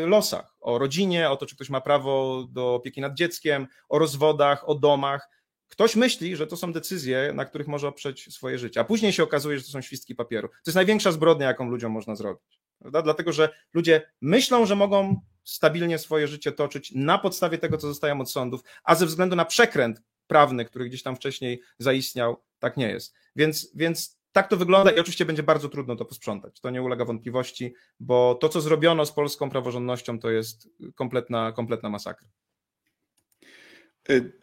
losach, 0.06 0.56
o 0.62 0.78
rodzinie, 0.78 1.30
o 1.30 1.38
to, 1.38 1.46
czy 1.46 1.56
ktoś 1.56 1.70
ma 1.70 1.82
prawo 1.82 2.46
do 2.50 2.76
opieki 2.76 3.02
nad 3.02 3.14
dzieckiem, 3.14 3.68
o 3.90 4.00
rozwodach, 4.00 4.70
o 4.70 4.76
domach. 4.76 5.30
Ktoś 5.68 5.96
myśli, 5.96 6.36
że 6.36 6.48
to 6.48 6.58
są 6.58 6.74
decyzje, 6.74 7.32
na 7.34 7.46
których 7.46 7.68
może 7.68 7.88
oprzeć 7.88 8.34
swoje 8.34 8.60
życie, 8.60 8.80
a 8.80 8.84
później 8.84 9.14
się 9.14 9.24
okazuje, 9.24 9.58
że 9.58 9.64
to 9.64 9.72
są 9.72 9.82
świstki 9.82 10.16
papieru. 10.16 10.48
To 10.48 10.56
jest 10.66 10.76
największa 10.76 11.12
zbrodnia, 11.12 11.48
jaką 11.48 11.70
ludziom 11.70 11.92
można 11.92 12.16
zrobić. 12.16 12.62
Prawda? 12.80 13.02
Dlatego, 13.02 13.34
że 13.34 13.50
ludzie 13.74 14.12
myślą, 14.22 14.66
że 14.66 14.76
mogą 14.76 15.22
stabilnie 15.44 15.98
swoje 15.98 16.28
życie 16.28 16.52
toczyć 16.52 16.92
na 16.96 17.18
podstawie 17.18 17.58
tego, 17.58 17.78
co 17.78 17.88
zostają 17.88 18.22
od 18.22 18.32
sądów, 18.32 18.62
a 18.84 18.96
ze 18.96 19.06
względu 19.06 19.36
na 19.36 19.46
przekręt 19.46 20.02
prawny, 20.28 20.66
który 20.66 20.86
gdzieś 20.86 21.04
tam 21.04 21.16
wcześniej 21.16 21.62
zaistniał, 21.80 22.44
tak 22.60 22.78
nie 22.78 22.90
jest. 22.90 23.14
Więc, 23.36 23.72
więc 23.76 24.20
tak 24.36 24.48
to 24.48 24.58
wygląda 24.58 24.92
i 24.92 25.00
oczywiście 25.00 25.26
będzie 25.26 25.44
bardzo 25.44 25.70
trudno 25.70 25.96
to 25.96 26.06
posprzątać. 26.06 26.60
To 26.60 26.70
nie 26.70 26.82
ulega 26.82 27.06
wątpliwości, 27.06 27.74
bo 28.00 28.36
to, 28.36 28.50
co 28.50 28.62
zrobiono 28.62 29.06
z 29.06 29.12
polską 29.12 29.50
praworządnością, 29.50 30.20
to 30.20 30.30
jest 30.30 30.70
kompletna, 30.96 31.52
kompletna 31.52 31.90
masakra. 31.90 32.28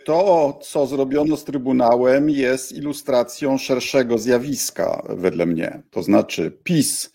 To, 0.05 0.59
co 0.63 0.87
zrobiono 0.87 1.37
z 1.37 1.45
Trybunałem, 1.45 2.31
jest 2.31 2.73
ilustracją 2.73 3.59
szerszego 3.59 4.19
zjawiska, 4.19 5.03
wedle 5.09 5.47
mnie. 5.47 5.83
To 5.91 6.03
znaczy, 6.03 6.59
PiS 6.65 7.13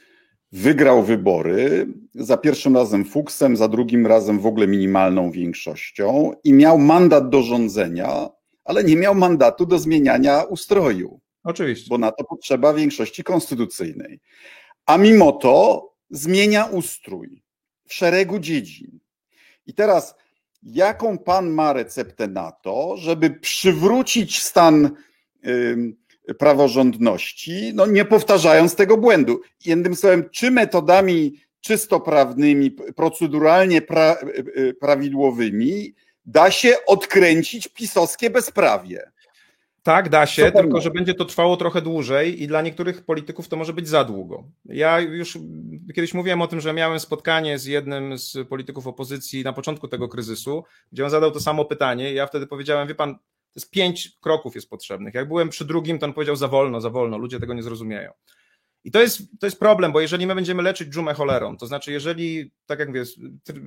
wygrał 0.52 1.04
wybory 1.04 1.88
za 2.16 2.38
pierwszym 2.38 2.76
razem 2.76 3.06
fuksem, 3.06 3.58
za 3.58 3.68
drugim 3.68 4.08
razem 4.08 4.40
w 4.40 4.46
ogóle 4.46 4.68
minimalną 4.68 5.32
większością 5.32 6.32
i 6.44 6.54
miał 6.54 6.78
mandat 6.78 7.30
do 7.30 7.42
rządzenia, 7.42 8.30
ale 8.66 8.84
nie 8.84 8.96
miał 8.96 9.16
mandatu 9.16 9.66
do 9.66 9.80
zmieniania 9.80 10.44
ustroju. 10.44 11.20
Oczywiście. 11.48 11.90
Bo 11.90 11.98
na 11.98 12.12
to 12.12 12.24
potrzeba 12.24 12.74
większości 12.74 13.24
konstytucyjnej. 13.24 14.20
A 14.86 14.98
mimo 14.98 15.32
to 15.32 15.88
zmienia 16.10 16.66
ustrój 16.66 17.44
w 17.88 17.94
szeregu 17.94 18.40
dziedzin. 18.40 19.00
I 19.68 19.74
teraz, 19.74 20.16
jaką 20.64 21.18
pan 21.18 21.50
ma 21.50 21.74
receptę 21.74 22.28
na 22.28 22.52
to, 22.52 22.98
żeby 22.98 23.30
przywrócić 23.30 24.42
stan 24.44 24.92
praworządności, 26.40 27.72
no 27.74 27.86
nie 27.86 28.06
powtarzając 28.06 28.76
tego 28.76 28.98
błędu? 28.98 29.42
Jednym 29.66 29.96
słowem, 29.96 30.30
czy 30.32 30.52
metodami 30.52 31.42
czysto 31.62 32.00
prawnymi, 32.00 32.72
proceduralnie 32.72 33.82
pra, 33.82 34.18
prawidłowymi 34.80 35.94
da 36.26 36.52
się 36.52 36.76
odkręcić 36.88 37.68
pisowskie 37.68 38.30
bezprawie? 38.30 39.12
Tak, 39.88 40.10
da 40.10 40.26
się, 40.26 40.52
tylko 40.52 40.82
że 40.82 40.92
będzie 40.92 41.14
to 41.14 41.26
trwało 41.26 41.58
trochę 41.58 41.82
dłużej 41.82 42.44
i 42.44 42.48
dla 42.48 42.62
niektórych 42.62 43.06
polityków 43.06 43.48
to 43.48 43.56
może 43.56 43.74
być 43.74 43.88
za 43.88 44.04
długo. 44.04 44.44
Ja 44.66 45.00
już 45.00 45.38
kiedyś 45.96 46.14
mówiłem 46.14 46.42
o 46.42 46.48
tym, 46.48 46.62
że 46.62 46.74
miałem 46.74 47.00
spotkanie 47.00 47.60
z 47.60 47.66
jednym 47.66 48.18
z 48.18 48.48
polityków 48.50 48.88
opozycji 48.88 49.44
na 49.44 49.54
początku 49.54 49.88
tego 49.88 50.08
kryzysu, 50.08 50.64
gdzie 50.92 51.04
on 51.04 51.10
zadał 51.10 51.32
to 51.32 51.40
samo 51.40 51.66
pytanie. 51.66 52.12
I 52.12 52.16
ja 52.16 52.28
wtedy 52.28 52.48
powiedziałem, 52.48 52.88
wie 52.88 52.96
pan, 52.96 53.16
to 53.16 53.22
jest 53.56 53.72
pięć 53.72 54.18
kroków 54.22 54.56
jest 54.56 54.70
potrzebnych. 54.70 55.14
Jak 55.14 55.28
byłem 55.28 55.50
przy 55.50 55.66
drugim, 55.66 56.00
to 56.00 56.06
on 56.06 56.14
powiedział 56.14 56.36
za 56.36 56.48
wolno, 56.48 56.82
za 56.82 56.90
wolno, 56.90 57.18
ludzie 57.18 57.40
tego 57.40 57.54
nie 57.54 57.64
zrozumieją. 57.64 58.12
I 58.84 58.92
to 58.92 59.02
jest, 59.02 59.22
to 59.40 59.48
jest 59.48 59.60
problem, 59.60 59.92
bo 59.92 60.02
jeżeli 60.02 60.28
my 60.28 60.36
będziemy 60.36 60.64
leczyć 60.64 60.90
dżumę 60.90 61.14
cholerą, 61.14 61.58
to 61.58 61.68
znaczy 61.68 61.92
jeżeli, 61.92 62.52
tak 62.66 62.80
jak 62.80 62.94
wiesz, 62.94 63.20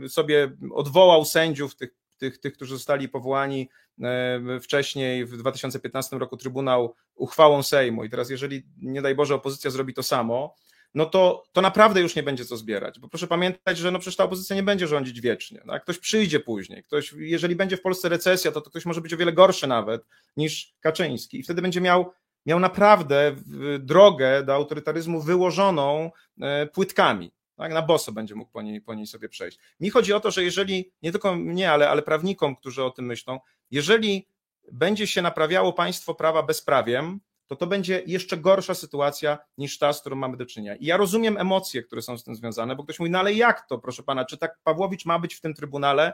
sobie 0.08 0.56
odwołał 0.72 1.24
sędziów 1.24 1.76
tych 1.76 1.90
tych, 2.20 2.40
tych, 2.40 2.52
którzy 2.52 2.74
zostali 2.74 3.08
powołani 3.08 3.68
e, 4.02 4.60
wcześniej, 4.60 5.26
w 5.26 5.36
2015 5.36 6.18
roku 6.18 6.36
Trybunał 6.36 6.94
uchwałą 7.14 7.62
Sejmu 7.62 8.04
i 8.04 8.10
teraz 8.10 8.30
jeżeli, 8.30 8.62
nie 8.82 9.02
daj 9.02 9.14
Boże, 9.14 9.34
opozycja 9.34 9.70
zrobi 9.70 9.94
to 9.94 10.02
samo, 10.02 10.54
no 10.94 11.06
to, 11.06 11.42
to 11.52 11.60
naprawdę 11.60 12.00
już 12.00 12.16
nie 12.16 12.22
będzie 12.22 12.44
co 12.44 12.56
zbierać. 12.56 12.98
Bo 12.98 13.08
proszę 13.08 13.26
pamiętać, 13.26 13.78
że 13.78 13.90
no 13.90 13.98
przecież 13.98 14.16
ta 14.16 14.24
opozycja 14.24 14.56
nie 14.56 14.62
będzie 14.62 14.86
rządzić 14.86 15.20
wiecznie. 15.20 15.62
Tak? 15.66 15.82
Ktoś 15.82 15.98
przyjdzie 15.98 16.40
później. 16.40 16.84
Ktoś, 16.84 17.12
jeżeli 17.12 17.56
będzie 17.56 17.76
w 17.76 17.82
Polsce 17.82 18.08
recesja, 18.08 18.52
to, 18.52 18.60
to 18.60 18.70
ktoś 18.70 18.86
może 18.86 19.00
być 19.00 19.14
o 19.14 19.16
wiele 19.16 19.32
gorszy 19.32 19.66
nawet 19.66 20.02
niż 20.36 20.74
Kaczyński. 20.80 21.40
I 21.40 21.42
wtedy 21.42 21.62
będzie 21.62 21.80
miał, 21.80 22.12
miał 22.46 22.60
naprawdę 22.60 23.36
drogę 23.78 24.42
do 24.42 24.54
autorytaryzmu 24.54 25.20
wyłożoną 25.20 26.10
e, 26.40 26.66
płytkami 26.66 27.32
tak, 27.60 27.72
na 27.72 27.82
boso 27.82 28.12
będzie 28.12 28.34
mógł 28.34 28.50
po 28.50 28.62
niej, 28.62 28.80
po 28.80 28.94
niej 28.94 29.06
sobie 29.06 29.28
przejść. 29.28 29.58
Mi 29.80 29.90
chodzi 29.90 30.12
o 30.12 30.20
to, 30.20 30.30
że 30.30 30.44
jeżeli, 30.44 30.92
nie 31.02 31.10
tylko 31.12 31.34
mnie, 31.34 31.72
ale, 31.72 31.90
ale 31.90 32.02
prawnikom, 32.02 32.56
którzy 32.56 32.84
o 32.84 32.90
tym 32.90 33.06
myślą, 33.06 33.40
jeżeli 33.70 34.28
będzie 34.72 35.06
się 35.06 35.22
naprawiało 35.22 35.72
państwo 35.72 36.14
prawa 36.14 36.42
bezprawiem, 36.42 37.20
to 37.46 37.56
to 37.56 37.66
będzie 37.66 38.02
jeszcze 38.06 38.36
gorsza 38.36 38.74
sytuacja 38.74 39.38
niż 39.58 39.78
ta, 39.78 39.92
z 39.92 40.00
którą 40.00 40.16
mamy 40.16 40.36
do 40.36 40.46
czynienia. 40.46 40.76
I 40.76 40.86
ja 40.86 40.96
rozumiem 40.96 41.38
emocje, 41.38 41.82
które 41.82 42.02
są 42.02 42.18
z 42.18 42.24
tym 42.24 42.34
związane, 42.34 42.76
bo 42.76 42.84
ktoś 42.84 42.98
mówi, 42.98 43.10
no 43.10 43.18
ale 43.18 43.34
jak 43.34 43.66
to, 43.66 43.78
proszę 43.78 44.02
pana, 44.02 44.24
czy 44.24 44.38
tak 44.38 44.58
Pawłowicz 44.64 45.04
ma 45.04 45.18
być 45.18 45.34
w 45.34 45.40
tym 45.40 45.54
trybunale? 45.54 46.12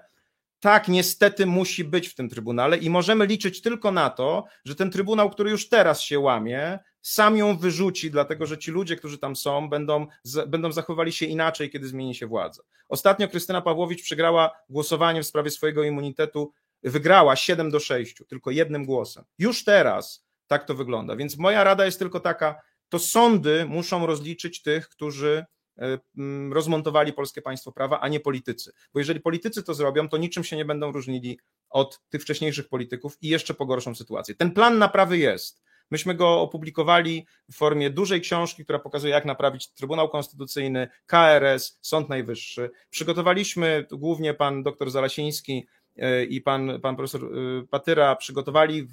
Tak, 0.61 0.89
niestety 0.89 1.47
musi 1.47 1.85
być 1.85 2.09
w 2.09 2.15
tym 2.15 2.29
trybunale 2.29 2.77
i 2.79 2.91
możemy 2.91 3.27
liczyć 3.27 3.63
tylko 3.63 3.93
na 3.93 4.11
to, 4.11 4.45
że 4.65 4.75
ten 4.75 4.91
trybunał, 4.91 5.31
który 5.31 5.51
już 5.51 5.69
teraz 5.69 6.01
się 6.01 6.19
łamie, 6.19 6.79
sam 7.03 7.37
ją 7.37 7.57
wyrzuci, 7.57 8.11
dlatego 8.11 8.47
że 8.47 8.59
ci 8.59 8.71
ludzie, 8.71 8.97
którzy 8.97 9.19
tam 9.19 9.37
są, 9.37 9.69
będą, 9.69 10.07
będą 10.47 10.73
zachowywali 10.73 11.13
się 11.13 11.27
inaczej, 11.27 11.71
kiedy 11.71 11.89
zmieni 11.89 12.15
się 12.15 12.27
władza. 12.27 12.63
Ostatnio 12.89 13.29
Krystyna 13.29 13.63
Pawłowicz 13.63 14.03
przegrała 14.03 14.51
głosowanie 14.69 15.23
w 15.23 15.27
sprawie 15.27 15.51
swojego 15.51 15.85
immunitetu, 15.85 16.53
wygrała 16.83 17.37
7 17.37 17.71
do 17.71 17.81
6, 17.81 18.23
tylko 18.29 18.51
jednym 18.51 18.85
głosem. 18.85 19.25
Już 19.39 19.65
teraz 19.65 20.27
tak 20.47 20.65
to 20.65 20.75
wygląda. 20.75 21.17
Więc 21.17 21.39
moja 21.39 21.65
rada 21.65 21.85
jest 21.85 21.99
tylko 21.99 22.21
taka: 22.21 22.61
to 22.89 22.99
sądy 22.99 23.67
muszą 23.67 24.07
rozliczyć 24.07 24.63
tych, 24.63 24.89
którzy 24.89 25.45
rozmontowali 26.51 27.13
polskie 27.13 27.43
państwo 27.43 27.73
prawa, 27.73 28.01
a 28.01 28.09
nie 28.09 28.21
politycy. 28.21 28.73
Bo 28.93 28.99
jeżeli 29.01 29.21
politycy 29.21 29.63
to 29.63 29.75
zrobią, 29.75 30.09
to 30.09 30.17
niczym 30.17 30.45
się 30.45 30.57
nie 30.57 30.65
będą 30.65 30.93
różnili 30.93 31.39
od 31.71 32.01
tych 32.09 32.23
wcześniejszych 32.23 32.69
polityków 32.69 33.17
i 33.23 33.29
jeszcze 33.29 33.55
pogorszą 33.55 33.95
sytuację. 33.95 34.35
Ten 34.35 34.51
plan 34.51 34.79
naprawy 34.79 35.19
jest. 35.19 35.67
Myśmy 35.91 36.15
go 36.15 36.41
opublikowali 36.41 37.27
w 37.51 37.57
formie 37.57 37.91
dużej 37.91 38.21
książki, 38.21 38.65
która 38.65 38.79
pokazuje, 38.79 39.13
jak 39.13 39.25
naprawić 39.25 39.73
Trybunał 39.73 40.09
Konstytucyjny, 40.09 40.89
KRS, 41.07 41.79
Sąd 41.81 42.09
Najwyższy. 42.09 42.71
Przygotowaliśmy, 42.91 43.87
głównie 43.91 44.35
pan 44.35 44.63
doktor 44.63 44.91
Zalasiński 44.91 45.67
e, 45.97 46.25
i 46.25 46.41
pan, 46.41 46.81
pan 46.81 46.97
profesor 46.97 47.25
e, 47.25 47.29
Patyra 47.71 48.17
przygotowali 48.17 48.89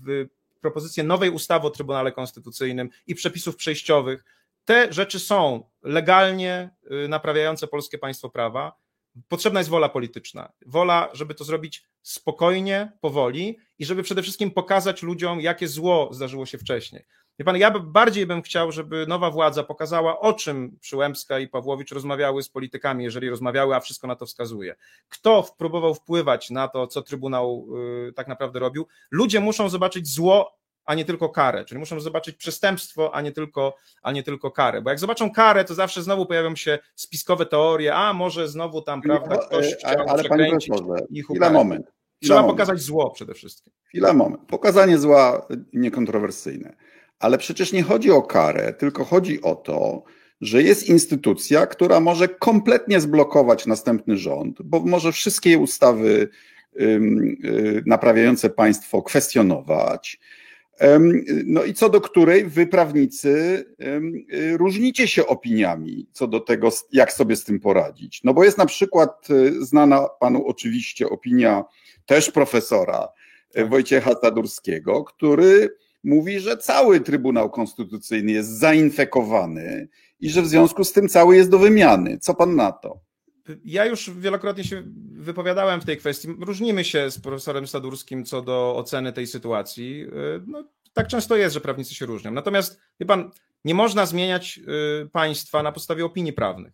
propozycję 0.62 1.04
nowej 1.04 1.30
ustawy 1.30 1.68
o 1.68 1.70
Trybunale 1.70 2.12
Konstytucyjnym 2.12 2.90
i 3.08 3.16
przepisów 3.16 3.56
przejściowych. 3.56 4.24
Te 4.66 4.94
rzeczy 4.94 5.20
są 5.20 5.70
legalnie 5.84 6.70
e, 7.06 7.08
naprawiające 7.08 7.68
polskie 7.68 7.98
państwo 7.98 8.30
prawa. 8.30 8.74
Potrzebna 9.28 9.60
jest 9.60 9.70
wola 9.70 9.90
polityczna. 9.90 10.52
Wola, 10.66 11.10
żeby 11.14 11.36
to 11.36 11.44
zrobić 11.44 11.84
spokojnie, 12.02 12.92
powoli 13.02 13.58
i 13.80 13.86
żeby 13.86 14.04
przede 14.04 14.22
wszystkim 14.22 14.52
pokazać 14.52 15.04
ludziom, 15.04 15.42
jakie 15.42 15.68
zło 15.68 16.10
zdarzyło 16.12 16.46
się 16.46 16.58
wcześniej. 16.58 17.06
Wie 17.40 17.46
pan, 17.46 17.58
ja 17.58 17.80
bardziej 17.80 18.26
bym 18.26 18.42
chciał, 18.42 18.72
żeby 18.72 19.08
nowa 19.08 19.32
władza 19.32 19.64
pokazała, 19.64 20.20
o 20.20 20.34
czym 20.34 20.78
Przyłębska 20.80 21.40
i 21.40 21.48
Pawłowicz 21.48 21.92
rozmawiały 21.92 22.44
z 22.44 22.50
politykami, 22.50 23.04
jeżeli 23.04 23.30
rozmawiały, 23.30 23.76
a 23.76 23.80
wszystko 23.80 24.08
na 24.08 24.16
to 24.16 24.26
wskazuje. 24.26 24.76
Kto 25.10 25.46
próbował 25.58 25.96
wpływać 25.96 26.50
na 26.50 26.68
to, 26.68 26.88
co 26.88 27.02
Trybunał 27.02 27.68
y, 28.10 28.14
tak 28.14 28.28
naprawdę 28.28 28.60
robił. 28.60 28.88
Ludzie 29.12 29.40
muszą 29.40 29.70
zobaczyć 29.70 30.08
zło, 30.08 30.58
a 30.86 30.96
nie 30.96 31.06
tylko 31.06 31.30
karę. 31.30 31.66
Czyli 31.66 31.80
muszą 31.80 32.00
zobaczyć 32.00 32.36
przestępstwo, 32.36 33.16
a 33.16 33.22
nie 33.22 33.32
tylko, 33.32 33.76
a 34.02 34.12
nie 34.12 34.24
tylko 34.24 34.52
karę. 34.52 34.82
Bo 34.82 34.90
jak 34.90 35.00
zobaczą 35.00 35.32
karę, 35.32 35.66
to 35.66 35.76
zawsze 35.76 36.04
znowu 36.04 36.26
pojawią 36.26 36.56
się 36.56 36.80
spiskowe 36.96 37.46
teorie, 37.46 37.96
a 37.96 38.14
może 38.14 38.48
znowu 38.48 38.82
tam, 38.82 39.02
prawda, 39.02 39.38
ktoś 39.38 39.72
no, 39.72 39.78
chciał 39.78 40.10
ale 40.10 40.24
przekręcić 40.24 40.74
ich 41.10 41.26
Chwila, 41.26 41.50
moment. 41.50 41.92
Trzeba 42.22 42.42
moment. 42.42 42.58
pokazać 42.58 42.80
zło 42.80 43.12
przede 43.12 43.34
wszystkim. 43.34 43.74
Chwila, 43.88 44.14
moment. 44.14 44.42
Pokazanie 44.48 44.98
zła 44.98 45.48
niekontrowersyjne. 45.74 46.76
Ale 47.20 47.38
przecież 47.38 47.74
nie 47.74 47.84
chodzi 47.84 48.12
o 48.12 48.22
karę, 48.22 48.74
tylko 48.74 49.06
chodzi 49.06 49.42
o 49.42 49.56
to, 49.56 50.04
że 50.42 50.64
jest 50.64 50.90
instytucja, 50.90 51.68
która 51.68 52.00
może 52.00 52.28
kompletnie 52.28 53.02
zblokować 53.02 53.66
następny 53.66 54.18
rząd, 54.18 54.62
bo 54.62 54.80
może 54.80 55.12
wszystkie 55.12 55.60
ustawy 55.60 56.30
y, 56.82 57.84
naprawiające 57.86 58.50
państwo 58.50 59.02
kwestionować, 59.02 60.20
no 61.46 61.64
i 61.64 61.74
co 61.74 61.90
do 61.90 62.02
której 62.02 62.46
wy, 62.46 62.68
prawnicy, 62.68 63.66
y, 64.34 64.58
różnicie 64.58 65.08
się 65.08 65.28
opiniami 65.28 66.08
co 66.12 66.28
do 66.28 66.40
tego, 66.40 66.70
jak 66.92 67.14
sobie 67.14 67.36
z 67.36 67.44
tym 67.44 67.60
poradzić. 67.60 68.24
No 68.24 68.34
bo 68.34 68.44
jest 68.44 68.58
na 68.58 68.66
przykład 68.66 69.30
y, 69.30 69.66
znana 69.66 70.08
panu 70.20 70.48
oczywiście 70.48 71.10
opinia 71.10 71.64
też 72.06 72.32
profesora 72.32 73.08
y, 73.50 73.54
tak. 73.54 73.70
Wojciecha 73.70 74.12
Zadurskiego, 74.22 75.04
który 75.04 75.76
mówi, 76.04 76.40
że 76.40 76.58
cały 76.58 77.00
Trybunał 77.00 77.50
Konstytucyjny 77.50 78.32
jest 78.32 78.50
zainfekowany 78.50 79.88
i 80.20 80.30
że 80.30 80.42
w 80.42 80.48
związku 80.48 80.84
z 80.84 80.94
tym 80.94 81.10
cały 81.10 81.36
jest 81.36 81.50
do 81.50 81.60
wymiany. 81.60 82.18
Co 82.20 82.34
pan 82.34 82.56
na 82.56 82.72
to? 82.72 83.00
Ja 83.66 83.86
już 83.86 84.12
wielokrotnie 84.12 84.64
się 84.64 84.84
wypowiadałem 85.12 85.82
w 85.82 85.86
tej 85.86 85.98
kwestii. 85.98 86.28
Różnimy 86.40 86.84
się 86.84 87.12
z 87.12 87.20
profesorem 87.20 87.68
Sadurskim 87.68 88.26
co 88.26 88.42
do 88.42 88.76
oceny 88.76 89.14
tej 89.14 89.28
sytuacji. 89.28 90.06
No, 90.48 90.64
tak 90.94 91.08
często 91.08 91.36
jest, 91.36 91.54
że 91.54 91.62
prawnicy 91.62 91.96
się 91.96 92.06
różnią. 92.06 92.32
Natomiast, 92.32 92.80
wie 93.00 93.06
pan, 93.06 93.32
nie 93.66 93.74
można 93.74 94.06
zmieniać 94.06 94.60
y, 95.04 95.10
państwa 95.10 95.64
na 95.64 95.72
podstawie 95.72 96.06
opinii 96.06 96.34
prawnych. 96.34 96.74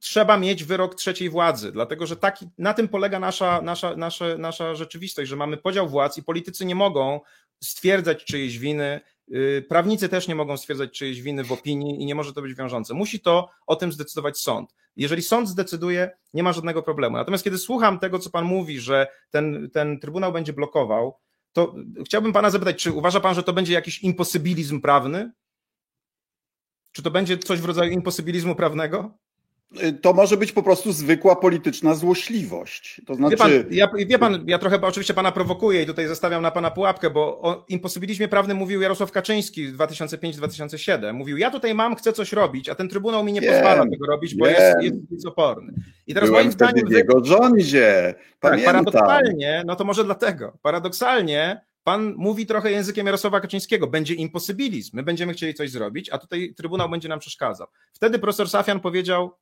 Trzeba 0.00 0.36
mieć 0.36 0.64
wyrok 0.64 0.94
trzeciej 0.94 1.30
władzy, 1.30 1.72
dlatego 1.72 2.06
że 2.06 2.16
taki, 2.16 2.48
na 2.58 2.74
tym 2.74 2.88
polega 2.88 3.20
nasza, 3.20 3.62
nasza, 3.62 3.96
nasza, 3.96 4.24
nasza 4.38 4.74
rzeczywistość, 4.74 5.30
że 5.30 5.36
mamy 5.36 5.56
podział 5.56 5.88
władz 5.88 6.18
i 6.18 6.22
politycy 6.22 6.64
nie 6.64 6.74
mogą 6.74 7.20
stwierdzać 7.62 8.24
czyjejś 8.24 8.58
winy, 8.58 9.00
y, 9.00 9.19
prawnicy 9.68 10.08
też 10.08 10.28
nie 10.28 10.34
mogą 10.34 10.56
stwierdzać 10.56 10.90
czyjejś 10.98 11.22
winy 11.22 11.44
w 11.44 11.52
opinii 11.52 12.02
i 12.02 12.06
nie 12.06 12.14
może 12.14 12.32
to 12.32 12.42
być 12.42 12.54
wiążące. 12.54 12.94
Musi 12.94 13.20
to 13.20 13.48
o 13.66 13.76
tym 13.76 13.92
zdecydować 13.92 14.38
sąd. 14.38 14.74
Jeżeli 14.96 15.22
sąd 15.22 15.48
zdecyduje, 15.48 16.10
nie 16.34 16.42
ma 16.42 16.52
żadnego 16.52 16.82
problemu. 16.82 17.16
Natomiast 17.16 17.44
kiedy 17.44 17.58
słucham 17.58 17.98
tego, 17.98 18.18
co 18.18 18.30
pan 18.30 18.44
mówi, 18.44 18.80
że 18.80 19.06
ten, 19.30 19.70
ten 19.72 20.00
trybunał 20.00 20.32
będzie 20.32 20.52
blokował, 20.52 21.18
to 21.52 21.74
chciałbym 22.04 22.32
pana 22.32 22.50
zapytać, 22.50 22.82
czy 22.82 22.92
uważa 22.92 23.20
pan, 23.20 23.34
że 23.34 23.42
to 23.42 23.52
będzie 23.52 23.72
jakiś 23.72 24.02
imposybilizm 24.02 24.80
prawny? 24.80 25.32
Czy 26.92 27.02
to 27.02 27.10
będzie 27.10 27.38
coś 27.38 27.60
w 27.60 27.64
rodzaju 27.64 27.90
imposybilizmu 27.90 28.54
prawnego? 28.54 29.18
To 30.02 30.12
może 30.12 30.36
być 30.36 30.52
po 30.52 30.62
prostu 30.62 30.92
zwykła 30.92 31.36
polityczna 31.36 31.94
złośliwość. 31.94 33.00
To 33.06 33.14
znaczy... 33.14 33.36
Wie 33.36 33.36
pan, 33.36 33.50
ja, 33.70 33.88
wie 34.06 34.18
pan, 34.18 34.44
ja 34.46 34.58
trochę 34.58 34.80
oczywiście 34.80 35.14
pana 35.14 35.32
prowokuję 35.32 35.82
i 35.82 35.86
tutaj 35.86 36.08
zostawiam 36.08 36.42
na 36.42 36.50
pana 36.50 36.70
pułapkę, 36.70 37.10
bo 37.10 37.40
o 37.40 37.64
imposybilizmie 37.68 38.28
prawnym 38.28 38.56
mówił 38.56 38.80
Jarosław 38.80 39.12
Kaczyński 39.12 39.72
2005-2007. 39.72 41.12
Mówił, 41.12 41.36
ja 41.36 41.50
tutaj 41.50 41.74
mam, 41.74 41.96
chcę 41.96 42.12
coś 42.12 42.32
robić, 42.32 42.68
a 42.68 42.74
ten 42.74 42.88
Trybunał 42.88 43.24
mi 43.24 43.32
nie 43.32 43.40
wiem, 43.40 43.54
pozwala 43.54 43.86
tego 43.90 44.06
robić, 44.06 44.34
bo 44.34 44.46
jest, 44.46 44.82
jest, 44.82 44.96
jest 45.10 45.26
oporny. 45.26 45.72
I 46.06 46.14
teraz 46.14 46.30
Byłem 46.30 46.44
moim 46.44 46.52
zdaniem... 46.52 46.88
w 46.88 46.92
jego 46.92 47.24
rządzie, 47.24 48.14
Tak, 48.40 48.64
paradoksalnie, 48.64 49.62
no 49.66 49.76
to 49.76 49.84
może 49.84 50.04
dlatego, 50.04 50.58
paradoksalnie 50.62 51.60
pan 51.84 52.14
mówi 52.16 52.46
trochę 52.46 52.70
językiem 52.70 53.06
Jarosława 53.06 53.40
Kaczyńskiego, 53.40 53.86
będzie 53.86 54.14
imposybilizm, 54.14 54.96
my 54.96 55.02
będziemy 55.02 55.32
chcieli 55.32 55.54
coś 55.54 55.70
zrobić, 55.70 56.10
a 56.10 56.18
tutaj 56.18 56.54
Trybunał 56.56 56.88
będzie 56.88 57.08
nam 57.08 57.18
przeszkadzał. 57.18 57.66
Wtedy 57.92 58.18
profesor 58.18 58.48
Safian 58.48 58.80
powiedział, 58.80 59.32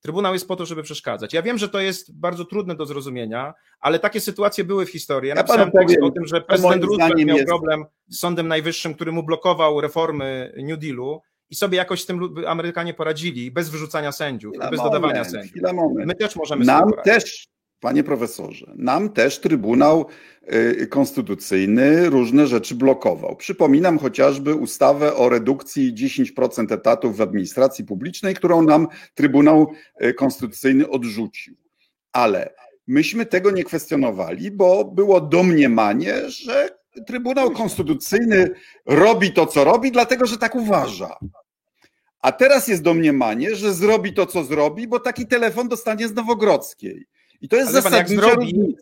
Trybunał 0.00 0.32
jest 0.32 0.48
po 0.48 0.56
to, 0.56 0.66
żeby 0.66 0.82
przeszkadzać. 0.82 1.32
Ja 1.32 1.42
wiem, 1.42 1.58
że 1.58 1.68
to 1.68 1.80
jest 1.80 2.18
bardzo 2.18 2.44
trudne 2.44 2.76
do 2.76 2.86
zrozumienia, 2.86 3.54
ale 3.80 3.98
takie 3.98 4.20
sytuacje 4.20 4.64
były 4.64 4.86
w 4.86 4.90
historii. 4.90 5.28
Ja, 5.28 5.34
ja 5.34 5.42
napisałem 5.42 5.70
tekst 5.70 5.96
o 6.02 6.10
tym, 6.10 6.26
że 6.26 6.40
prezydent 6.40 6.84
Roosevelt 6.84 7.24
miał 7.24 7.36
jest... 7.36 7.48
problem 7.48 7.84
z 8.08 8.18
Sądem 8.18 8.48
Najwyższym, 8.48 8.94
który 8.94 9.12
mu 9.12 9.22
blokował 9.22 9.80
reformy 9.80 10.52
New 10.56 10.78
Dealu 10.78 11.20
i 11.50 11.54
sobie 11.54 11.78
jakoś 11.78 12.02
z 12.02 12.06
tym 12.06 12.34
Amerykanie 12.46 12.94
poradzili, 12.94 13.50
bez 13.50 13.68
wyrzucania 13.70 14.12
sędziów, 14.12 14.52
chwila 14.52 14.70
bez 14.70 14.78
moment, 14.78 14.94
dodawania 14.94 15.24
sędziów. 15.24 15.62
My 16.06 16.14
też 16.14 16.36
możemy 16.36 16.64
Nam 16.64 16.90
też 17.04 17.48
Panie 17.80 18.04
profesorze, 18.04 18.72
nam 18.76 19.08
też 19.08 19.40
Trybunał 19.40 20.06
y, 20.52 20.86
Konstytucyjny 20.86 22.10
różne 22.10 22.46
rzeczy 22.46 22.74
blokował. 22.74 23.36
Przypominam 23.36 23.98
chociażby 23.98 24.54
ustawę 24.54 25.14
o 25.14 25.28
redukcji 25.28 25.94
10% 25.94 26.72
etatów 26.72 27.16
w 27.16 27.20
administracji 27.20 27.84
publicznej, 27.84 28.34
którą 28.34 28.62
nam 28.62 28.88
Trybunał 29.14 29.72
y, 30.02 30.14
Konstytucyjny 30.14 30.88
odrzucił. 30.88 31.54
Ale 32.12 32.54
myśmy 32.86 33.26
tego 33.26 33.50
nie 33.50 33.64
kwestionowali, 33.64 34.50
bo 34.50 34.84
było 34.84 35.20
domniemanie, 35.20 36.30
że 36.30 36.68
Trybunał 37.06 37.50
Konstytucyjny 37.50 38.50
robi 38.86 39.32
to, 39.32 39.46
co 39.46 39.64
robi, 39.64 39.92
dlatego 39.92 40.26
że 40.26 40.38
tak 40.38 40.54
uważa. 40.54 41.18
A 42.20 42.32
teraz 42.32 42.68
jest 42.68 42.82
domniemanie, 42.82 43.54
że 43.54 43.74
zrobi 43.74 44.14
to, 44.14 44.26
co 44.26 44.44
zrobi, 44.44 44.88
bo 44.88 45.00
taki 45.00 45.26
telefon 45.26 45.68
dostanie 45.68 46.08
z 46.08 46.14
Nowogrodzkiej. 46.14 47.06
I 47.40 47.48
to 47.48 47.56
jest 47.56 47.68
Ale 47.68 47.82
zasadnicza 47.82 48.22
pan, 48.22 48.30
jak 48.30 48.38
zrobi, 48.40 48.74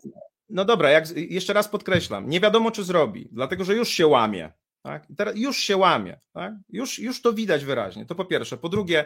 No 0.49 0.65
dobra, 0.65 0.89
jak, 0.89 1.05
jeszcze 1.15 1.53
raz 1.53 1.67
podkreślam, 1.67 2.29
nie 2.29 2.39
wiadomo 2.39 2.71
czy 2.71 2.83
zrobi, 2.83 3.29
dlatego 3.31 3.63
że 3.63 3.75
już 3.75 3.89
się 3.89 4.07
łamie. 4.07 4.53
Tak? 4.81 5.07
teraz 5.17 5.35
już 5.35 5.57
się 5.57 5.77
łamie. 5.77 6.19
Tak? 6.33 6.53
Już, 6.69 6.99
już 6.99 7.21
to 7.21 7.33
widać 7.33 7.65
wyraźnie. 7.65 8.05
To 8.05 8.15
po 8.15 8.25
pierwsze. 8.25 8.57
Po 8.57 8.69
drugie, 8.69 9.05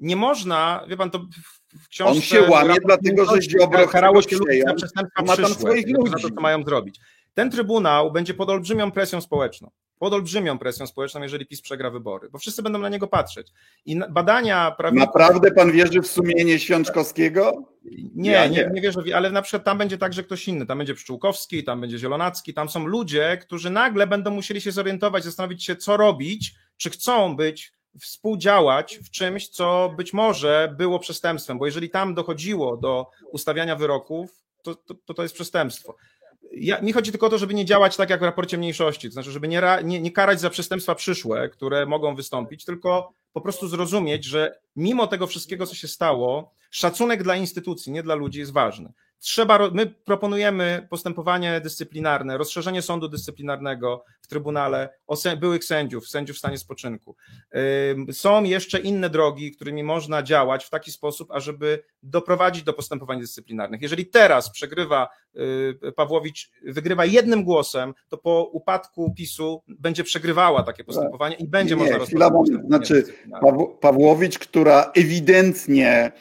nie 0.00 0.16
można, 0.16 0.84
wie 0.88 0.96
pan, 0.96 1.10
to 1.10 1.18
w 1.82 1.88
książce... 1.88 2.14
On 2.14 2.20
się 2.20 2.50
łamie, 2.50 2.74
dlatego 2.84 3.24
że 3.24 3.42
Ziobro 3.42 3.88
karało 3.88 4.22
się 4.22 4.36
ludzi 4.36 4.62
za 4.66 4.74
przestępstwa 4.74 5.22
przyszłe, 5.22 5.82
za 6.06 6.16
to, 6.18 6.34
co 6.34 6.40
mają 6.40 6.62
zrobić. 6.62 7.00
Ten 7.34 7.50
trybunał 7.50 8.12
będzie 8.12 8.34
pod 8.34 8.50
olbrzymią 8.50 8.92
presją 8.92 9.20
społeczną 9.20 9.70
pod 9.98 10.12
olbrzymią 10.12 10.58
presją 10.58 10.86
społeczną, 10.86 11.22
jeżeli 11.22 11.46
PiS 11.46 11.60
przegra 11.60 11.90
wybory, 11.90 12.28
bo 12.30 12.38
wszyscy 12.38 12.62
będą 12.62 12.78
na 12.78 12.88
niego 12.88 13.06
patrzeć. 13.06 13.52
I 13.86 14.00
badania 14.10 14.70
prawie... 14.70 14.98
Naprawdę 14.98 15.50
pan 15.50 15.72
wierzy 15.72 16.00
w 16.00 16.06
sumienie 16.06 16.58
Świączkowskiego? 16.58 17.64
Nie, 18.14 18.30
ja 18.30 18.46
nie, 18.46 18.56
nie, 18.56 18.70
nie 18.74 18.80
wierzę, 18.80 19.00
ale 19.14 19.30
na 19.30 19.42
przykład 19.42 19.64
tam 19.64 19.78
będzie 19.78 19.98
także 19.98 20.22
ktoś 20.22 20.48
inny, 20.48 20.66
tam 20.66 20.78
będzie 20.78 20.94
Pszczółkowski, 20.94 21.64
tam 21.64 21.80
będzie 21.80 21.98
Zielonacki, 21.98 22.54
tam 22.54 22.68
są 22.68 22.86
ludzie, 22.86 23.38
którzy 23.42 23.70
nagle 23.70 24.06
będą 24.06 24.30
musieli 24.30 24.60
się 24.60 24.72
zorientować, 24.72 25.24
zastanowić 25.24 25.64
się, 25.64 25.76
co 25.76 25.96
robić, 25.96 26.54
czy 26.76 26.90
chcą 26.90 27.36
być 27.36 27.72
współdziałać 28.00 28.98
w 28.98 29.10
czymś, 29.10 29.48
co 29.48 29.94
być 29.96 30.12
może 30.12 30.74
było 30.76 30.98
przestępstwem, 30.98 31.58
bo 31.58 31.66
jeżeli 31.66 31.90
tam 31.90 32.14
dochodziło 32.14 32.76
do 32.76 33.10
ustawiania 33.32 33.76
wyroków, 33.76 34.44
to 34.62 34.74
to, 35.06 35.14
to 35.14 35.22
jest 35.22 35.34
przestępstwo 35.34 35.96
ja, 36.52 36.80
mi 36.80 36.92
chodzi 36.92 37.10
tylko 37.10 37.26
o 37.26 37.30
to, 37.30 37.38
żeby 37.38 37.54
nie 37.54 37.64
działać 37.64 37.96
tak 37.96 38.10
jak 38.10 38.20
w 38.20 38.22
raporcie 38.22 38.58
mniejszości, 38.58 39.08
to 39.08 39.12
znaczy, 39.12 39.30
żeby 39.30 39.48
nie, 39.48 39.62
nie, 39.84 40.00
nie 40.00 40.12
karać 40.12 40.40
za 40.40 40.50
przestępstwa 40.50 40.94
przyszłe, 40.94 41.48
które 41.48 41.86
mogą 41.86 42.14
wystąpić, 42.14 42.64
tylko 42.64 43.12
po 43.32 43.40
prostu 43.40 43.68
zrozumieć, 43.68 44.24
że 44.24 44.58
mimo 44.76 45.06
tego 45.06 45.26
wszystkiego, 45.26 45.66
co 45.66 45.74
się 45.74 45.88
stało, 45.88 46.52
szacunek 46.70 47.22
dla 47.22 47.36
instytucji, 47.36 47.92
nie 47.92 48.02
dla 48.02 48.14
ludzi 48.14 48.38
jest 48.38 48.52
ważny. 48.52 48.92
Trzeba, 49.18 49.70
my 49.72 49.86
proponujemy 49.86 50.86
postępowanie 50.90 51.60
dyscyplinarne, 51.60 52.38
rozszerzenie 52.38 52.82
sądu 52.82 53.08
dyscyplinarnego 53.08 54.04
w 54.20 54.26
Trybunale 54.26 54.88
o 55.06 55.16
byłych 55.36 55.64
sędziów, 55.64 56.08
sędziów 56.08 56.36
w 56.36 56.38
stanie 56.38 56.58
spoczynku. 56.58 57.16
Są 58.12 58.44
jeszcze 58.44 58.78
inne 58.78 59.10
drogi, 59.10 59.52
którymi 59.52 59.82
można 59.82 60.22
działać 60.22 60.64
w 60.64 60.70
taki 60.70 60.90
sposób, 60.90 61.30
ażeby 61.30 61.84
doprowadzić 62.02 62.62
do 62.62 62.72
postępowań 62.72 63.20
dyscyplinarnych. 63.20 63.82
Jeżeli 63.82 64.06
teraz 64.06 64.50
przegrywa 64.50 65.08
y, 65.36 65.92
Pawłowicz, 65.92 66.50
wygrywa 66.62 67.04
jednym 67.04 67.44
głosem, 67.44 67.94
to 68.08 68.18
po 68.18 68.44
upadku 68.52 69.14
PiSu 69.16 69.62
będzie 69.68 70.04
przegrywała 70.04 70.62
takie 70.62 70.84
postępowanie 70.84 71.36
i 71.36 71.48
będzie 71.48 71.74
nie, 71.74 71.82
można 71.82 71.98
rozpocząć. 71.98 72.48
Znaczy, 72.66 73.04
Pawłowicz, 73.80 74.38
która 74.38 74.92
ewidentnie 74.94 76.12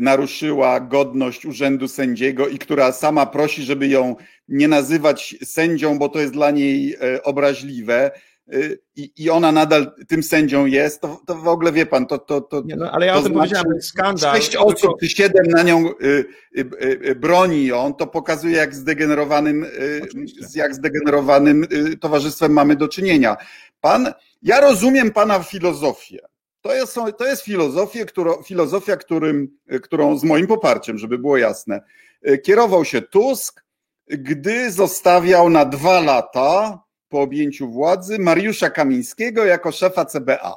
naruszyła 0.00 0.80
godność 0.80 1.46
urzędu 1.46 1.88
sędziego 1.88 2.48
i 2.48 2.58
która 2.58 2.92
sama 2.92 3.26
prosi, 3.26 3.62
żeby 3.62 3.88
ją 3.88 4.16
nie 4.48 4.68
nazywać 4.68 5.36
sędzią, 5.44 5.98
bo 5.98 6.08
to 6.08 6.20
jest 6.20 6.32
dla 6.32 6.50
niej 6.50 6.94
e, 6.94 7.22
obraźliwe. 7.22 8.10
Y, 8.54 8.78
I, 8.96 9.12
i 9.16 9.30
ona 9.30 9.52
nadal 9.52 9.92
tym 10.08 10.22
sędzią 10.22 10.66
jest, 10.66 11.00
to, 11.00 11.20
to 11.26 11.34
w 11.34 11.48
ogóle 11.48 11.72
wie 11.72 11.86
pan, 11.86 12.06
to. 12.06 12.18
to, 12.18 12.40
to 12.40 12.62
nie, 12.64 12.76
no, 12.76 12.90
ale 12.90 13.06
ja 13.06 13.14
o 13.14 13.22
tym 13.22 13.32
znaczy, 13.32 13.38
powiedziałem, 13.38 13.82
skandal. 13.82 14.36
Sześć 14.36 14.56
osób 14.56 15.00
czy 15.00 15.08
siedem 15.08 15.46
na 15.46 15.62
nią 15.62 15.90
y, 15.90 16.24
y, 16.58 17.14
broni 17.14 17.66
ją, 17.66 17.94
to 17.94 18.06
pokazuje, 18.06 18.56
jak 18.56 18.74
zdegenerowanym, 18.74 19.66
jak 20.54 20.74
zdegenerowanym 20.74 21.66
towarzystwem 22.00 22.52
mamy 22.52 22.76
do 22.76 22.88
czynienia. 22.88 23.36
Pan, 23.80 24.12
ja 24.42 24.60
rozumiem 24.60 25.10
pana 25.10 25.42
filozofię. 25.42 26.18
To 26.66 26.74
jest, 26.74 26.98
to 27.18 27.26
jest 27.26 27.42
filozofia, 27.42 28.04
którą, 28.04 28.42
filozofia 28.42 28.96
którym, 28.96 29.58
którą 29.82 30.18
z 30.18 30.24
moim 30.24 30.46
poparciem, 30.46 30.98
żeby 30.98 31.18
było 31.18 31.36
jasne, 31.36 31.80
kierował 32.42 32.84
się 32.84 33.02
Tusk, 33.02 33.64
gdy 34.08 34.72
zostawiał 34.72 35.50
na 35.50 35.64
dwa 35.64 36.00
lata 36.00 36.80
po 37.08 37.20
objęciu 37.20 37.68
władzy 37.68 38.18
Mariusza 38.18 38.70
Kamińskiego 38.70 39.44
jako 39.44 39.72
szefa 39.72 40.04
CBA. 40.04 40.54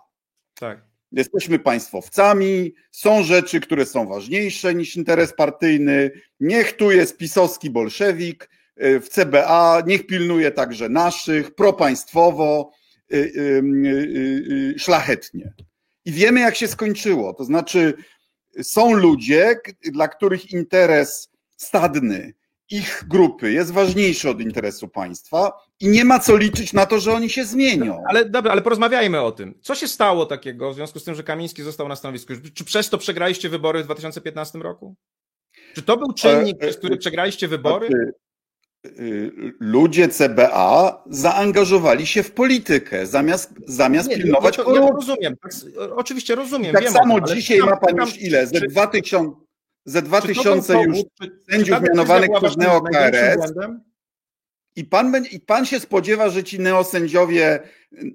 Tak. 0.53 0.82
Jesteśmy 1.12 1.60
państwowcami, 1.60 2.74
są 2.91 3.24
rzeczy, 3.24 3.60
które 3.60 3.86
są 3.86 4.07
ważniejsze 4.07 4.76
niż 4.76 4.95
interes 4.95 5.34
partyjny. 5.34 6.12
Niech 6.39 6.74
tu 6.74 6.91
jest 6.91 7.18
pisowski 7.18 7.70
bolszewik 7.70 8.49
w 8.78 9.05
CBA, 9.10 9.82
niech 9.88 10.07
pilnuje 10.07 10.51
także 10.51 10.89
naszych, 10.89 11.55
propaństwowo, 11.55 12.72
y, 13.14 14.76
szlachetnie. 14.78 15.53
I 16.06 16.12
wiemy, 16.12 16.39
jak 16.39 16.56
się 16.56 16.68
skończyło. 16.68 17.34
To 17.34 17.43
znaczy, 17.43 17.93
są 18.62 18.93
ludzie, 18.93 19.56
dla 19.91 20.08
których 20.08 20.52
interes 20.52 21.30
stadny 21.58 22.34
ich 22.70 23.04
grupy 23.08 23.52
jest 23.52 23.72
ważniejszy 23.72 24.30
od 24.30 24.41
interesu 24.41 24.88
państwa 24.88 25.52
i 25.80 25.88
nie 25.88 26.06
ma 26.06 26.20
co 26.20 26.38
liczyć 26.38 26.74
na 26.74 26.86
to, 26.86 27.00
że 27.00 27.14
oni 27.14 27.30
się 27.30 27.45
zmienią. 27.45 28.04
Ale 28.08 28.26
dobra, 28.26 28.52
ale 28.52 28.62
porozmawiajmy 28.62 29.22
o 29.22 29.32
tym. 29.32 29.60
Co 29.62 29.76
się 29.76 29.88
stało 29.88 30.26
takiego 30.26 30.72
w 30.72 30.76
związku 30.76 31.00
z 31.00 31.04
tym, 31.04 31.16
że 31.16 31.24
Kamiński 31.24 31.64
został 31.64 31.88
na 31.88 31.95
stanowisku? 31.95 32.34
Czy 32.54 32.66
przez 32.66 32.89
to 32.89 32.97
przegraliście 32.97 33.50
wybory 33.50 33.82
w 33.84 33.86
2015 33.86 34.60
roku? 34.60 34.95
Czy 35.76 35.82
to 35.82 35.97
był 35.97 36.14
czynnik, 36.14 36.56
e, 36.56 36.60
przez 36.60 36.78
który 36.78 36.97
przegraliście 36.97 37.47
wybory? 37.47 37.88
Znaczy, 37.88 38.14
ludzie 39.59 40.07
CBA 40.07 41.03
zaangażowali 41.09 42.07
się 42.07 42.23
w 42.23 42.32
politykę, 42.32 43.05
zamiast, 43.07 43.53
zamiast 43.67 44.09
nie, 44.09 44.17
pilnować 44.17 44.57
ja. 44.57 44.63
Ja 44.73 44.89
rozumiem, 44.91 45.36
tak, 45.41 45.51
oczywiście 45.95 46.36
rozumiem. 46.36 46.73
Tak 46.73 46.89
samo 46.89 47.21
tym, 47.21 47.36
dzisiaj 47.36 47.59
ma 47.59 47.77
pan 47.77 47.95
już 47.97 48.21
ile? 48.21 48.47
Ze 48.47 48.61
2000, 48.61 49.36
ze 49.86 50.01
2000 50.01 50.73
już 50.73 50.97
sędziów 51.49 51.82
mianowanych 51.82 52.30
przez 52.41 52.57
neo-KRS. 52.57 53.51
I 54.75 54.86
pan, 54.86 55.25
I 55.32 55.39
pan 55.39 55.65
się 55.65 55.80
spodziewa, 55.80 56.30
że 56.30 56.43
ci 56.43 56.59
neosędziowie 56.59 57.59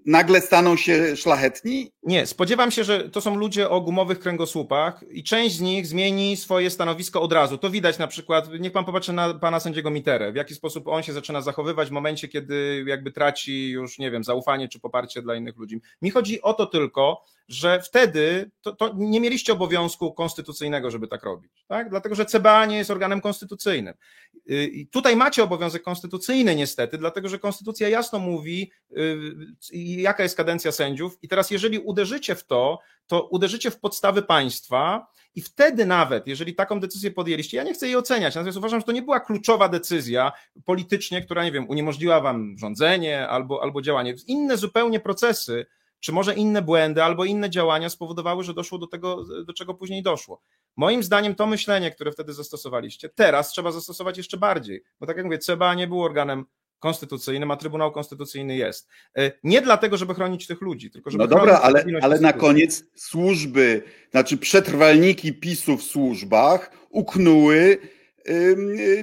nagle 0.07 0.41
staną 0.41 0.77
się 0.77 1.17
szlachetni? 1.17 1.93
Nie, 2.03 2.27
spodziewam 2.27 2.71
się, 2.71 2.85
że 2.85 3.11
to 3.11 3.21
są 3.21 3.37
ludzie 3.37 3.71
o 3.71 3.81
gumowych 3.81 4.19
kręgosłupach 4.19 5.05
i 5.11 5.25
część 5.25 5.57
z 5.57 5.61
nich 5.61 5.87
zmieni 5.87 6.37
swoje 6.37 6.71
stanowisko 6.71 7.23
od 7.23 7.33
razu. 7.33 7.59
To 7.59 7.71
widać 7.71 7.99
na 7.99 8.07
przykład, 8.07 8.49
niech 8.61 8.73
pan 8.73 8.85
popatrzy 8.85 9.13
na 9.13 9.35
pana 9.35 9.61
sędziego 9.61 9.91
Miterę, 9.91 10.33
w 10.33 10.37
jaki 10.37 10.55
sposób 10.55 10.89
on 10.89 11.03
się 11.03 11.13
zaczyna 11.13 11.41
zachowywać 11.41 11.89
w 11.89 11.93
momencie, 11.93 12.29
kiedy 12.29 12.85
jakby 12.87 13.13
traci 13.13 13.71
już, 13.71 13.99
nie 13.99 14.11
wiem, 14.11 14.25
zaufanie 14.25 14.69
czy 14.69 14.81
poparcie 14.81 15.23
dla 15.23 15.35
innych 15.35 15.57
ludzi. 15.57 15.81
Mi 16.03 16.11
chodzi 16.11 16.43
o 16.43 16.55
to 16.55 16.67
tylko, 16.67 17.25
że 17.49 17.81
wtedy 17.81 18.51
to, 18.63 18.73
to, 18.73 18.95
nie 18.97 19.21
mieliście 19.21 19.53
obowiązku 19.53 20.13
konstytucyjnego, 20.13 20.91
żeby 20.91 21.09
tak 21.09 21.23
robić, 21.23 21.65
tak? 21.69 21.91
Dlatego, 21.91 22.15
że 22.15 22.25
CBA 22.25 22.67
nie 22.67 22.77
jest 22.77 22.91
organem 22.91 23.21
konstytucyjnym. 23.21 23.95
Y, 24.51 24.65
I 24.65 24.87
tutaj 24.87 25.17
macie 25.17 25.43
obowiązek 25.43 25.83
konstytucyjny 25.83 26.57
niestety, 26.57 26.99
dlatego, 26.99 27.29
że 27.29 27.39
konstytucja 27.39 27.89
jasno 27.89 28.19
mówi, 28.19 28.71
y, 28.97 29.19
jaka 29.73 30.23
jest 30.23 30.37
kadencja 30.37 30.73
sędziów 30.73 31.19
i 31.23 31.29
teraz 31.29 31.51
jeżeli 31.51 31.79
uderzycie 31.79 32.35
w 32.35 32.45
to, 32.45 32.79
to 33.07 33.29
uderzycie 33.29 33.71
w 33.71 33.81
podstawy 33.81 34.23
państwa 34.23 35.07
i 35.35 35.43
wtedy 35.43 35.87
nawet, 35.87 36.27
jeżeli 36.27 36.55
taką 36.55 36.81
decyzję 36.81 37.11
podjęliście, 37.11 37.57
ja 37.57 37.63
nie 37.63 37.75
chcę 37.75 37.87
jej 37.87 37.97
oceniać, 37.97 38.35
natomiast 38.35 38.59
uważam, 38.59 38.81
że 38.81 38.87
to 38.87 38.93
nie 38.93 39.03
była 39.03 39.21
kluczowa 39.21 39.69
decyzja 39.69 40.33
politycznie, 40.65 41.23
która, 41.23 41.45
nie 41.45 41.53
wiem, 41.53 41.71
uniemożliwiła 41.71 42.21
wam 42.21 42.59
rządzenie 42.59 43.29
albo, 43.29 43.63
albo 43.63 43.83
działanie. 43.83 44.15
Inne 44.27 44.57
zupełnie 44.57 45.01
procesy 45.01 45.67
czy 46.05 46.13
może 46.13 46.35
inne 46.35 46.63
błędy 46.63 47.03
albo 47.03 47.25
inne 47.25 47.51
działania 47.51 47.91
spowodowały, 47.91 48.45
że 48.45 48.55
doszło 48.55 48.79
do 48.79 48.87
tego, 48.87 49.25
do 49.45 49.53
czego 49.53 49.75
później 49.75 50.03
doszło. 50.03 50.43
Moim 50.77 51.03
zdaniem 51.03 51.35
to 51.35 51.47
myślenie, 51.47 51.91
które 51.91 52.13
wtedy 52.13 52.33
zastosowaliście, 52.33 53.09
teraz 53.09 53.51
trzeba 53.51 53.73
zastosować 53.73 54.17
jeszcze 54.17 54.37
bardziej, 54.37 54.83
bo 55.01 55.07
tak 55.07 55.17
jak 55.17 55.27
mówię, 55.27 55.39
CBA 55.39 55.75
nie 55.75 55.87
było 55.87 56.05
organem 56.05 56.45
konstytucyjnym, 56.85 57.51
a 57.51 57.57
Trybunał 57.57 57.93
Konstytucyjny 57.93 58.57
jest. 58.57 58.89
E, 59.19 59.33
nie 59.45 59.63
dlatego, 59.63 59.97
żeby 59.97 60.15
chronić 60.15 60.47
tych 60.47 60.61
ludzi, 60.61 60.91
tylko 60.91 61.11
żeby 61.11 61.25
No 61.25 61.29
dobra, 61.29 61.61
ale, 61.63 61.85
ale 62.03 62.21
na 62.21 62.33
koniec 62.33 62.85
służby, 62.95 63.83
znaczy 64.11 64.37
przetrwalniki 64.37 65.33
PiSu 65.33 65.77
w 65.77 65.83
służbach 65.83 66.71
uknęły 66.91 67.79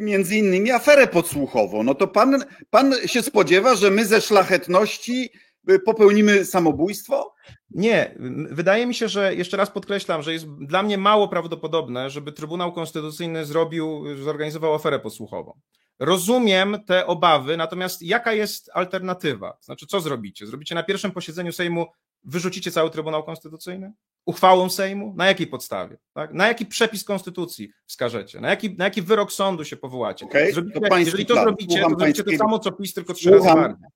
między 0.02 0.38
innymi 0.38 0.72
aferę 0.72 1.08
podsłuchową. 1.08 1.84
No 1.84 1.96
to 1.96 2.08
pan, 2.08 2.44
pan 2.70 2.94
się 3.06 3.22
spodziewa, 3.22 3.76
że 3.76 3.92
my 3.92 4.06
ze 4.06 4.22
szlachetności 4.22 5.30
y, 5.70 5.80
popełnimy 5.80 6.46
samobójstwo? 6.46 7.34
Nie, 7.72 8.16
wydaje 8.52 8.86
mi 8.86 8.94
się, 8.94 9.08
że 9.08 9.36
jeszcze 9.36 9.58
raz 9.58 9.72
podkreślam, 9.72 10.22
że 10.22 10.34
jest 10.34 10.46
dla 10.50 10.84
mnie 10.84 10.98
mało 10.98 11.28
prawdopodobne, 11.28 12.10
żeby 12.10 12.32
Trybunał 12.32 12.74
Konstytucyjny 12.74 13.46
zrobił, 13.46 14.04
zorganizował 14.24 14.74
aferę 14.74 15.00
podsłuchową. 15.00 15.60
Rozumiem 16.00 16.78
te 16.86 17.08
obawy, 17.08 17.58
natomiast 17.58 18.02
jaka 18.02 18.34
jest 18.34 18.70
alternatywa? 18.74 19.58
Znaczy, 19.62 19.88
co 19.88 20.02
zrobicie? 20.02 20.48
Zrobicie 20.48 20.76
na 20.76 20.84
pierwszym 20.84 21.12
posiedzeniu 21.12 21.52
Sejmu, 21.52 21.86
wyrzucicie 22.24 22.72
cały 22.72 22.90
Trybunał 22.90 23.24
Konstytucyjny? 23.24 23.94
Uchwałą 24.26 24.70
Sejmu? 24.70 25.14
Na 25.18 25.26
jakiej 25.26 25.48
podstawie? 25.48 25.98
Tak? 26.14 26.34
Na 26.34 26.48
jaki 26.48 26.66
przepis 26.66 27.04
Konstytucji 27.04 27.72
wskażecie? 27.86 28.42
Na 28.42 28.50
jaki, 28.50 28.78
na 28.78 28.86
jaki 28.86 29.02
wyrok 29.02 29.32
sądu 29.34 29.66
się 29.66 29.78
powołacie? 29.78 30.26
Okay, 30.26 30.52
zrobicie, 30.54 30.80
to 30.80 30.98
jeżeli 30.98 31.26
to 31.26 31.34
plan. 31.34 31.46
zrobicie, 31.46 31.74
Słucham 31.74 31.92
to 31.94 32.00
zrobicie 32.00 32.24
to 32.24 32.38
samo, 32.38 32.60
co 32.60 32.72
PiS, 32.72 32.94
tylko 32.94 33.14
trzy 33.14 33.30
Słucham, 33.30 33.58
razy 33.58 33.70
bardziej. 33.70 33.88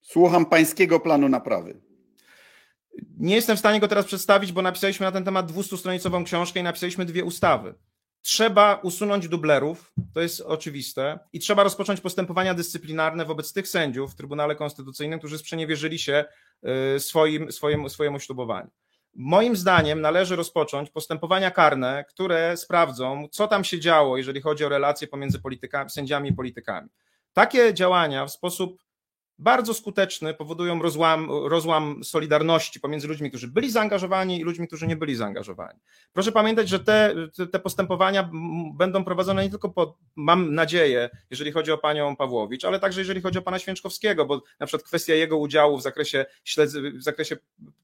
Słucham 0.00 0.46
pańskiego 0.46 1.00
planu 1.00 1.28
naprawy. 1.28 1.80
Nie 3.18 3.34
jestem 3.34 3.56
w 3.56 3.58
stanie 3.58 3.80
go 3.80 3.88
teraz 3.88 4.06
przedstawić, 4.06 4.52
bo 4.52 4.62
napisaliśmy 4.62 5.06
na 5.06 5.12
ten 5.12 5.24
temat 5.24 5.52
200-stronicową 5.52 6.24
książkę 6.24 6.60
i 6.60 6.62
napisaliśmy 6.62 7.04
dwie 7.04 7.24
ustawy. 7.24 7.74
Trzeba 8.26 8.80
usunąć 8.82 9.28
dublerów, 9.28 9.92
to 10.14 10.20
jest 10.20 10.40
oczywiste, 10.40 11.18
i 11.32 11.40
trzeba 11.40 11.62
rozpocząć 11.62 12.00
postępowania 12.00 12.54
dyscyplinarne 12.54 13.24
wobec 13.24 13.52
tych 13.52 13.68
sędziów 13.68 14.12
w 14.12 14.16
Trybunale 14.16 14.56
Konstytucyjnym, 14.56 15.18
którzy 15.18 15.38
sprzeniewierzyli 15.38 15.98
się 15.98 16.24
y, 16.96 17.00
swoim, 17.00 17.52
swojemu, 17.52 17.88
swojemu 17.88 18.20
ślubowaniu. 18.20 18.70
Moim 19.14 19.56
zdaniem 19.56 20.00
należy 20.00 20.36
rozpocząć 20.36 20.90
postępowania 20.90 21.50
karne, 21.50 22.04
które 22.08 22.56
sprawdzą, 22.56 23.28
co 23.30 23.48
tam 23.48 23.64
się 23.64 23.80
działo, 23.80 24.16
jeżeli 24.16 24.40
chodzi 24.40 24.64
o 24.64 24.68
relacje 24.68 25.08
pomiędzy 25.08 25.40
politykami, 25.40 25.90
sędziami 25.90 26.30
i 26.30 26.34
politykami. 26.34 26.88
Takie 27.32 27.74
działania 27.74 28.26
w 28.26 28.30
sposób 28.30 28.82
bardzo 29.38 29.74
skuteczny, 29.74 30.34
powodują 30.34 30.82
rozłam, 30.82 31.30
rozłam 31.30 32.04
solidarności 32.04 32.80
pomiędzy 32.80 33.08
ludźmi, 33.08 33.28
którzy 33.28 33.48
byli 33.48 33.70
zaangażowani 33.70 34.40
i 34.40 34.42
ludźmi, 34.42 34.66
którzy 34.66 34.86
nie 34.86 34.96
byli 34.96 35.16
zaangażowani. 35.16 35.80
Proszę 36.12 36.32
pamiętać, 36.32 36.68
że 36.68 36.80
te, 36.80 37.14
te 37.52 37.58
postępowania 37.58 38.30
będą 38.74 39.04
prowadzone 39.04 39.44
nie 39.44 39.50
tylko 39.50 39.68
pod, 39.68 39.96
mam 40.16 40.54
nadzieję, 40.54 41.10
jeżeli 41.30 41.52
chodzi 41.52 41.72
o 41.72 41.78
panią 41.78 42.16
Pawłowicz, 42.16 42.64
ale 42.64 42.80
także 42.80 43.00
jeżeli 43.00 43.20
chodzi 43.20 43.38
o 43.38 43.42
pana 43.42 43.58
Święczkowskiego, 43.58 44.26
bo 44.26 44.42
na 44.60 44.66
przykład 44.66 44.86
kwestia 44.88 45.14
jego 45.14 45.36
udziału 45.36 45.78
w 45.78 45.82
zakresie, 45.82 46.26
w 46.98 47.02
zakresie 47.02 47.36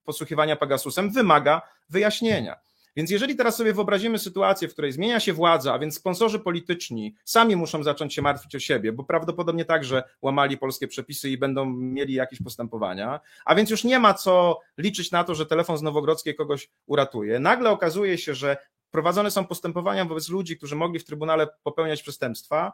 posłuchiwania 0.05 0.57
Pegasusem 0.57 1.11
wymaga 1.11 1.63
wyjaśnienia. 1.91 2.57
Więc 2.97 3.11
jeżeli 3.11 3.37
teraz 3.37 3.57
sobie 3.57 3.73
wyobrazimy 3.73 4.19
sytuację, 4.19 4.69
w 4.69 4.73
której 4.73 4.93
zmienia 4.93 5.21
się 5.21 5.33
władza, 5.33 5.75
a 5.75 5.79
więc 5.79 5.95
sponsorzy 5.95 6.39
polityczni 6.39 7.15
sami 7.25 7.57
muszą 7.57 7.83
zacząć 7.83 8.15
się 8.15 8.23
martwić 8.23 8.55
o 8.55 8.59
siebie, 8.59 8.93
bo 8.93 9.05
prawdopodobnie 9.05 9.65
także 9.65 10.03
łamali 10.23 10.59
polskie 10.59 10.89
przepisy 10.89 11.31
i 11.31 11.39
będą 11.39 11.67
mieli 11.67 12.15
jakieś 12.15 12.43
postępowania, 12.43 13.21
a 13.45 13.55
więc 13.55 13.71
już 13.71 13.85
nie 13.85 13.99
ma 13.99 14.15
co 14.15 14.61
liczyć 14.79 15.11
na 15.11 15.25
to, 15.25 15.35
że 15.35 15.47
telefon 15.47 15.79
z 15.79 15.83
Nowogrodzkiej 15.83 16.35
kogoś 16.35 16.71
uratuje. 16.87 17.39
Nagle 17.39 17.71
okazuje 17.71 18.19
się, 18.19 18.35
że 18.35 18.57
prowadzone 18.91 19.31
są 19.31 19.45
postępowania 19.45 20.05
wobec 20.05 20.29
ludzi, 20.29 20.57
którzy 20.57 20.77
mogli 20.77 20.99
w 20.99 21.05
Trybunale 21.05 21.47
popełniać 21.63 22.03
przestępstwa. 22.03 22.73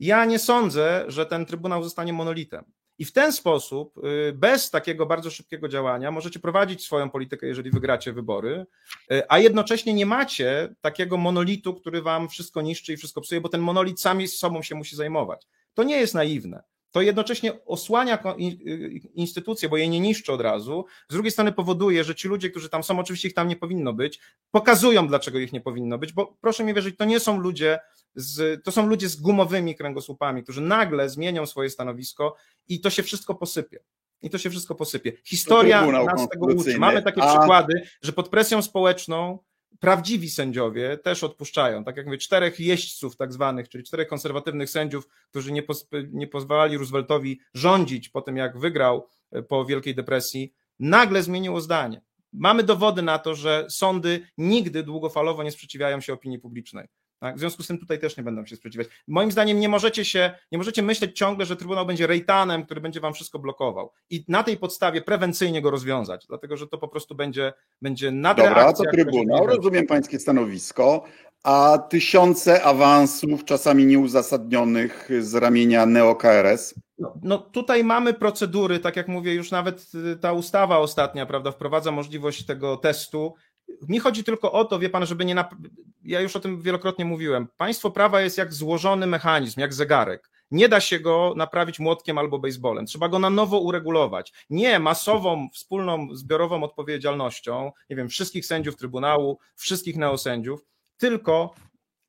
Ja 0.00 0.24
nie 0.24 0.38
sądzę, 0.38 1.04
że 1.08 1.26
ten 1.26 1.46
Trybunał 1.46 1.82
zostanie 1.82 2.12
monolitem. 2.12 2.64
I 2.98 3.04
w 3.04 3.12
ten 3.12 3.32
sposób, 3.32 3.98
y, 3.98 4.32
bez 4.32 4.70
takiego 4.70 5.06
bardzo 5.06 5.30
szybkiego 5.30 5.68
działania, 5.68 6.10
możecie 6.10 6.40
prowadzić 6.40 6.84
swoją 6.84 7.10
politykę, 7.10 7.46
jeżeli 7.46 7.70
wygracie 7.70 8.12
wybory, 8.12 8.66
y, 9.12 9.22
a 9.28 9.38
jednocześnie 9.38 9.94
nie 9.94 10.06
macie 10.06 10.74
takiego 10.80 11.16
monolitu, 11.16 11.74
który 11.74 12.02
wam 12.02 12.28
wszystko 12.28 12.62
niszczy 12.62 12.92
i 12.92 12.96
wszystko 12.96 13.20
psuje, 13.20 13.40
bo 13.40 13.48
ten 13.48 13.60
monolit 13.60 14.00
sami 14.00 14.28
z 14.28 14.38
sobą 14.38 14.62
się 14.62 14.74
musi 14.74 14.96
zajmować. 14.96 15.46
To 15.74 15.82
nie 15.82 15.96
jest 15.96 16.14
naiwne. 16.14 16.62
To 16.94 17.02
jednocześnie 17.02 17.64
osłania 17.64 18.18
y, 18.38 19.00
instytucje, 19.14 19.68
bo 19.68 19.76
je 19.76 19.88
nie 19.88 20.00
niszczy 20.00 20.32
od 20.32 20.40
razu. 20.40 20.84
Z 21.08 21.12
drugiej 21.12 21.32
strony 21.32 21.52
powoduje, 21.52 22.04
że 22.04 22.14
ci 22.14 22.28
ludzie, 22.28 22.50
którzy 22.50 22.68
tam 22.68 22.82
są, 22.82 22.98
oczywiście 22.98 23.28
ich 23.28 23.34
tam 23.34 23.48
nie 23.48 23.56
powinno 23.56 23.92
być, 23.92 24.20
pokazują, 24.50 25.08
dlaczego 25.08 25.38
ich 25.38 25.52
nie 25.52 25.60
powinno 25.60 25.98
być, 25.98 26.12
bo 26.12 26.36
proszę 26.40 26.64
mi 26.64 26.74
wierzyć, 26.74 26.96
to 26.96 27.04
nie 27.04 27.20
są 27.20 27.38
ludzie, 27.38 27.78
z, 28.14 28.64
to 28.64 28.72
są 28.72 28.86
ludzie 28.86 29.08
z 29.08 29.16
gumowymi 29.16 29.74
kręgosłupami, 29.74 30.42
którzy 30.42 30.60
nagle 30.60 31.08
zmienią 31.08 31.46
swoje 31.46 31.70
stanowisko 31.70 32.36
i 32.68 32.80
to 32.80 32.90
się 32.90 33.02
wszystko 33.02 33.34
posypie. 33.34 33.80
I 34.22 34.30
to 34.30 34.38
się 34.38 34.50
wszystko 34.50 34.74
posypie. 34.74 35.12
Historia 35.24 35.86
nas 35.86 36.28
tego 36.28 36.46
uczy. 36.46 36.78
Mamy 36.78 37.02
takie 37.02 37.22
A... 37.22 37.38
przykłady, 37.38 37.82
że 38.02 38.12
pod 38.12 38.28
presją 38.28 38.62
społeczną 38.62 39.38
prawdziwi 39.80 40.30
sędziowie 40.30 40.98
też 40.98 41.24
odpuszczają. 41.24 41.84
Tak 41.84 41.96
jak 41.96 42.06
mówię, 42.06 42.18
czterech 42.18 42.60
jeźdźców 42.60 43.16
tak 43.16 43.32
zwanych, 43.32 43.68
czyli 43.68 43.84
czterech 43.84 44.08
konserwatywnych 44.08 44.70
sędziów, 44.70 45.08
którzy 45.30 45.52
nie, 45.52 45.62
nie 46.12 46.26
pozwalali 46.26 46.76
Rooseveltowi 46.76 47.40
rządzić 47.54 48.08
po 48.08 48.22
tym, 48.22 48.36
jak 48.36 48.58
wygrał 48.58 49.08
e, 49.32 49.42
po 49.42 49.64
Wielkiej 49.64 49.94
Depresji, 49.94 50.54
nagle 50.78 51.22
zmieniło 51.22 51.60
zdanie. 51.60 52.02
Mamy 52.32 52.62
dowody 52.62 53.02
na 53.02 53.18
to, 53.18 53.34
że 53.34 53.66
sądy 53.68 54.26
nigdy 54.38 54.82
długofalowo 54.82 55.42
nie 55.42 55.50
sprzeciwiają 55.50 56.00
się 56.00 56.12
opinii 56.12 56.38
publicznej. 56.38 56.88
Tak? 57.24 57.36
W 57.36 57.38
związku 57.38 57.62
z 57.62 57.66
tym 57.66 57.78
tutaj 57.78 57.98
też 57.98 58.16
nie 58.16 58.22
będą 58.22 58.46
się 58.46 58.56
sprzeciwiać. 58.56 58.88
Moim 59.08 59.32
zdaniem 59.32 59.60
nie 59.60 59.68
możecie 59.68 60.04
się, 60.04 60.32
nie 60.52 60.58
możecie 60.58 60.82
myśleć 60.82 61.18
ciągle, 61.18 61.46
że 61.46 61.56
Trybunał 61.56 61.86
będzie 61.86 62.06
rejtanem, 62.06 62.64
który 62.64 62.80
będzie 62.80 63.00
wam 63.00 63.14
wszystko 63.14 63.38
blokował 63.38 63.92
i 64.10 64.24
na 64.28 64.42
tej 64.42 64.56
podstawie 64.56 65.02
prewencyjnie 65.02 65.62
go 65.62 65.70
rozwiązać, 65.70 66.26
dlatego 66.26 66.56
że 66.56 66.66
to 66.66 66.78
po 66.78 66.88
prostu 66.88 67.14
będzie, 67.14 67.52
będzie 67.82 68.10
nadreakcja. 68.10 68.64
Dobra, 68.64 68.72
to 68.72 68.84
Trybunał, 68.90 69.46
rozumiem 69.46 69.86
pańskie 69.86 70.18
stanowisko, 70.18 71.04
a 71.42 71.78
tysiące 71.90 72.62
awansów, 72.62 73.44
czasami 73.44 73.86
nieuzasadnionych 73.86 75.08
z 75.20 75.34
ramienia 75.34 75.86
neo-KRS? 75.86 76.74
No, 76.98 77.14
no, 77.22 77.38
tutaj 77.38 77.84
mamy 77.84 78.14
procedury, 78.14 78.78
tak 78.78 78.96
jak 78.96 79.08
mówię, 79.08 79.34
już 79.34 79.50
nawet 79.50 79.86
ta 80.20 80.32
ustawa 80.32 80.78
ostatnia, 80.78 81.26
prawda, 81.26 81.50
wprowadza 81.52 81.90
możliwość 81.90 82.46
tego 82.46 82.76
testu 82.76 83.34
mi 83.88 83.98
chodzi 83.98 84.24
tylko 84.24 84.52
o 84.52 84.64
to, 84.64 84.78
wie 84.78 84.90
pan, 84.90 85.06
żeby 85.06 85.24
nie. 85.24 85.34
Nap... 85.34 85.54
Ja 86.02 86.20
już 86.20 86.36
o 86.36 86.40
tym 86.40 86.62
wielokrotnie 86.62 87.04
mówiłem. 87.04 87.48
Państwo 87.56 87.90
prawa 87.90 88.20
jest 88.20 88.38
jak 88.38 88.52
złożony 88.52 89.06
mechanizm, 89.06 89.60
jak 89.60 89.74
zegarek. 89.74 90.30
Nie 90.50 90.68
da 90.68 90.80
się 90.80 91.00
go 91.00 91.34
naprawić 91.36 91.78
młotkiem 91.78 92.18
albo 92.18 92.38
baseballem. 92.38 92.86
Trzeba 92.86 93.08
go 93.08 93.18
na 93.18 93.30
nowo 93.30 93.58
uregulować. 93.58 94.32
Nie 94.50 94.78
masową, 94.78 95.48
wspólną, 95.52 96.08
zbiorową 96.12 96.62
odpowiedzialnością, 96.62 97.72
nie 97.90 97.96
wiem, 97.96 98.08
wszystkich 98.08 98.46
sędziów 98.46 98.76
Trybunału, 98.76 99.38
wszystkich 99.56 99.96
neosędziów, 99.96 100.64
tylko 100.96 101.54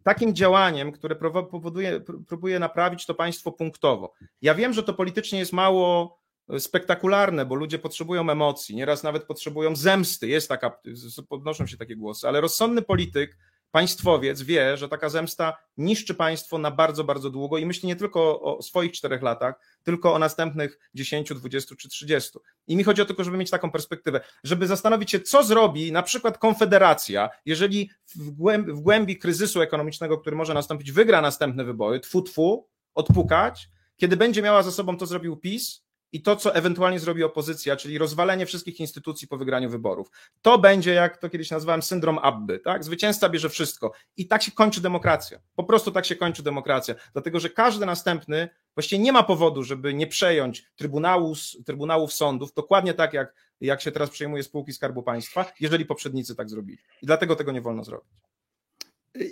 takim 0.04 0.36
działaniem, 0.36 0.92
które 0.92 1.16
powoduje, 1.16 2.02
próbuje 2.28 2.60
naprawić 2.60 3.06
to 3.06 3.14
państwo 3.14 3.52
punktowo. 3.52 4.14
Ja 4.42 4.56
wiem, 4.56 4.74
że 4.74 4.84
to 4.84 4.94
politycznie 4.94 5.40
jest 5.40 5.54
mało 5.54 6.20
spektakularne, 6.60 7.46
bo 7.46 7.56
ludzie 7.56 7.80
potrzebują 7.80 8.30
emocji, 8.30 8.76
nieraz 8.76 9.04
nawet 9.04 9.24
potrzebują 9.24 9.76
zemsty. 9.76 10.28
Jest 10.28 10.50
taka, 10.50 10.80
podnoszą 11.30 11.68
się 11.68 11.78
takie 11.78 11.96
głosy, 11.96 12.28
ale 12.28 12.42
rozsądny 12.42 12.82
polityk, 12.82 13.38
państwowiec 13.76 14.42
wie, 14.42 14.78
że 14.78 14.90
taka 14.90 15.10
zemsta 15.10 15.58
niszczy 15.78 16.16
państwo 16.16 16.58
na 16.58 16.72
bardzo, 16.72 17.04
bardzo 17.04 17.30
długo 17.30 17.58
i 17.58 17.66
myśli 17.66 17.88
nie 17.88 17.96
tylko 17.96 18.42
o 18.42 18.62
swoich 18.62 18.92
czterech 18.92 19.22
latach, 19.22 19.56
tylko 19.84 20.14
o 20.14 20.20
następnych 20.20 20.80
10, 20.94 21.34
20 21.34 21.76
czy 21.76 21.90
30. 21.90 22.40
I 22.68 22.76
mi 22.76 22.84
chodzi 22.84 23.02
o 23.02 23.06
to, 23.06 23.24
żeby 23.24 23.38
mieć 23.38 23.50
taką 23.50 23.72
perspektywę, 23.72 24.22
żeby 24.44 24.68
zastanowić 24.68 25.12
się, 25.12 25.20
co 25.20 25.44
zrobi 25.44 25.92
na 25.92 26.04
przykład 26.04 26.38
Konfederacja, 26.38 27.30
jeżeli 27.46 27.90
w 28.16 28.32
głębi, 28.32 28.72
w 28.72 28.80
głębi 28.80 29.18
kryzysu 29.18 29.62
ekonomicznego, 29.62 30.18
który 30.18 30.36
może 30.36 30.54
nastąpić, 30.54 30.92
wygra 30.92 31.22
następne 31.22 31.64
wybory, 31.64 32.00
tfu, 32.00 32.22
tfu, 32.22 32.68
odpukać, 32.94 33.70
kiedy 33.98 34.18
będzie 34.18 34.42
miała 34.42 34.64
za 34.64 34.72
sobą 34.72 34.98
to 34.98 35.06
zrobił 35.06 35.38
PiS, 35.38 35.85
i 36.12 36.22
to, 36.22 36.36
co 36.36 36.56
ewentualnie 36.56 37.00
zrobi 37.00 37.24
opozycja, 37.24 37.76
czyli 37.76 37.98
rozwalenie 37.98 38.46
wszystkich 38.46 38.80
instytucji 38.80 39.28
po 39.28 39.38
wygraniu 39.38 39.70
wyborów. 39.70 40.08
To 40.42 40.58
będzie, 40.58 40.94
jak 40.94 41.18
to 41.18 41.30
kiedyś 41.30 41.52
nazwałem, 41.52 41.82
syndrom 41.82 42.20
Abby, 42.22 42.60
tak? 42.60 42.84
Zwycięzca 42.84 43.30
bierze 43.30 43.50
wszystko. 43.50 43.92
I 44.18 44.28
tak 44.28 44.44
się 44.44 44.52
kończy 44.52 44.82
demokracja. 44.82 45.40
Po 45.56 45.64
prostu 45.64 45.92
tak 45.92 46.06
się 46.06 46.16
kończy 46.16 46.44
demokracja. 46.44 46.96
Dlatego, 47.14 47.40
że 47.40 47.50
każdy 47.50 47.86
następny 47.86 48.50
właściwie 48.76 49.04
nie 49.04 49.12
ma 49.12 49.24
powodu, 49.24 49.64
żeby 49.64 49.94
nie 49.94 50.08
przejąć 50.08 50.66
trybunału, 50.76 51.34
trybunałów 51.66 52.14
sądów, 52.14 52.54
dokładnie 52.54 52.94
tak, 52.94 53.14
jak, 53.14 53.34
jak 53.62 53.82
się 53.82 53.92
teraz 53.92 54.10
przejmuje 54.10 54.44
spółki 54.44 54.74
Skarbu 54.74 55.04
Państwa, 55.04 55.46
jeżeli 55.60 55.86
poprzednicy 55.86 56.36
tak 56.36 56.50
zrobili. 56.50 56.80
I 57.02 57.06
dlatego 57.06 57.36
tego 57.36 57.52
nie 57.52 57.62
wolno 57.62 57.84
zrobić. 57.84 58.10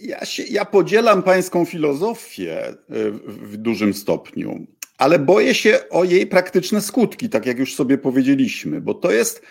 Ja, 0.02 0.26
się, 0.26 0.44
ja 0.44 0.66
podzielam 0.66 1.24
pańską 1.24 1.66
filozofię 1.66 2.76
w, 2.90 3.52
w 3.52 3.58
dużym 3.58 3.94
stopniu 3.94 4.68
ale 4.98 5.20
boję 5.20 5.56
się 5.56 5.90
o 5.90 6.04
jej 6.04 6.28
praktyczne 6.28 6.82
skutki, 6.82 7.30
tak 7.30 7.46
jak 7.46 7.60
już 7.60 7.76
sobie 7.76 7.98
powiedzieliśmy, 7.98 8.82
bo 8.82 8.94
to 8.94 9.12
jest 9.12 9.42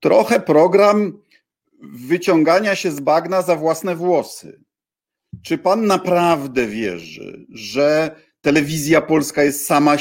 trochę 0.00 0.40
program 0.40 1.18
wyciągania 1.82 2.74
się 2.74 2.90
z 2.90 3.00
bagna 3.00 3.42
za 3.42 3.56
własne 3.56 3.96
włosy. 3.96 4.60
Czy 5.42 5.58
pan 5.58 5.86
naprawdę 5.86 6.66
wierzy, 6.66 7.46
że 7.48 8.16
telewizja 8.40 9.02
polska 9.02 9.42
jest 9.42 9.66
sama 9.66 9.96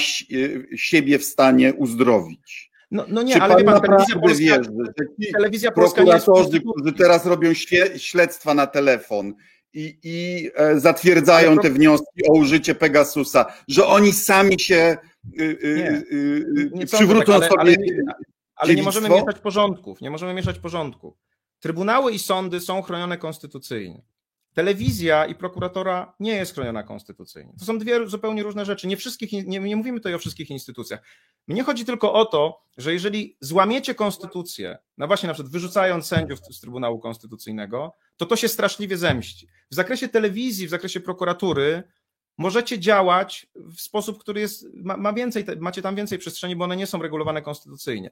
siebie 0.76 1.20
w 1.20 1.24
stanie 1.24 1.74
uzdrowić. 1.74 2.72
No, 2.92 3.06
no 3.08 3.24
nie, 3.24 3.34
Czy 3.34 3.42
ale 3.42 3.64
pan, 3.64 3.82
pan 3.82 3.82
telewizja 3.82 4.20
polska, 4.20 4.40
wierzy, 4.40 4.70
że 4.86 5.32
telewizja 5.34 5.72
polska 5.72 5.96
prokuratorzy, 5.96 6.60
którzy 6.60 6.94
teraz 6.94 7.26
robią 7.26 7.54
śledztwa 7.98 8.54
na 8.54 8.68
telefon 8.68 9.34
i, 9.76 10.00
i 10.04 10.50
e, 10.56 10.80
zatwierdzają 10.80 11.58
te 11.58 11.70
wnioski 11.70 12.28
o 12.30 12.34
użycie 12.34 12.76
Pegasusa, 12.76 13.46
że 13.68 13.88
oni 13.88 14.14
sami 14.14 14.60
się 14.60 14.98
y, 15.40 15.44
y, 15.44 15.76
nie, 15.78 16.18
y, 16.18 16.72
nie 16.74 16.86
przywrócą 16.86 17.26
tak, 17.26 17.36
ale, 17.36 17.50
sobie. 17.50 17.78
Ale, 18.06 18.14
ale 18.56 18.76
nie 18.76 18.84
możemy 18.84 19.10
mieszać 19.10 19.40
porządków. 19.40 20.02
Nie 20.02 20.10
możemy 20.10 20.34
mieszać 20.34 20.60
porządków. 20.60 21.18
Trybunały 21.60 22.12
i 22.12 22.20
sądy 22.20 22.60
są 22.60 22.82
chronione 22.82 23.18
konstytucyjnie. 23.18 24.02
Telewizja 24.54 25.26
i 25.26 25.36
prokuratora 25.36 26.16
nie 26.20 26.36
jest 26.36 26.54
chroniona 26.54 26.84
konstytucyjnie. 26.84 27.54
To 27.60 27.66
są 27.66 27.80
dwie 27.80 28.08
zupełnie 28.08 28.44
różne 28.44 28.66
rzeczy. 28.66 28.88
Nie, 28.88 28.98
wszystkich, 28.98 29.32
nie, 29.32 29.60
nie 29.60 29.76
mówimy 29.76 30.00
tutaj 30.00 30.14
o 30.14 30.20
wszystkich 30.20 30.50
instytucjach. 30.50 31.02
Mnie 31.48 31.64
chodzi 31.64 31.86
tylko 31.86 32.14
o 32.14 32.26
to, 32.26 32.62
że 32.78 32.94
jeżeli 32.94 33.38
złamiecie 33.40 33.96
konstytucję, 33.96 34.78
no 34.98 35.08
właśnie 35.08 35.28
na 35.28 35.34
przykład 35.34 35.52
wyrzucając 35.52 36.06
sędziów 36.06 36.40
z 36.40 36.60
Trybunału 36.60 37.00
Konstytucyjnego, 37.00 37.94
to 38.18 38.26
to 38.26 38.36
się 38.36 38.48
straszliwie 38.48 38.98
zemści. 38.98 39.48
W 39.72 39.76
zakresie 39.76 40.08
telewizji, 40.08 40.68
w 40.68 40.70
zakresie 40.70 41.00
prokuratury 41.00 41.84
możecie 42.38 42.80
działać 42.80 43.48
w 43.56 43.82
sposób, 43.82 44.20
który 44.20 44.42
jest, 44.42 44.66
ma, 44.74 44.98
ma 44.98 45.14
więcej, 45.14 45.46
macie 45.60 45.82
tam 45.82 45.96
więcej 45.96 46.18
przestrzeni, 46.18 46.56
bo 46.56 46.64
one 46.64 46.78
nie 46.78 46.88
są 46.88 47.02
regulowane 47.02 47.42
konstytucyjnie 47.42 48.12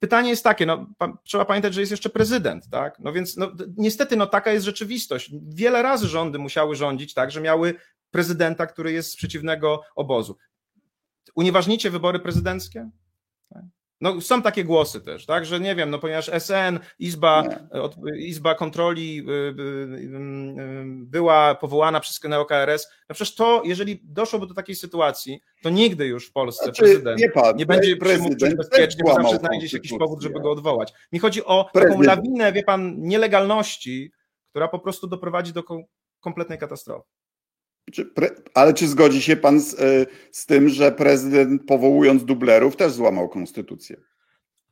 pytanie 0.00 0.30
jest 0.30 0.44
takie, 0.44 0.66
no, 0.66 0.86
pa, 0.98 1.18
trzeba 1.24 1.44
pamiętać, 1.44 1.74
że 1.74 1.80
jest 1.80 1.90
jeszcze 1.90 2.10
prezydent, 2.10 2.68
tak? 2.70 2.98
No 2.98 3.12
więc 3.12 3.36
no, 3.36 3.52
niestety 3.76 4.16
no, 4.16 4.26
taka 4.26 4.52
jest 4.52 4.64
rzeczywistość. 4.64 5.30
Wiele 5.42 5.82
razy 5.82 6.08
rządy 6.08 6.38
musiały 6.38 6.76
rządzić 6.76 7.14
tak, 7.14 7.30
że 7.30 7.40
miały 7.40 7.74
prezydenta, 8.10 8.66
który 8.66 8.92
jest 8.92 9.10
z 9.10 9.16
przeciwnego 9.16 9.80
obozu. 9.94 10.36
Unieważnicie 11.34 11.90
wybory 11.90 12.20
prezydenckie? 12.20 12.90
No, 14.04 14.20
są 14.20 14.42
takie 14.42 14.64
głosy 14.64 15.00
też, 15.00 15.26
tak, 15.26 15.46
że 15.46 15.60
nie 15.60 15.74
wiem, 15.74 15.90
no 15.90 15.98
ponieważ 15.98 16.28
SN, 16.28 16.78
Izba, 16.98 17.44
Izba 18.16 18.54
Kontroli 18.54 19.18
y, 19.18 19.32
y, 19.32 20.84
była 20.86 21.54
powołana 21.54 22.00
przez 22.00 22.20
KNO-KRS, 22.20 22.86
no 23.08 23.14
przecież 23.14 23.34
to, 23.34 23.62
jeżeli 23.64 24.00
doszłoby 24.02 24.46
do 24.46 24.54
takiej 24.54 24.76
sytuacji, 24.76 25.40
to 25.62 25.70
nigdy 25.70 26.06
już 26.06 26.28
w 26.28 26.32
Polsce 26.32 26.64
znaczy, 26.64 26.82
prezydent 26.82 27.20
nie, 27.20 27.30
pan, 27.30 27.56
nie 27.56 27.66
będzie 27.66 27.96
mógł 28.20 28.56
bezpiecznie, 28.56 29.04
bo 29.04 29.14
zawsze 29.14 29.36
znajdzie 29.36 29.68
się 29.68 29.76
jakiś 29.76 29.98
powód, 29.98 30.22
żeby 30.22 30.40
go 30.40 30.50
odwołać. 30.50 30.92
Mi 31.12 31.18
chodzi 31.18 31.44
o 31.44 31.70
prezydent. 31.72 32.06
taką 32.06 32.16
lawinę, 32.16 32.52
wie 32.52 32.62
pan, 32.62 32.94
nielegalności, 32.98 34.12
która 34.50 34.68
po 34.68 34.78
prostu 34.78 35.06
doprowadzi 35.06 35.52
do 35.52 35.62
kompletnej 36.20 36.58
katastrofy. 36.58 37.08
Ale 38.54 38.74
czy 38.74 38.88
zgodzi 38.88 39.22
się 39.22 39.36
pan 39.36 39.60
z, 39.60 39.74
e, 39.74 40.06
z, 40.32 40.46
tym, 40.46 40.68
że 40.68 40.92
prezydent 40.92 41.66
powołując 41.66 42.24
dublerów 42.24 42.76
też 42.76 42.92
złamał 42.92 43.28
konstytucję? 43.28 43.96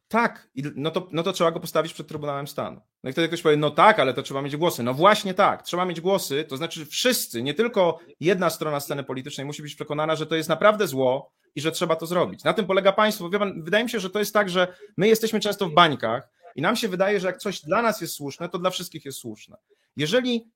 Tak, 0.08 0.48
no 0.76 0.90
to, 0.90 1.08
no 1.12 1.22
to 1.22 1.32
trzeba 1.32 1.50
go 1.50 1.60
postawić 1.60 1.94
przed 1.94 2.06
Trybunałem 2.08 2.48
Stanu. 2.48 2.80
No 3.02 3.10
i 3.10 3.12
wtedy 3.12 3.28
ktoś 3.28 3.42
powie, 3.42 3.56
no 3.56 3.70
tak, 3.70 3.98
ale 3.98 4.14
to 4.14 4.22
trzeba 4.22 4.42
mieć 4.42 4.56
głosy. 4.56 4.82
No 4.82 4.94
właśnie 4.94 5.34
tak, 5.34 5.62
trzeba 5.62 5.84
mieć 5.84 6.00
głosy, 6.00 6.44
to 6.48 6.56
znaczy 6.56 6.86
wszyscy, 6.86 7.42
nie 7.42 7.54
tylko 7.54 7.98
jedna 8.20 8.50
strona 8.50 8.80
sceny 8.80 9.04
politycznej 9.04 9.46
musi 9.46 9.62
być 9.62 9.74
przekonana, 9.74 10.16
że 10.16 10.26
to 10.26 10.36
jest 10.36 10.48
naprawdę 10.48 10.86
zło 10.86 11.32
i 11.54 11.60
że 11.60 11.72
trzeba 11.72 11.96
to 11.96 12.06
zrobić. 12.06 12.44
Na 12.44 12.52
tym 12.52 12.66
polega 12.66 12.92
państwo. 12.92 13.30
Pan, 13.30 13.62
wydaje 13.62 13.84
mi 13.84 13.90
się, 13.90 14.00
że 14.00 14.10
to 14.10 14.18
jest 14.18 14.34
tak, 14.34 14.50
że 14.50 14.74
my 14.96 15.08
jesteśmy 15.08 15.40
często 15.40 15.68
w 15.68 15.74
bańkach 15.74 16.28
i 16.56 16.62
nam 16.62 16.76
się 16.76 16.88
wydaje, 16.88 17.20
że 17.20 17.26
jak 17.26 17.38
coś 17.38 17.60
dla 17.60 17.82
nas 17.82 18.00
jest 18.00 18.14
słuszne, 18.14 18.48
to 18.48 18.58
dla 18.58 18.70
wszystkich 18.70 19.04
jest 19.04 19.18
słuszne. 19.18 19.56
Jeżeli, 19.96 20.50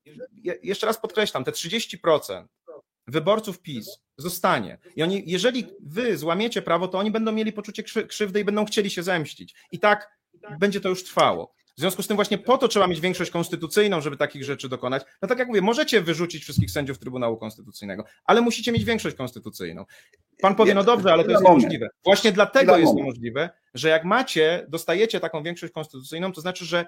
jeszcze 0.63 0.87
raz 0.87 1.01
podkreślam, 1.01 1.45
te 1.45 1.51
30% 1.51 2.45
wyborców 3.07 3.63
PiS 3.63 3.99
zostanie 4.17 4.79
i 4.97 5.03
oni, 5.03 5.23
jeżeli 5.27 5.67
wy 5.81 6.17
złamiecie 6.17 6.63
prawo, 6.63 6.89
to 6.89 6.99
oni 6.99 7.11
będą 7.11 7.33
mieli 7.33 7.53
poczucie 7.53 7.83
krzywdy 8.09 8.41
i 8.41 8.45
będą 8.45 8.65
chcieli 8.65 8.91
się 8.91 9.03
zemścić. 9.03 9.55
I 9.73 9.79
tak 9.79 10.19
będzie 10.59 10.81
to 10.81 10.89
już 10.89 11.05
trwało. 11.05 11.57
W 11.77 11.81
związku 11.81 12.03
z 12.03 12.07
tym 12.07 12.17
właśnie 12.17 12.39
po 12.39 12.59
to 12.59 12.69
trzeba 12.69 12.87
mieć 12.87 13.01
większość 13.01 13.31
konstytucyjną, 13.31 14.01
żeby 14.01 14.17
takich 14.17 14.45
rzeczy 14.45 14.69
dokonać. 14.69 15.03
No 15.23 15.29
tak 15.29 15.39
jak 15.39 15.49
mówię, 15.49 15.63
możecie 15.63 16.01
wyrzucić 16.01 16.43
wszystkich 16.43 16.71
sędziów 16.71 16.99
Trybunału 16.99 17.37
Konstytucyjnego, 17.37 18.05
ale 18.25 18.41
musicie 18.41 18.73
mieć 18.73 18.85
większość 18.85 19.17
konstytucyjną. 19.17 19.85
Pan 20.41 20.55
powie, 20.55 20.75
no 20.75 20.85
dobrze, 20.85 21.13
ale 21.13 21.25
to 21.25 21.31
jest 21.31 21.43
niemożliwe. 21.43 21.89
Właśnie 22.05 22.33
dlatego 22.33 22.79
jest 22.79 22.95
niemożliwe, 22.95 23.51
że 23.75 23.89
jak 23.89 24.05
macie, 24.05 24.67
dostajecie 24.69 25.21
taką 25.21 25.43
większość 25.43 25.73
konstytucyjną, 25.73 26.33
to 26.33 26.41
znaczy, 26.41 26.65
że 26.65 26.87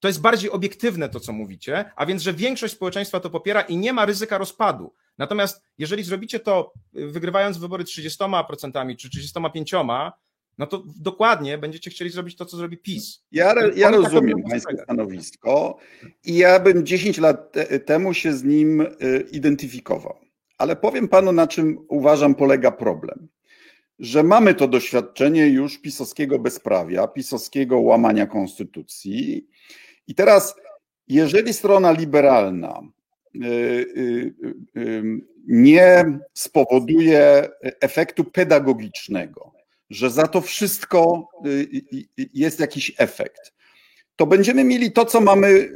to 0.00 0.08
jest 0.08 0.20
bardziej 0.20 0.50
obiektywne 0.50 1.08
to, 1.08 1.20
co 1.20 1.32
mówicie, 1.32 1.84
a 1.96 2.06
więc, 2.06 2.22
że 2.22 2.32
większość 2.32 2.74
społeczeństwa 2.74 3.20
to 3.20 3.30
popiera 3.30 3.60
i 3.60 3.76
nie 3.76 3.92
ma 3.92 4.06
ryzyka 4.06 4.38
rozpadu. 4.38 4.94
Natomiast 5.18 5.62
jeżeli 5.78 6.04
zrobicie 6.04 6.40
to 6.40 6.72
y, 6.96 7.08
wygrywając 7.08 7.58
wybory 7.58 7.84
30% 7.84 8.96
czy 8.96 9.08
35%, 9.08 10.10
no 10.58 10.66
to 10.66 10.82
dokładnie 11.00 11.58
będziecie 11.58 11.90
chcieli 11.90 12.10
zrobić 12.10 12.36
to, 12.36 12.46
co 12.46 12.56
zrobi 12.56 12.78
PiS. 12.78 13.24
Ja, 13.32 13.54
ja 13.76 13.90
rozumiem 13.90 14.42
Pańskie 14.50 14.76
stanowisko 14.76 15.78
i 16.24 16.36
ja 16.36 16.60
bym 16.60 16.86
10 16.86 17.18
lat 17.18 17.52
te, 17.52 17.80
temu 17.80 18.14
się 18.14 18.32
z 18.32 18.44
nim 18.44 18.80
y, 18.80 19.26
identyfikował. 19.32 20.18
Ale 20.58 20.76
powiem 20.76 21.08
Panu, 21.08 21.32
na 21.32 21.46
czym 21.46 21.78
uważam 21.88 22.34
polega 22.34 22.70
problem. 22.70 23.28
Że 23.98 24.22
mamy 24.22 24.54
to 24.54 24.68
doświadczenie 24.68 25.46
już 25.46 25.78
pisowskiego 25.78 26.38
bezprawia, 26.38 27.08
pisowskiego 27.08 27.80
łamania 27.80 28.26
konstytucji 28.26 29.48
i 30.08 30.14
teraz, 30.14 30.54
jeżeli 31.08 31.54
strona 31.54 31.92
liberalna 31.92 32.82
y, 33.34 33.38
y, 33.46 34.34
y, 34.76 35.02
nie 35.46 36.18
spowoduje 36.34 37.48
efektu 37.60 38.24
pedagogicznego, 38.24 39.52
że 39.90 40.10
za 40.10 40.26
to 40.26 40.40
wszystko 40.40 41.28
jest 42.34 42.60
jakiś 42.60 42.92
efekt, 42.98 43.52
to 44.16 44.26
będziemy 44.26 44.64
mieli 44.64 44.92
to, 44.92 45.04
co 45.04 45.20
mamy 45.20 45.72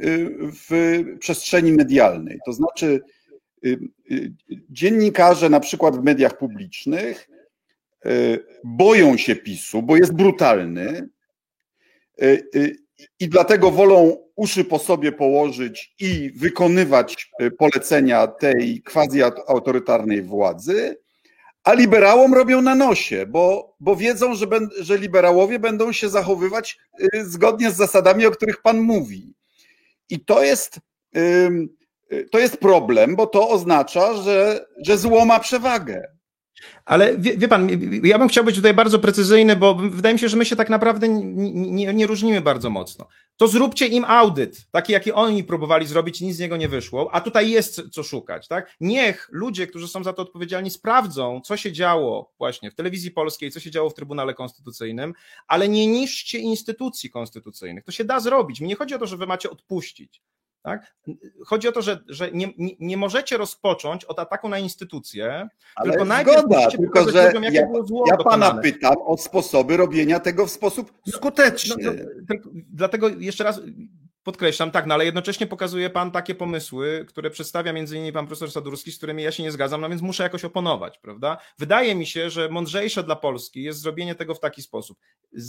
w 0.69 1.01
przestrzeni 1.19 1.71
medialnej. 1.71 2.39
To 2.45 2.53
znaczy, 2.53 3.01
dziennikarze, 4.69 5.49
na 5.49 5.59
przykład 5.59 5.97
w 5.97 6.03
mediach 6.03 6.37
publicznych, 6.37 7.29
boją 8.63 9.17
się 9.17 9.35
PiSu, 9.35 9.81
bo 9.81 9.97
jest 9.97 10.13
brutalny 10.13 11.09
i 13.19 13.29
dlatego 13.29 13.71
wolą 13.71 14.17
uszy 14.35 14.65
po 14.65 14.79
sobie 14.79 15.11
położyć 15.11 15.93
i 15.99 16.31
wykonywać 16.35 17.31
e, 17.39 17.51
polecenia 17.51 18.27
tej 18.27 18.83
quasi-autorytarnej 18.83 20.23
władzy, 20.23 20.97
a 21.63 21.73
liberałom 21.73 22.33
robią 22.33 22.61
na 22.61 22.75
nosie, 22.75 23.25
bo, 23.25 23.75
bo 23.79 23.95
wiedzą, 23.95 24.35
że, 24.35 24.47
ben, 24.47 24.69
że 24.79 24.97
liberałowie 24.97 25.59
będą 25.59 25.91
się 25.91 26.09
zachowywać 26.09 26.77
e, 27.13 27.25
zgodnie 27.25 27.71
z 27.71 27.75
zasadami, 27.75 28.25
o 28.25 28.31
których 28.31 28.61
Pan 28.61 28.79
mówi. 28.79 29.33
I 30.09 30.19
to 30.19 30.43
jest, 30.43 30.79
to 32.31 32.39
jest 32.39 32.57
problem, 32.57 33.15
bo 33.15 33.27
to 33.27 33.49
oznacza, 33.49 34.13
że, 34.13 34.65
że 34.85 34.97
zło 34.97 35.25
ma 35.25 35.39
przewagę. 35.39 36.12
Ale 36.85 37.17
wie, 37.17 37.37
wie, 37.37 37.47
pan, 37.47 37.69
ja 38.03 38.19
bym 38.19 38.27
chciał 38.27 38.43
być 38.43 38.55
tutaj 38.55 38.73
bardzo 38.73 38.99
precyzyjny, 38.99 39.55
bo 39.55 39.75
wydaje 39.75 40.13
mi 40.13 40.19
się, 40.19 40.29
że 40.29 40.37
my 40.37 40.45
się 40.45 40.55
tak 40.55 40.69
naprawdę 40.69 41.09
nie, 41.09 41.93
nie, 41.93 42.07
różnimy 42.07 42.41
bardzo 42.41 42.69
mocno. 42.69 43.07
To 43.37 43.47
zróbcie 43.47 43.87
im 43.87 44.05
audyt, 44.05 44.71
taki 44.71 44.93
jaki 44.93 45.11
oni 45.11 45.43
próbowali 45.43 45.87
zrobić, 45.87 46.21
nic 46.21 46.35
z 46.35 46.39
niego 46.39 46.57
nie 46.57 46.67
wyszło, 46.67 47.09
a 47.13 47.21
tutaj 47.21 47.51
jest 47.51 47.81
co 47.91 48.03
szukać, 48.03 48.47
tak? 48.47 48.75
Niech 48.79 49.29
ludzie, 49.31 49.67
którzy 49.67 49.87
są 49.87 50.03
za 50.03 50.13
to 50.13 50.21
odpowiedzialni, 50.21 50.69
sprawdzą, 50.69 51.41
co 51.45 51.57
się 51.57 51.71
działo 51.71 52.33
właśnie 52.37 52.71
w 52.71 52.75
telewizji 52.75 53.11
polskiej, 53.11 53.51
co 53.51 53.59
się 53.59 53.71
działo 53.71 53.89
w 53.89 53.93
Trybunale 53.93 54.33
Konstytucyjnym, 54.33 55.13
ale 55.47 55.69
nie 55.69 55.87
niszczcie 55.87 56.39
instytucji 56.39 57.09
konstytucyjnych. 57.09 57.83
To 57.83 57.91
się 57.91 58.03
da 58.03 58.19
zrobić. 58.19 58.61
Mi 58.61 58.67
nie 58.67 58.75
chodzi 58.75 58.95
o 58.95 58.99
to, 58.99 59.07
że 59.07 59.17
wy 59.17 59.27
macie 59.27 59.49
odpuścić. 59.49 60.21
Tak? 60.63 60.95
Chodzi 61.45 61.67
o 61.67 61.71
to, 61.71 61.81
że, 61.81 61.99
że 62.07 62.31
nie, 62.31 62.53
nie, 62.79 62.97
możecie 62.97 63.37
rozpocząć 63.37 64.05
od 64.05 64.19
ataku 64.19 64.49
na 64.49 64.59
instytucje, 64.59 65.47
Ale 65.75 65.89
tylko 65.89 66.05
najpierw 66.05 66.39
zgoda, 66.39 66.71
tylko 66.71 67.11
że 67.11 67.31
jakie 67.41 67.57
ja, 67.57 67.65
było 67.65 67.85
zło 67.85 68.05
Ja 68.07 68.17
dokonane. 68.17 68.49
pana 68.49 68.61
pytam 68.61 68.95
o 69.05 69.17
sposoby 69.17 69.77
robienia 69.77 70.19
tego 70.19 70.45
w 70.45 70.51
sposób 70.51 70.93
skuteczny. 71.07 71.75
No, 71.83 71.91
no, 72.29 72.51
dlatego 72.69 73.09
jeszcze 73.09 73.43
raz 73.43 73.61
podkreślam, 74.23 74.71
tak, 74.71 74.85
no 74.85 74.93
ale 74.93 75.05
jednocześnie 75.05 75.47
pokazuje 75.47 75.89
pan 75.89 76.11
takie 76.11 76.35
pomysły, 76.35 77.05
które 77.09 77.29
przedstawia 77.29 77.73
między 77.73 77.97
innymi 77.97 78.13
pan 78.13 78.27
profesor 78.27 78.51
Sadurski, 78.51 78.91
z 78.91 78.97
którymi 78.97 79.23
ja 79.23 79.31
się 79.31 79.43
nie 79.43 79.51
zgadzam, 79.51 79.81
no 79.81 79.89
więc 79.89 80.01
muszę 80.01 80.23
jakoś 80.23 80.45
oponować, 80.45 80.97
prawda? 80.97 81.37
Wydaje 81.59 81.95
mi 81.95 82.05
się, 82.05 82.29
że 82.29 82.49
mądrzejsze 82.49 83.03
dla 83.03 83.15
Polski 83.15 83.63
jest 83.63 83.79
zrobienie 83.79 84.15
tego 84.15 84.35
w 84.35 84.39
taki 84.39 84.61
sposób. 84.61 84.97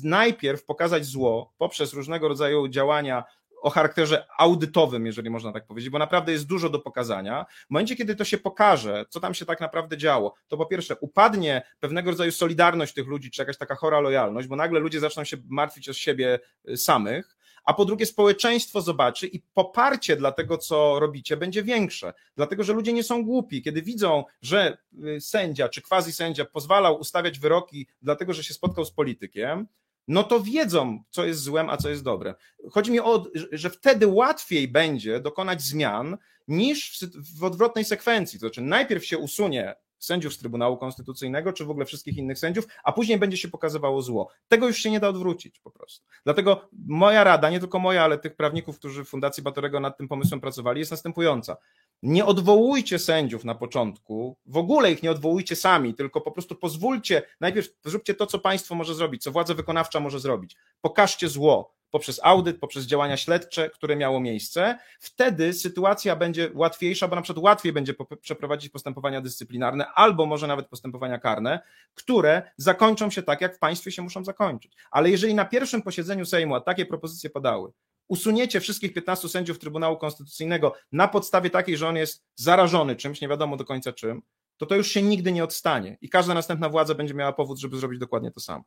Najpierw 0.04 0.64
pokazać 0.64 1.04
zło 1.04 1.54
poprzez 1.58 1.92
różnego 1.92 2.28
rodzaju 2.28 2.68
działania 2.68 3.24
o 3.64 3.70
charakterze 3.70 4.26
audytowym, 4.38 5.06
jeżeli 5.06 5.30
można 5.30 5.52
tak 5.52 5.66
powiedzieć, 5.66 5.90
bo 5.90 5.98
naprawdę 5.98 6.32
jest 6.32 6.46
dużo 6.46 6.68
do 6.68 6.78
pokazania. 6.78 7.46
W 7.66 7.70
momencie, 7.70 7.96
kiedy 7.96 8.16
to 8.16 8.24
się 8.24 8.38
pokaże, 8.38 9.04
co 9.08 9.20
tam 9.20 9.34
się 9.34 9.46
tak 9.46 9.60
naprawdę 9.60 9.96
działo, 9.96 10.34
to 10.48 10.56
po 10.56 10.66
pierwsze 10.66 10.96
upadnie 10.96 11.62
pewnego 11.80 12.10
rodzaju 12.10 12.32
solidarność 12.32 12.94
tych 12.94 13.06
ludzi, 13.06 13.30
czy 13.30 13.42
jakaś 13.42 13.58
taka 13.58 13.74
chora 13.74 14.00
lojalność, 14.00 14.48
bo 14.48 14.56
nagle 14.56 14.80
ludzie 14.80 15.00
zaczną 15.00 15.24
się 15.24 15.36
martwić 15.48 15.88
o 15.88 15.92
siebie 15.92 16.38
y, 16.68 16.76
samych, 16.76 17.36
a 17.64 17.74
po 17.74 17.84
drugie 17.84 18.06
społeczeństwo 18.06 18.80
zobaczy 18.80 19.26
i 19.26 19.40
poparcie 19.54 20.16
dla 20.16 20.32
tego, 20.32 20.58
co 20.58 21.00
robicie, 21.00 21.36
będzie 21.36 21.62
większe. 21.62 22.12
Dlatego, 22.36 22.64
że 22.64 22.72
ludzie 22.72 22.92
nie 22.92 23.02
są 23.02 23.24
głupi. 23.24 23.62
Kiedy 23.62 23.82
widzą, 23.82 24.24
że 24.42 24.78
y, 25.04 25.20
sędzia 25.20 25.68
czy 25.68 25.82
quasi 25.82 26.12
sędzia 26.12 26.44
pozwalał 26.44 27.00
ustawiać 27.00 27.38
wyroki, 27.38 27.86
dlatego 28.02 28.32
że 28.32 28.44
się 28.44 28.54
spotkał 28.54 28.84
z 28.84 28.92
politykiem, 28.92 29.66
no 30.08 30.24
to 30.24 30.40
wiedzą, 30.40 31.02
co 31.10 31.24
jest 31.24 31.40
złem, 31.40 31.70
a 31.70 31.76
co 31.76 31.88
jest 31.88 32.02
dobre. 32.02 32.34
Chodzi 32.70 32.92
mi 32.92 33.00
o, 33.00 33.24
że 33.52 33.70
wtedy 33.70 34.06
łatwiej 34.06 34.68
będzie 34.68 35.20
dokonać 35.20 35.62
zmian 35.62 36.18
niż 36.48 36.98
w, 37.00 37.38
w 37.40 37.44
odwrotnej 37.44 37.84
sekwencji. 37.84 38.38
To 38.40 38.46
znaczy, 38.46 38.62
najpierw 38.62 39.04
się 39.04 39.18
usunie 39.18 39.74
sędziów 39.98 40.34
z 40.34 40.38
Trybunału 40.38 40.76
Konstytucyjnego, 40.76 41.52
czy 41.52 41.64
w 41.64 41.70
ogóle 41.70 41.86
wszystkich 41.86 42.16
innych 42.16 42.38
sędziów, 42.38 42.66
a 42.84 42.92
później 42.92 43.18
będzie 43.18 43.36
się 43.36 43.48
pokazywało 43.48 44.02
zło. 44.02 44.28
Tego 44.48 44.66
już 44.66 44.78
się 44.78 44.90
nie 44.90 45.00
da 45.00 45.08
odwrócić 45.08 45.58
po 45.58 45.70
prostu. 45.70 46.06
Dlatego 46.24 46.68
moja 46.86 47.24
rada, 47.24 47.50
nie 47.50 47.60
tylko 47.60 47.78
moja, 47.78 48.04
ale 48.04 48.18
tych 48.18 48.36
prawników, 48.36 48.78
którzy 48.78 49.04
w 49.04 49.08
Fundacji 49.08 49.42
Batorego 49.42 49.80
nad 49.80 49.98
tym 49.98 50.08
pomysłem 50.08 50.40
pracowali, 50.40 50.78
jest 50.78 50.90
następująca. 50.90 51.56
Nie 52.02 52.24
odwołujcie 52.24 52.98
sędziów 52.98 53.44
na 53.44 53.54
początku, 53.54 54.36
w 54.46 54.56
ogóle 54.56 54.92
ich 54.92 55.02
nie 55.02 55.10
odwołujcie 55.10 55.56
sami, 55.56 55.94
tylko 55.94 56.20
po 56.20 56.30
prostu 56.30 56.54
pozwólcie, 56.54 57.22
najpierw 57.40 57.68
zróbcie 57.84 58.14
to, 58.14 58.26
co 58.26 58.38
państwo 58.38 58.74
może 58.74 58.94
zrobić, 58.94 59.22
co 59.22 59.32
władza 59.32 59.54
wykonawcza 59.54 60.00
może 60.00 60.20
zrobić. 60.20 60.56
Pokażcie 60.80 61.28
zło, 61.28 61.74
poprzez 61.94 62.20
audyt, 62.22 62.60
poprzez 62.60 62.86
działania 62.86 63.16
śledcze, 63.16 63.70
które 63.70 63.96
miało 63.96 64.20
miejsce, 64.20 64.78
wtedy 65.00 65.52
sytuacja 65.52 66.16
będzie 66.16 66.50
łatwiejsza, 66.54 67.08
bo 67.08 67.16
na 67.16 67.22
przykład 67.22 67.44
łatwiej 67.44 67.72
będzie 67.72 67.94
przeprowadzić 68.20 68.72
postępowania 68.72 69.20
dyscyplinarne 69.20 69.86
albo 69.86 70.26
może 70.26 70.46
nawet 70.46 70.66
postępowania 70.66 71.18
karne, 71.18 71.60
które 71.94 72.42
zakończą 72.56 73.10
się 73.10 73.22
tak, 73.22 73.40
jak 73.40 73.56
w 73.56 73.58
państwie 73.58 73.92
się 73.92 74.02
muszą 74.02 74.24
zakończyć. 74.24 74.72
Ale 74.90 75.10
jeżeli 75.10 75.34
na 75.34 75.44
pierwszym 75.44 75.82
posiedzeniu 75.82 76.26
Sejmu 76.26 76.60
takie 76.60 76.86
propozycje 76.86 77.30
padały, 77.30 77.72
usuniecie 78.08 78.60
wszystkich 78.60 78.92
15 78.92 79.28
sędziów 79.28 79.58
Trybunału 79.58 79.96
Konstytucyjnego 79.96 80.74
na 80.92 81.08
podstawie 81.08 81.50
takiej, 81.50 81.76
że 81.76 81.88
on 81.88 81.96
jest 81.96 82.24
zarażony 82.34 82.96
czymś, 82.96 83.20
nie 83.20 83.28
wiadomo 83.28 83.56
do 83.56 83.64
końca 83.64 83.92
czym, 83.92 84.22
to 84.56 84.66
to 84.66 84.76
już 84.76 84.88
się 84.88 85.02
nigdy 85.02 85.32
nie 85.32 85.44
odstanie 85.44 85.96
i 86.00 86.08
każda 86.08 86.34
następna 86.34 86.68
władza 86.68 86.94
będzie 86.94 87.14
miała 87.14 87.32
powód, 87.32 87.58
żeby 87.58 87.76
zrobić 87.76 88.00
dokładnie 88.00 88.30
to 88.30 88.40
samo. 88.40 88.64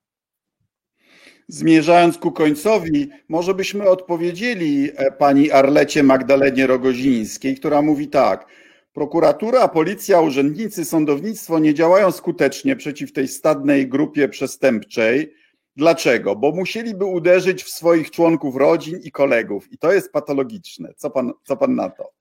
Zmierzając 1.48 2.18
ku 2.18 2.32
końcowi, 2.32 3.10
może 3.30 3.54
byśmy 3.54 3.90
odpowiedzieli 3.90 4.90
e, 4.96 5.12
pani 5.12 5.52
Arlecie 5.52 6.04
Magdalenie 6.04 6.68
Rogozińskiej, 6.68 7.56
która 7.56 7.82
mówi 7.82 8.08
tak. 8.08 8.48
Prokuratura, 8.94 9.68
policja, 9.68 10.22
urzędnicy, 10.22 10.86
sądownictwo 10.86 11.60
nie 11.60 11.74
działają 11.74 12.12
skutecznie 12.12 12.76
przeciw 12.76 13.14
tej 13.14 13.28
stadnej 13.28 13.88
grupie 13.90 14.30
przestępczej. 14.30 15.34
Dlaczego? 15.78 16.36
Bo 16.36 16.52
musieliby 16.52 17.06
uderzyć 17.06 17.64
w 17.64 17.70
swoich 17.70 18.12
członków 18.12 18.56
rodzin 18.56 19.00
i 19.04 19.12
kolegów. 19.12 19.72
I 19.72 19.78
to 19.78 19.94
jest 19.94 20.12
patologiczne. 20.12 20.94
Co 20.96 21.10
pan, 21.10 21.34
co 21.44 21.58
pan 21.58 21.76
na 21.76 21.90
to? 21.90 22.12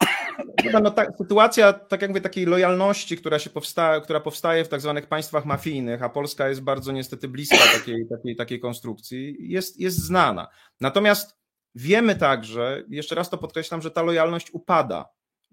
no, 0.82 0.90
ta, 0.90 1.06
sytuacja, 1.18 1.72
tak 1.72 2.02
jak 2.02 2.10
mówię, 2.10 2.20
takiej 2.20 2.46
lojalności, 2.46 3.16
która, 3.16 3.38
się 3.38 3.50
powsta, 3.50 4.00
która 4.00 4.20
powstaje 4.20 4.64
w 4.64 4.68
tak 4.68 4.80
zwanych 4.80 5.06
państwach 5.06 5.44
mafijnych, 5.44 6.02
a 6.02 6.08
Polska 6.08 6.48
jest 6.48 6.60
bardzo 6.60 6.92
niestety 6.92 7.28
bliska 7.28 7.78
takiej, 7.78 8.08
takiej, 8.08 8.36
takiej 8.36 8.60
konstrukcji, 8.60 9.36
jest, 9.40 9.80
jest 9.80 9.98
znana. 9.98 10.48
Natomiast 10.80 11.36
wiemy 11.74 12.16
także, 12.16 12.82
jeszcze 12.88 13.14
raz 13.14 13.30
to 13.30 13.38
podkreślam, 13.38 13.82
że 13.82 13.90
ta 13.90 14.02
lojalność 14.02 14.50
upada. 14.52 15.08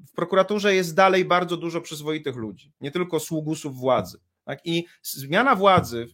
W 0.07 0.11
prokuraturze 0.11 0.75
jest 0.75 0.95
dalej 0.95 1.25
bardzo 1.25 1.57
dużo 1.57 1.81
przyzwoitych 1.81 2.35
ludzi, 2.35 2.73
nie 2.81 2.91
tylko 2.91 3.19
sługusów 3.19 3.75
władzy. 3.75 4.17
Tak? 4.45 4.59
I 4.65 4.85
zmiana 5.01 5.55
władzy, 5.55 6.07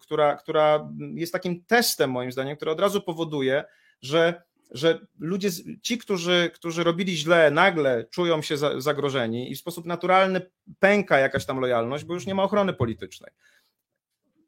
która, 0.00 0.36
która 0.36 0.88
jest 1.14 1.32
takim 1.32 1.64
testem, 1.64 2.10
moim 2.10 2.32
zdaniem, 2.32 2.56
który 2.56 2.70
od 2.70 2.80
razu 2.80 3.00
powoduje, 3.00 3.64
że 4.02 4.42
że 4.70 5.06
ludzie, 5.18 5.50
ci, 5.82 5.98
którzy, 5.98 6.50
którzy 6.54 6.84
robili 6.84 7.16
źle, 7.16 7.50
nagle 7.50 8.04
czują 8.04 8.42
się 8.42 8.56
zagrożeni 8.78 9.52
i 9.52 9.54
w 9.54 9.58
sposób 9.58 9.86
naturalny 9.86 10.50
pęka 10.78 11.18
jakaś 11.18 11.46
tam 11.46 11.60
lojalność, 11.60 12.04
bo 12.04 12.14
już 12.14 12.26
nie 12.26 12.34
ma 12.34 12.42
ochrony 12.42 12.72
politycznej. 12.72 13.30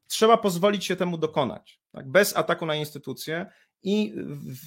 Trzeba 0.06 0.36
pozwolić 0.36 0.84
się 0.84 0.96
temu 0.96 1.18
dokonać, 1.18 1.80
tak? 1.92 2.08
bez 2.08 2.36
ataku 2.36 2.66
na 2.66 2.74
instytucje 2.74 3.46
i 3.82 4.14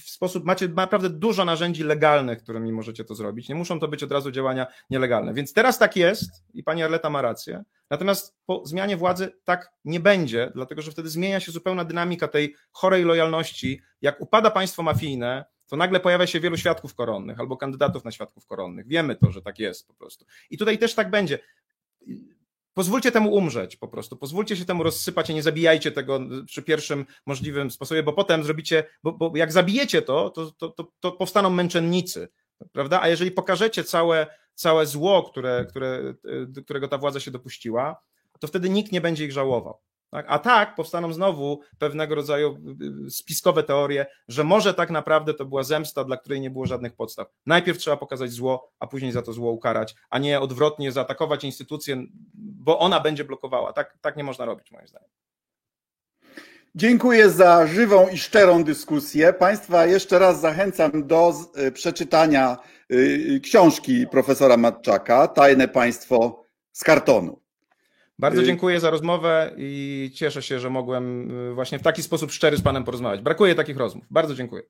w 0.06 0.10
sposób, 0.10 0.46
macie 0.46 0.68
naprawdę 0.68 1.10
dużo 1.10 1.46
narzędzi 1.46 1.84
legalnych, 1.84 2.44
którymi 2.44 2.72
możecie 2.72 3.04
to 3.04 3.16
zrobić. 3.16 3.50
Nie 3.50 3.56
muszą 3.56 3.80
to 3.80 3.88
być 3.88 4.04
od 4.04 4.12
razu 4.12 4.32
działania 4.32 4.68
nielegalne. 4.90 5.34
Więc 5.34 5.54
teraz 5.54 5.78
tak 5.78 5.96
jest 5.96 6.44
i 6.54 6.64
pani 6.64 6.84
Arleta 6.84 7.10
ma 7.10 7.22
rację. 7.22 7.64
Natomiast 7.90 8.36
po 8.46 8.66
zmianie 8.66 8.98
władzy 8.98 9.32
tak 9.44 9.72
nie 9.86 10.00
będzie, 10.00 10.52
dlatego 10.56 10.82
że 10.82 10.92
wtedy 10.92 11.10
zmienia 11.10 11.40
się 11.40 11.52
zupełna 11.52 11.86
dynamika 11.86 12.28
tej 12.28 12.56
chorej 12.72 13.04
lojalności. 13.04 13.82
Jak 14.02 14.22
upada 14.22 14.52
państwo 14.52 14.84
mafijne, 14.84 15.46
to 15.68 15.76
nagle 15.76 16.00
pojawia 16.00 16.28
się 16.28 16.40
wielu 16.40 16.58
świadków 16.58 16.96
koronnych 16.96 17.40
albo 17.40 17.58
kandydatów 17.58 18.06
na 18.06 18.12
świadków 18.12 18.46
koronnych. 18.46 18.88
Wiemy 18.88 19.16
to, 19.16 19.32
że 19.32 19.42
tak 19.42 19.60
jest 19.60 19.88
po 19.88 19.94
prostu. 19.94 20.26
I 20.50 20.58
tutaj 20.58 20.78
też 20.78 20.96
tak 20.96 21.10
będzie. 21.10 21.40
Pozwólcie 22.80 23.12
temu 23.12 23.34
umrzeć 23.34 23.76
po 23.76 23.88
prostu, 23.88 24.18
pozwólcie 24.18 24.58
się 24.58 24.66
temu 24.66 24.84
rozsypać 24.84 25.30
i 25.30 25.34
nie 25.34 25.44
zabijajcie 25.44 25.92
tego 25.92 26.20
przy 26.46 26.64
pierwszym 26.64 27.06
możliwym 27.26 27.72
sposobie, 27.72 28.04
bo 28.04 28.14
potem 28.14 28.44
zrobicie, 28.44 28.84
bo, 29.04 29.12
bo 29.12 29.32
jak 29.36 29.52
zabijecie 29.52 30.02
to, 30.02 30.30
to, 30.30 30.52
to, 30.52 30.70
to, 30.70 30.92
to 31.00 31.12
powstaną 31.12 31.50
męczennicy, 31.50 32.28
prawda? 32.72 33.02
A 33.02 33.08
jeżeli 33.08 33.32
pokażecie 33.32 33.84
całe, 33.84 34.28
całe 34.54 34.86
zło, 34.86 35.24
które, 35.24 35.66
które, 35.70 36.14
e, 36.58 36.62
którego 36.62 36.88
ta 36.88 36.98
władza 36.98 37.20
się 37.20 37.32
dopuściła, 37.32 38.02
to 38.40 38.48
wtedy 38.48 38.70
nikt 38.70 38.92
nie 38.92 39.02
będzie 39.02 39.26
ich 39.26 39.32
żałował. 39.32 39.80
Tak? 40.12 40.26
A 40.30 40.40
tak 40.40 40.76
powstaną 40.76 41.14
znowu 41.14 41.62
pewnego 41.80 42.16
rodzaju 42.16 42.58
y, 42.82 43.06
y, 43.08 43.12
spiskowe 43.12 43.64
teorie, 43.64 44.06
że 44.28 44.44
może 44.44 44.74
tak 44.74 44.90
naprawdę 44.90 45.34
to 45.34 45.46
była 45.46 45.64
zemsta, 45.64 46.04
dla 46.04 46.18
której 46.18 46.42
nie 46.42 46.50
było 46.50 46.66
żadnych 46.66 46.96
podstaw. 46.96 47.28
Najpierw 47.46 47.78
trzeba 47.78 47.98
pokazać 47.98 48.32
zło, 48.32 48.72
a 48.80 48.88
później 48.88 49.12
za 49.12 49.22
to 49.22 49.34
zło 49.34 49.52
ukarać, 49.52 49.96
a 50.10 50.20
nie 50.20 50.40
odwrotnie 50.40 50.92
zaatakować 50.92 51.44
instytucję, 51.44 52.04
bo 52.34 52.80
ona 52.80 53.00
będzie 53.00 53.24
blokowała. 53.24 53.74
Tak, 53.74 53.98
tak 54.02 54.18
nie 54.18 54.24
można 54.24 54.46
robić, 54.46 54.72
moim 54.72 54.88
zdaniem. 54.88 55.10
Dziękuję 56.76 57.30
za 57.30 57.68
żywą 57.68 58.08
i 58.08 58.18
szczerą 58.18 58.64
dyskusję. 58.64 59.34
Państwa 59.34 59.86
jeszcze 59.86 60.20
raz 60.20 60.42
zachęcam 60.42 61.08
do 61.08 61.34
y, 61.58 61.72
przeczytania 61.72 62.58
książki 63.44 64.08
profesora 64.08 64.58
Matczaka 64.58 65.28
Tajne 65.28 65.68
Państwo 65.68 66.44
z 66.72 66.84
kartonu. 66.84 67.42
Bardzo 68.20 68.42
y- 68.42 68.46
dziękuję 68.46 68.80
za 68.80 68.90
rozmowę 68.90 69.52
i 69.58 70.12
cieszę 70.16 70.42
się, 70.42 70.60
że 70.60 70.70
mogłem 70.70 71.32
y, 71.52 71.54
właśnie 71.54 71.80
w 71.80 71.82
taki 71.82 72.04
sposób 72.04 72.32
szczery 72.32 72.58
z 72.58 72.62
Panem 72.62 72.84
porozmawiać. 72.84 73.22
Brakuje 73.22 73.56
takich 73.56 73.78
rozmów. 73.78 74.06
Bardzo 74.10 74.36
dziękuję. 74.36 74.64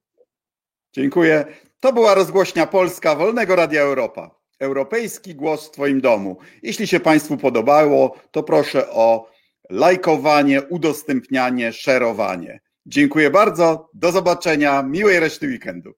Dziękuję. 0.94 1.46
To 1.80 1.94
była 1.94 2.16
rozgłośnia 2.16 2.68
Polska 2.68 3.16
Wolnego 3.16 3.56
Radia 3.56 3.82
Europa. 3.82 4.40
Europejski 4.60 5.36
głos 5.36 5.68
w 5.68 5.72
Twoim 5.72 6.02
domu. 6.02 6.38
Jeśli 6.64 6.88
się 6.88 7.00
Państwu 7.00 7.38
podobało, 7.38 8.16
to 8.32 8.44
proszę 8.44 8.90
o 8.90 9.30
lajkowanie, 9.70 10.62
udostępnianie, 10.62 11.74
szerowanie. 11.74 12.60
Dziękuję 12.86 13.30
bardzo. 13.30 13.90
Do 13.94 14.12
zobaczenia. 14.12 14.84
Miłej 14.84 15.20
reszty 15.20 15.48
weekendu. 15.48 15.94